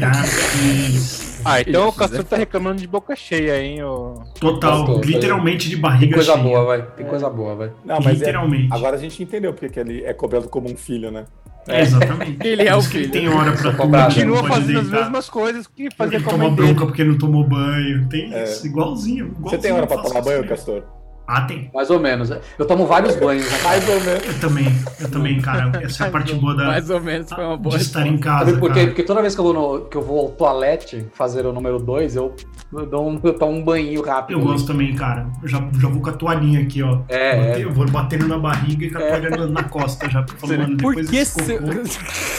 Já 0.00 0.12
fiz. 0.12 1.33
Ah, 1.44 1.60
então 1.60 1.88
o 1.88 1.92
Castor 1.92 2.24
tá 2.24 2.36
reclamando 2.36 2.80
de 2.80 2.86
boca 2.86 3.14
cheia, 3.16 3.60
hein? 3.62 3.82
ô. 3.82 4.14
Total, 4.40 4.84
Gostou, 4.84 5.04
literalmente 5.04 5.68
de 5.68 5.74
Tem 5.76 5.82
barriga 5.82 6.14
coisa 6.14 6.32
cheia. 6.32 6.42
boa, 6.44 6.64
vai. 6.64 6.82
Tem 6.96 7.06
coisa 7.06 7.28
boa, 7.30 7.54
vai. 7.54 7.70
Não, 7.84 7.96
mas 7.96 8.06
é, 8.06 8.12
literalmente. 8.12 8.68
agora 8.72 8.96
a 8.96 8.98
gente 8.98 9.22
entendeu 9.22 9.52
porque 9.52 9.68
que 9.68 9.80
ele 9.80 10.04
é 10.04 10.12
cobrado 10.12 10.48
como 10.48 10.70
um 10.70 10.76
filho, 10.76 11.10
né? 11.10 11.24
É, 11.66 11.80
exatamente. 11.80 12.36
Ele 12.46 12.68
é 12.68 12.74
o 12.74 12.78
ele 12.78 12.86
filho. 12.88 13.10
tem 13.10 13.26
hora 13.26 13.52
pra 13.52 13.72
tudo. 13.72 13.84
ele 13.84 13.90
não 13.96 14.04
Continua 14.04 14.44
fazendo 14.48 14.78
as 14.80 14.88
mesmas 14.90 15.30
coisas 15.30 15.66
que 15.66 15.88
fazia 15.96 16.16
Ele 16.18 16.24
com 16.24 16.30
a 16.30 16.32
toma 16.34 16.50
bronca 16.50 16.72
dele. 16.74 16.86
porque 16.86 17.04
não 17.04 17.16
tomou 17.16 17.42
banho. 17.42 18.06
Tem 18.10 18.34
É. 18.34 18.44
isso, 18.44 18.66
igualzinho, 18.66 19.28
igualzinho. 19.28 19.48
Você 19.48 19.56
tem 19.58 19.72
hora 19.72 19.86
pra 19.86 19.96
tomar 19.96 20.20
banho, 20.20 20.40
isso. 20.40 20.48
Castor? 20.50 20.82
Ah, 21.26 21.40
tem. 21.42 21.70
Mais 21.72 21.88
ou 21.90 21.98
menos. 21.98 22.30
Eu 22.58 22.66
tomo 22.66 22.86
vários 22.86 23.16
banhos, 23.16 23.50
né? 23.50 23.58
Mais 23.62 23.88
ou 23.88 24.00
menos. 24.00 24.26
Eu 24.26 24.40
também, 24.40 24.66
eu 25.00 25.10
também, 25.10 25.40
cara. 25.40 25.72
Essa 25.82 26.04
é 26.04 26.08
a 26.08 26.10
parte 26.10 26.34
boa 26.34 26.54
da, 26.54 26.66
Mais 26.66 26.90
ou 26.90 27.00
menos 27.00 27.30
foi 27.32 27.44
uma 27.44 27.56
boa 27.56 27.76
de 27.78 27.82
estar 27.82 28.06
em 28.06 28.18
casa. 28.18 28.46
Sabe 28.50 28.58
por 28.60 28.72
quê? 28.72 28.86
Porque 28.86 29.02
toda 29.02 29.22
vez 29.22 29.34
que 29.34 29.40
eu 29.40 29.44
vou, 29.44 29.54
no, 29.54 29.80
que 29.86 29.96
eu 29.96 30.02
vou 30.02 30.20
ao 30.20 30.28
toalete 30.32 31.06
fazer 31.14 31.46
o 31.46 31.52
número 31.52 31.78
2, 31.78 32.16
eu, 32.16 32.34
eu, 32.72 32.84
dou 32.86 33.08
um, 33.08 33.18
eu 33.22 33.32
tomo 33.38 33.52
um 33.52 33.64
banho 33.64 34.02
rápido. 34.02 34.38
Eu 34.38 34.44
gosto 34.44 34.66
também, 34.66 34.94
cara. 34.94 35.26
Eu 35.42 35.48
já, 35.48 35.58
já 35.80 35.88
vou 35.88 36.02
com 36.02 36.10
a 36.10 36.12
toalhinha 36.12 36.60
aqui, 36.60 36.82
ó. 36.82 36.98
É, 37.08 37.36
Bate- 37.36 37.60
é. 37.60 37.64
Eu 37.64 37.72
vou 37.72 37.88
batendo 37.88 38.28
na 38.28 38.38
barriga 38.38 38.84
e 38.84 38.90
com 38.90 38.98
a 38.98 39.02
É. 39.02 39.08
toalha 39.08 39.30
na, 39.30 39.46
na 39.46 39.62
costa 39.64 40.10
já. 40.10 40.24
Falando, 40.36 40.76
Por 40.76 40.94
depois 40.94 41.08
que 41.10 41.24
cocô, 41.24 41.72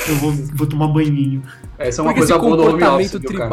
eu 0.08 0.16
vou, 0.18 0.32
vou 0.54 0.68
tomar 0.68 0.88
banhinho. 0.90 1.42
Essa 1.80 2.02
é 2.02 2.04
uma 2.04 2.12
Por 2.14 2.18
que 2.20 2.24
esse 2.24 2.34
coisa 2.40 2.56
boa 2.56 2.78
do 2.78 2.86
home 2.86 3.08
viu, 3.08 3.40
cara? 3.40 3.50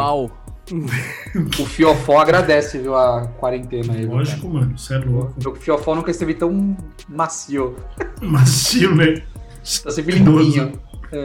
O 1.58 1.66
Fiofó 1.66 2.20
agradece, 2.20 2.78
viu, 2.78 2.94
a 2.94 3.26
quarentena 3.38 3.94
aí. 3.94 4.06
Lógico, 4.06 4.48
mano. 4.48 4.78
Você 4.78 4.94
é 4.94 4.98
louco. 4.98 5.34
cara? 5.34 5.50
O 5.50 5.54
Fiofó 5.56 5.94
nunca 5.94 6.10
esteve 6.10 6.34
tão 6.34 6.76
macio. 7.08 7.76
Macio, 8.20 8.94
né? 8.94 9.22
Tá 9.82 9.90
sempre 9.90 10.16
limpinho. 10.18 10.72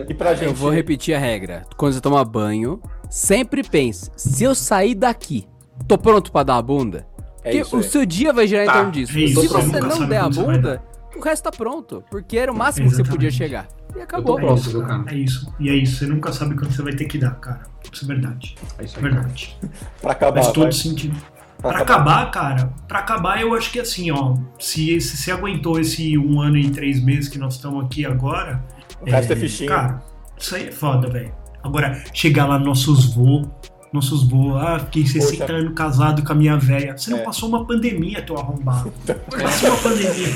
E 0.10 0.14
pra 0.14 0.34
gente. 0.34 0.48
Eu 0.50 0.54
vou 0.54 0.70
repetir 0.70 1.16
a 1.16 1.20
regra. 1.20 1.66
Quando 1.78 1.94
você 1.94 2.02
toma 2.02 2.24
banho, 2.26 2.82
sempre 3.10 3.64
pense: 3.64 4.12
se 4.16 4.44
eu 4.44 4.54
sair 4.56 4.96
daqui, 4.96 5.48
tô 5.88 5.98
pronto 5.98 6.32
pra 6.32 6.44
dar 6.44 6.58
a 6.58 6.62
bunda? 6.62 7.08
É 7.44 7.52
Porque 7.52 7.58
isso 7.60 7.78
o 7.78 7.84
seu 7.84 8.06
dia 8.06 8.34
vai 8.34 8.46
girar 8.48 8.66
Tá, 8.66 8.72
em 8.72 8.76
torno 8.76 8.92
disso. 8.92 9.18
é 9.18 9.22
isso, 9.22 9.42
se 9.42 9.48
você 9.48 9.80
não 9.80 10.06
der 10.08 10.18
a 10.18 10.30
bunda, 10.30 10.84
o 11.16 11.22
resto 11.22 11.44
tá 11.44 11.52
pronto. 11.52 12.04
Porque 12.12 12.38
era 12.38 12.52
o 12.52 12.56
máximo 12.56 12.90
que 12.90 12.96
você 12.96 13.04
podia 13.04 13.32
chegar. 13.32 13.68
E 13.98 14.00
Eu 14.00 14.04
acabou. 14.04 14.40
tô 14.40 14.54
isso, 14.56 14.70
viu, 14.70 14.84
cara. 14.84 15.04
É 15.08 15.16
isso. 15.16 15.54
E 15.60 15.70
é 15.70 15.74
isso. 15.76 15.98
Você 15.98 16.06
nunca 16.08 16.32
sabe 16.32 16.56
quando 16.56 16.72
você 16.72 16.82
vai 16.84 16.94
ter 16.94 17.06
que 17.06 17.18
dar, 17.18 17.32
cara. 17.40 17.62
Isso 17.92 18.06
é 18.06 18.08
verdade. 18.08 18.56
É 18.78 18.84
isso 18.86 18.96
É 18.96 18.98
aí. 19.00 19.04
verdade. 19.12 19.58
Pra 20.02 20.12
acabar. 20.12 20.42
Faz 20.44 20.54
todo 20.54 20.64
vai. 20.64 20.72
sentido. 20.72 21.18
Pra 21.60 21.72
Pra 21.72 21.82
acabar, 21.82 22.30
cara, 22.30 22.72
pra 22.88 23.00
acabar 23.00 23.42
eu 23.42 23.56
acho 23.56 23.72
que 23.72 23.80
assim, 23.80 24.12
ó, 24.12 24.36
se, 24.60 25.02
se 25.02 25.18
você 25.18 25.32
aguentou 25.32 25.80
esse 25.80 26.16
um 26.16 26.40
ano 26.40 26.56
e 26.56 26.70
três 26.70 27.04
meses 27.04 27.28
que 27.28 27.40
nós 27.40 27.56
estamos 27.56 27.84
aqui 27.84 28.06
agora. 28.06 28.64
O 29.02 29.10
resto 29.10 29.34
é 29.34 29.36
fichinho. 29.36 29.70
Cara, 29.70 30.00
isso 30.38 30.56
aí 30.56 30.68
é 30.68 30.72
foda, 30.72 31.10
velho. 31.10 31.34
Agora, 31.64 32.00
chegar 32.14 32.46
lá 32.46 32.60
nossos 32.60 33.12
vô, 33.16 33.42
nossos 33.94 34.28
vô, 34.28 34.56
ah, 34.56 34.80
fiquei 34.80 35.06
60 35.06 35.46
Poxa. 35.46 35.54
anos 35.54 35.74
casado 35.74 36.24
com 36.24 36.32
a 36.34 36.36
minha 36.36 36.58
velha. 36.58 36.98
Você 36.98 37.10
não 37.10 37.20
É. 37.20 37.24
passou 37.24 37.48
uma 37.50 37.66
pandemia, 37.66 38.22
teu 38.22 38.38
arrombado. 38.38 38.92
Passou 39.32 39.70
uma 39.70 39.78
pandemia. 39.78 40.28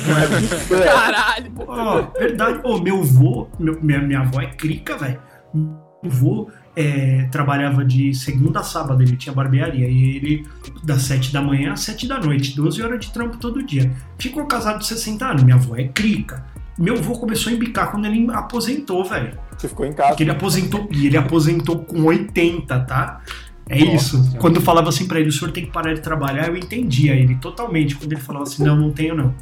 Caralho. 0.83 1.51
Ó, 1.67 2.01
verdade. 2.17 2.59
Ô, 2.63 2.79
meu 2.79 3.03
vô, 3.03 3.47
meu- 3.59 3.79
minha, 3.81 3.99
minha 4.01 4.19
avó 4.21 4.41
é 4.41 4.47
crica, 4.47 4.97
velho. 4.97 5.19
Meu 5.53 6.11
vô 6.11 6.49
é, 6.75 7.27
trabalhava 7.31 7.83
de 7.83 8.13
segunda 8.13 8.61
a 8.61 8.63
sábado, 8.63 9.03
ele 9.03 9.17
tinha 9.17 9.33
barbearia. 9.35 9.87
E 9.89 10.15
ele, 10.15 10.47
das 10.83 11.01
7 11.03 11.33
da 11.33 11.41
manhã 11.41 11.73
às 11.73 11.81
7 11.81 12.07
da 12.07 12.19
noite, 12.19 12.55
12 12.55 12.81
horas 12.81 12.99
de 13.05 13.11
trampo 13.11 13.37
todo 13.37 13.61
dia. 13.61 13.91
Ficou 14.17 14.45
casado 14.45 14.79
de 14.79 14.87
60 14.87 15.25
anos, 15.27 15.43
minha 15.43 15.55
avó 15.57 15.75
é 15.75 15.87
crica. 15.89 16.45
Meu 16.82 16.97
avô 16.97 17.13
começou 17.13 17.51
a 17.51 17.55
embicar 17.55 17.91
quando 17.91 18.05
ele 18.05 18.27
aposentou, 18.32 19.05
velho. 19.05 19.38
Você 19.55 19.67
ficou 19.67 19.86
em 19.86 19.93
casa. 19.93 20.09
Porque 20.09 20.23
ele 20.23 20.32
aposentou, 20.32 20.89
e 20.91 21.05
ele 21.05 21.17
aposentou 21.17 21.79
com 21.79 22.03
80, 22.05 22.79
tá? 22.82 23.21
É 23.69 23.79
Nossa 23.79 23.95
isso. 23.95 24.23
Senhora. 24.23 24.39
Quando 24.39 24.55
eu 24.55 24.61
falava 24.61 24.89
assim 24.89 25.07
pra 25.07 25.19
ele, 25.19 25.29
o 25.29 25.32
senhor 25.32 25.51
tem 25.51 25.65
que 25.65 25.71
parar 25.71 25.93
de 25.93 26.01
trabalhar, 26.01 26.47
eu 26.47 26.57
entendia 26.57 27.13
ele 27.13 27.36
totalmente. 27.36 27.95
Quando 27.95 28.11
ele 28.11 28.21
falava 28.21 28.43
assim, 28.43 28.63
não, 28.63 28.75
não 28.75 28.91
tenho 28.91 29.15
não. 29.15 29.34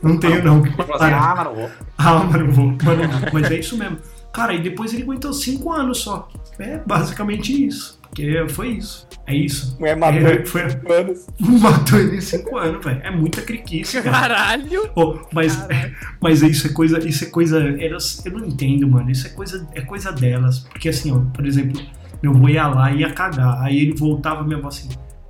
Não 0.00 0.16
tenho 0.16 0.42
não. 0.44 0.64
Falou 0.64 0.94
assim, 0.94 0.98
Para. 0.98 1.18
ah, 1.18 1.34
mano, 1.34 1.54
vou. 1.54 1.70
Ah, 1.98 2.14
mano, 2.24 2.52
vou. 2.52 2.66
Mano, 2.66 3.02
mas 3.32 3.50
é 3.50 3.58
isso 3.58 3.76
mesmo. 3.76 3.98
Cara, 4.32 4.54
e 4.54 4.60
depois 4.60 4.94
ele 4.94 5.02
aguentou 5.02 5.32
cinco 5.32 5.72
anos 5.72 5.98
só. 5.98 6.28
É 6.58 6.78
basicamente 6.78 7.66
isso. 7.66 7.95
Porque 8.16 8.48
foi 8.48 8.68
isso. 8.68 9.06
É 9.26 9.34
isso. 9.34 9.76
Mulher 9.78 9.94
matou 9.94 10.20
É, 10.20 10.46
foi, 10.46 10.70
cinco 10.70 10.92
anos. 10.92 11.26
matou 11.38 11.98
ele 11.98 12.16
em 12.16 12.20
cinco 12.22 12.56
anos, 12.56 12.82
velho. 12.82 13.00
É 13.02 13.10
muita 13.10 13.42
criquice, 13.42 14.00
cara. 14.02 14.34
Caralho. 14.34 14.90
Ô, 14.96 15.18
mas, 15.34 15.68
mas 16.22 16.40
isso 16.40 16.66
é 16.66 16.70
coisa. 16.70 17.06
Isso 17.06 17.24
é 17.24 17.28
coisa. 17.28 17.58
Elas, 17.78 18.24
eu 18.24 18.32
não 18.32 18.46
entendo, 18.46 18.88
mano. 18.88 19.10
Isso 19.10 19.26
é 19.26 19.30
coisa, 19.30 19.68
é 19.74 19.82
coisa 19.82 20.10
delas. 20.12 20.60
Porque 20.60 20.88
assim, 20.88 21.12
ó, 21.12 21.18
por 21.34 21.46
exemplo, 21.46 21.78
meu 22.22 22.32
avô 22.32 22.48
ia 22.48 22.66
lá 22.66 22.90
e 22.90 23.00
ia 23.00 23.12
cagar. 23.12 23.60
Aí 23.60 23.78
ele 23.80 23.94
voltava 23.94 24.42
e 24.42 24.46
minha 24.46 24.58
avó 24.58 24.68
assim, 24.68 24.88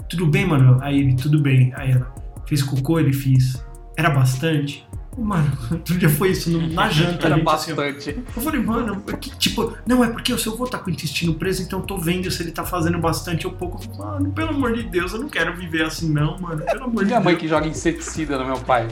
tudo 0.09 0.27
bem, 0.27 0.47
mano? 0.47 0.79
Aí 0.81 1.01
ele, 1.01 1.17
tudo 1.17 1.41
bem. 1.41 1.73
Aí 1.75 1.91
ela, 1.91 2.15
fez 2.47 2.63
cocô, 2.63 3.01
ele 3.01 3.13
fiz. 3.13 3.61
Era 3.97 4.11
bastante? 4.11 4.87
Mano, 5.19 5.51
outro 5.73 5.97
dia 5.99 6.11
foi 6.11 6.31
isso 6.33 6.51
no- 6.51 6.69
na 6.75 6.91
janta. 6.91 7.27
Era 7.27 7.37
gente, 7.37 7.49
assim, 7.49 7.75
bastante. 7.75 8.23
Eu 8.37 8.43
falei, 8.43 8.61
mano, 8.63 9.01
que, 9.19 9.31
tipo, 9.39 9.73
não, 9.87 10.05
é 10.05 10.09
porque 10.11 10.31
o 10.33 10.39
seu 10.39 10.53
avô 10.53 10.67
tá 10.67 10.79
com 10.79 10.91
o 10.91 10.93
intestino 10.93 11.33
preso, 11.35 11.63
então 11.63 11.79
eu 11.81 11.87
tô 11.87 11.97
vendo 11.97 12.31
se 12.31 12.43
ele 12.43 12.53
tá 12.53 12.65
fazendo 12.65 12.99
bastante 12.99 13.47
ou 13.47 13.53
pouco. 13.55 13.79
Eu 13.83 13.95
falei, 13.95 13.99
Mano, 14.13 14.33
pelo 14.33 14.51
amor 14.51 14.75
de 14.75 14.83
Deus, 14.83 15.13
eu 15.15 15.21
não 15.21 15.29
quero 15.29 15.57
viver 15.57 15.85
assim, 15.85 16.11
não, 16.13 16.39
mano. 16.39 16.63
Pelo 16.65 16.85
amor 16.85 16.99
de 17.05 17.07
Minha 17.07 17.21
mãe 17.21 17.35
Deus. 17.35 17.41
que 17.43 17.49
joga 17.49 17.67
inseticida 17.67 18.37
no 18.39 18.45
meu 18.45 18.59
pai. 18.59 18.87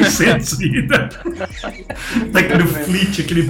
Inseticida. 0.00 1.08
Daquele 2.32 2.66
flit, 2.66 3.20
aquele. 3.22 3.46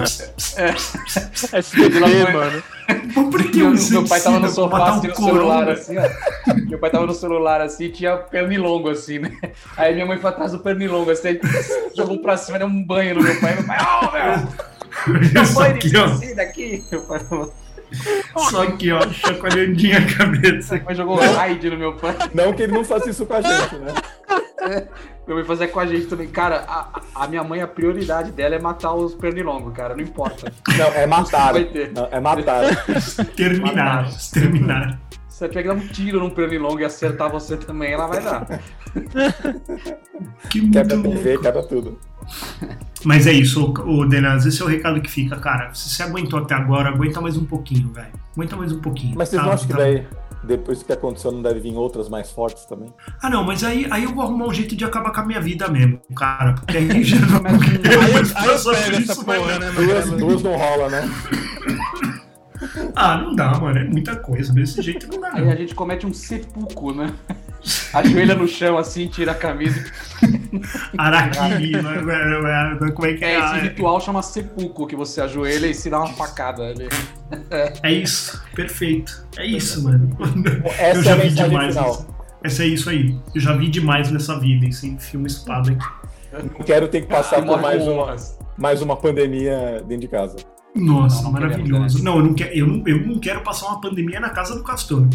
SBT, 1.53 1.99
mãe- 1.99 2.33
mano. 2.33 2.63
Por 3.31 3.43
que 3.51 3.57
Meu, 3.57 3.71
meu 3.73 4.07
pai 4.07 4.21
tava 4.21 4.39
no 4.39 4.49
sofá 4.49 4.89
assim, 4.89 5.07
um 5.07 5.09
no 5.09 5.15
celular, 5.15 5.69
assim, 5.69 5.95
ó. 5.97 6.03
Meu 6.69 6.79
pai 6.79 6.89
tava 6.89 7.05
no 7.05 7.13
celular 7.13 7.61
assim 7.61 7.85
e 7.85 7.89
tinha 7.89 8.15
pernilongo 8.17 8.89
assim, 8.89 9.19
né? 9.19 9.37
Aí 9.75 9.93
minha 9.93 10.05
mãe 10.05 10.17
foi 10.17 10.29
atrás 10.29 10.51
do 10.53 10.59
pernilongo, 10.59 11.11
assim, 11.11 11.27
aí 11.29 11.41
jogou 11.95 12.19
pra 12.21 12.37
cima, 12.37 12.57
deu 12.57 12.67
um 12.67 12.83
banho 12.85 13.15
no 13.15 13.23
meu 13.23 13.39
pai. 13.41 13.55
Meu 13.55 13.63
pai, 13.65 13.77
ó, 13.83 14.11
meu! 14.11 15.45
Só 15.45 15.59
Banho 15.61 15.73
de 15.79 15.87
aqui, 15.87 15.97
ó. 15.97 16.05
inseticida 16.05 16.41
aqui! 16.41 16.83
Meu 16.91 17.01
pai 17.01 17.19
falou. 17.19 17.53
Só 18.49 18.63
aqui, 18.63 18.91
ó, 18.91 19.01
chacoalhandinha 19.09 19.99
a 19.99 20.17
cabeça. 20.17 20.79
Pai 20.79 20.95
jogou 20.95 21.15
raid 21.15 21.69
no 21.69 21.77
meu 21.77 21.93
pai. 21.93 22.15
Não 22.33 22.53
que 22.53 22.63
ele 22.63 22.73
não 22.73 22.83
faça 22.83 23.09
isso 23.09 23.25
com 23.25 23.33
a 23.33 23.41
gente, 23.41 23.75
né? 23.75 23.93
Meu 25.27 25.37
pai 25.37 25.45
fazia 25.45 25.67
com 25.67 25.79
a 25.79 25.85
gente 25.85 26.07
também. 26.07 26.27
Cara, 26.27 26.63
a, 26.67 27.01
a 27.15 27.27
minha 27.27 27.43
mãe, 27.43 27.61
a 27.61 27.67
prioridade 27.67 28.31
dela 28.31 28.55
é 28.55 28.59
matar 28.59 28.93
os 28.93 29.13
pernilongos, 29.13 29.73
cara. 29.73 29.95
Não 29.95 30.03
importa. 30.03 30.51
Não, 30.77 30.87
é 30.93 31.05
matar. 31.05 31.53
Vai 31.53 31.65
ter. 31.65 31.91
Não, 31.91 32.07
é 32.11 32.19
matar. 32.19 32.63
Terminar, 33.35 34.09
terminar. 34.33 34.99
Se 35.27 35.43
ela 35.43 35.53
tiver 35.53 35.61
que 35.63 35.67
dar 35.67 35.75
um 35.75 35.87
tiro 35.87 36.19
num 36.19 36.29
pernilongo 36.29 36.79
e 36.79 36.85
acertar 36.85 37.29
você 37.29 37.57
também, 37.57 37.91
ela 37.91 38.07
vai 38.07 38.23
dar. 38.23 38.47
Que 40.49 40.61
muito 40.61 40.73
Quebra. 40.73 41.01
TV, 41.01 41.37
quebra 41.37 41.63
tudo. 41.63 41.99
Mas 43.03 43.27
é 43.27 43.31
isso, 43.31 43.73
o 43.85 44.05
Denas, 44.05 44.45
esse 44.45 44.61
é 44.61 44.65
o 44.65 44.67
recado 44.67 44.99
que 45.01 45.09
fica, 45.09 45.35
cara. 45.37 45.73
Se 45.73 45.89
você 45.89 46.03
aguentou 46.03 46.39
até 46.39 46.55
agora, 46.55 46.89
aguenta 46.89 47.21
mais 47.21 47.37
um 47.37 47.45
pouquinho, 47.45 47.91
velho. 47.93 48.11
Aguenta 48.35 48.55
mais 48.55 48.71
um 48.71 48.79
pouquinho. 48.79 49.15
Mas 49.17 49.29
vocês 49.29 49.41
tá? 49.41 49.47
não 49.47 49.53
acham 49.53 49.67
que 49.67 49.73
Tá. 49.73 49.79
daí, 49.79 50.07
depois 50.43 50.79
do 50.79 50.85
que 50.85 50.93
aconteceu, 50.93 51.31
não 51.31 51.41
deve 51.41 51.59
vir 51.59 51.73
outras 51.75 52.09
mais 52.09 52.31
fortes 52.31 52.65
também? 52.65 52.93
Ah, 53.21 53.29
não, 53.29 53.43
mas 53.43 53.63
aí, 53.63 53.87
aí 53.89 54.03
eu 54.03 54.13
vou 54.13 54.23
arrumar 54.23 54.47
um 54.47 54.53
jeito 54.53 54.75
de 54.75 54.83
acabar 54.83 55.11
com 55.11 55.21
a 55.21 55.25
minha 55.25 55.39
vida 55.41 55.67
mesmo, 55.67 55.99
cara. 56.15 56.53
Porque 56.53 56.77
aí 56.77 57.03
já 57.03 57.17
não 57.25 57.37
Aí 57.37 57.93
eu, 57.93 58.01
aí 58.01 58.91
pego 58.91 58.97
essa 58.97 59.23
porra, 59.23 59.59
né, 59.59 59.71
duas 60.17 60.43
não 60.43 60.55
rola, 60.57 60.89
né? 60.89 61.09
Ah, 62.95 63.17
não 63.17 63.35
dá, 63.35 63.51
mano. 63.59 63.77
É 63.79 63.83
muita 63.83 64.15
coisa. 64.15 64.51
Desse 64.53 64.81
jeito 64.81 65.07
não 65.07 65.19
dá, 65.21 65.29
Aí 65.33 65.41
a 65.43 65.45
não. 65.45 65.57
gente 65.57 65.75
comete 65.75 66.05
um 66.05 66.13
sepulcro, 66.13 66.93
né? 66.95 67.13
Ajoelha 67.93 68.33
no 68.35 68.47
chão 68.47 68.77
assim, 68.77 69.07
tira 69.07 69.31
a 69.33 69.35
camisa. 69.35 69.83
Araquiri, 70.97 71.73
é- 71.75 71.77
é- 71.77 72.87
é- 72.87 72.91
como 72.91 73.07
é 73.07 73.13
que 73.13 73.23
É, 73.25 73.33
é? 73.35 73.39
esse 73.39 73.59
ritual 73.59 73.99
chama 73.99 74.21
sepulcro, 74.21 74.87
que 74.87 74.95
você 74.95 75.21
ajoelha 75.21 75.67
e 75.67 75.73
se 75.73 75.89
dá 75.89 75.99
uma 75.99 76.07
facada 76.13 76.63
ali. 76.63 76.87
É 77.83 77.91
isso, 77.91 78.41
perfeito. 78.55 79.25
É 79.37 79.45
isso, 79.45 79.83
mano. 79.83 80.09
Essa 80.79 80.97
eu 80.97 81.01
é 81.01 81.03
já 81.03 81.13
a 81.13 81.15
vi 81.17 81.29
demais. 81.29 81.75
final. 81.75 81.89
nessa- 81.91 82.07
Essa 82.43 82.63
é 82.63 82.67
isso 82.67 82.89
aí. 82.89 83.17
Eu 83.35 83.41
já 83.41 83.55
vi 83.55 83.69
demais 83.69 84.11
nessa 84.11 84.39
vida, 84.39 84.65
e 84.65 84.71
sem 84.73 84.97
filme 84.97 85.27
espada 85.27 85.71
aqui. 85.71 85.85
Não 86.57 86.65
quero 86.65 86.87
ter 86.87 87.01
que 87.01 87.07
passar 87.07 87.37
por 87.37 87.45
Morre 87.47 87.61
mais 87.61 87.87
uma, 87.87 88.15
mais 88.57 88.81
uma 88.81 88.95
pandemia 88.95 89.83
dentro 89.87 90.01
de 90.01 90.07
casa. 90.07 90.35
Nossa, 90.75 91.17
Não, 91.17 91.23
não 91.23 91.31
maravilhoso. 91.31 92.03
Não, 92.03 92.17
eu 92.17 92.23
não, 92.25 92.33
quero, 92.33 92.53
eu, 92.53 92.67
não, 92.67 92.83
eu 92.87 93.07
não 93.07 93.19
quero 93.19 93.41
passar 93.41 93.67
uma 93.67 93.81
pandemia 93.81 94.19
na 94.19 94.29
casa 94.29 94.55
do 94.55 94.63
Castor. 94.63 95.07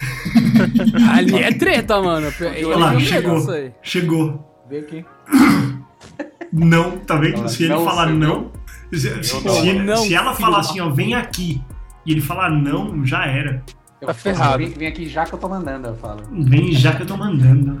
Ali 1.12 1.36
é 1.36 1.52
treta, 1.52 2.00
mano. 2.00 2.28
Olha 2.40 2.76
lá, 2.76 2.90
medo 2.92 3.00
chegou. 3.02 3.46
Chegou. 3.82 4.64
Vem 4.68 4.80
aqui. 4.80 5.04
Não, 6.52 6.98
tá 6.98 7.16
vendo? 7.16 7.42
Não, 7.42 7.48
se 7.48 7.64
ele 7.64 7.74
não, 7.74 7.84
falar 7.84 8.10
não. 8.10 8.50
Se, 8.92 9.22
se- 9.24 9.44
não. 9.78 9.96
se 9.96 10.06
se 10.08 10.14
ela 10.14 10.34
falar 10.34 10.58
assim, 10.60 10.80
ó, 10.80 10.90
vem 10.90 11.14
aqui, 11.14 11.62
e 12.04 12.12
ele 12.12 12.20
falar 12.20 12.50
não, 12.50 13.04
já 13.04 13.24
era. 13.26 13.62
Eu 14.00 14.08
Tá 14.08 14.14
ferrado. 14.14 14.58
Vem, 14.58 14.68
vem 14.70 14.88
aqui 14.88 15.08
já 15.08 15.24
que 15.24 15.32
eu 15.32 15.38
tô 15.38 15.48
mandando, 15.48 15.88
eu 15.88 15.94
falo. 15.96 16.22
Vem 16.30 16.72
já 16.72 16.92
que 16.94 17.02
eu 17.02 17.06
tô 17.06 17.16
mandando. 17.16 17.80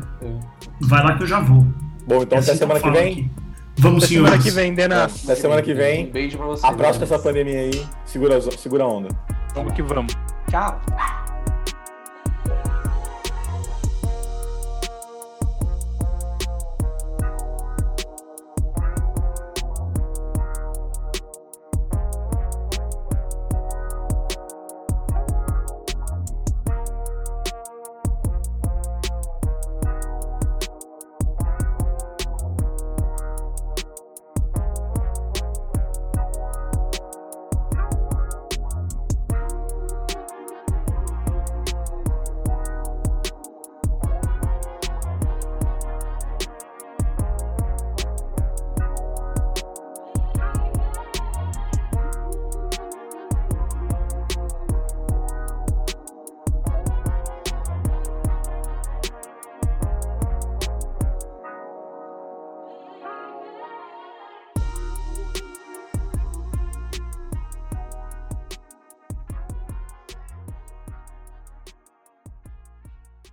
Vai 0.80 1.02
lá 1.02 1.16
que 1.16 1.22
eu 1.24 1.26
já 1.26 1.40
vou. 1.40 1.66
Bom, 2.06 2.22
então 2.22 2.38
É 2.38 2.40
até 2.40 2.52
assim 2.52 2.56
semana 2.58 2.80
que 2.80 2.86
falo 2.86 2.94
vem. 2.98 3.12
aqui. 3.12 3.30
Vamos, 3.78 4.04
Até 4.04 4.14
semana 4.14 4.38
que 4.38 4.50
vem, 4.50 4.74
Dena. 4.74 5.04
Até 5.04 5.34
semana 5.34 5.62
que 5.62 5.72
Um 5.72 5.76
vem. 5.76 6.06
beijo 6.10 6.36
pra 6.36 6.46
você. 6.46 6.66
A 6.66 6.72
próxima 6.72 7.04
essa 7.04 7.18
pandemia 7.18 7.60
aí. 7.60 7.86
Segura, 8.04 8.40
segura 8.40 8.84
a 8.84 8.86
onda. 8.86 9.08
Vamos 9.54 9.72
que 9.72 9.82
vamos. 9.82 10.14
Tchau. 10.50 10.80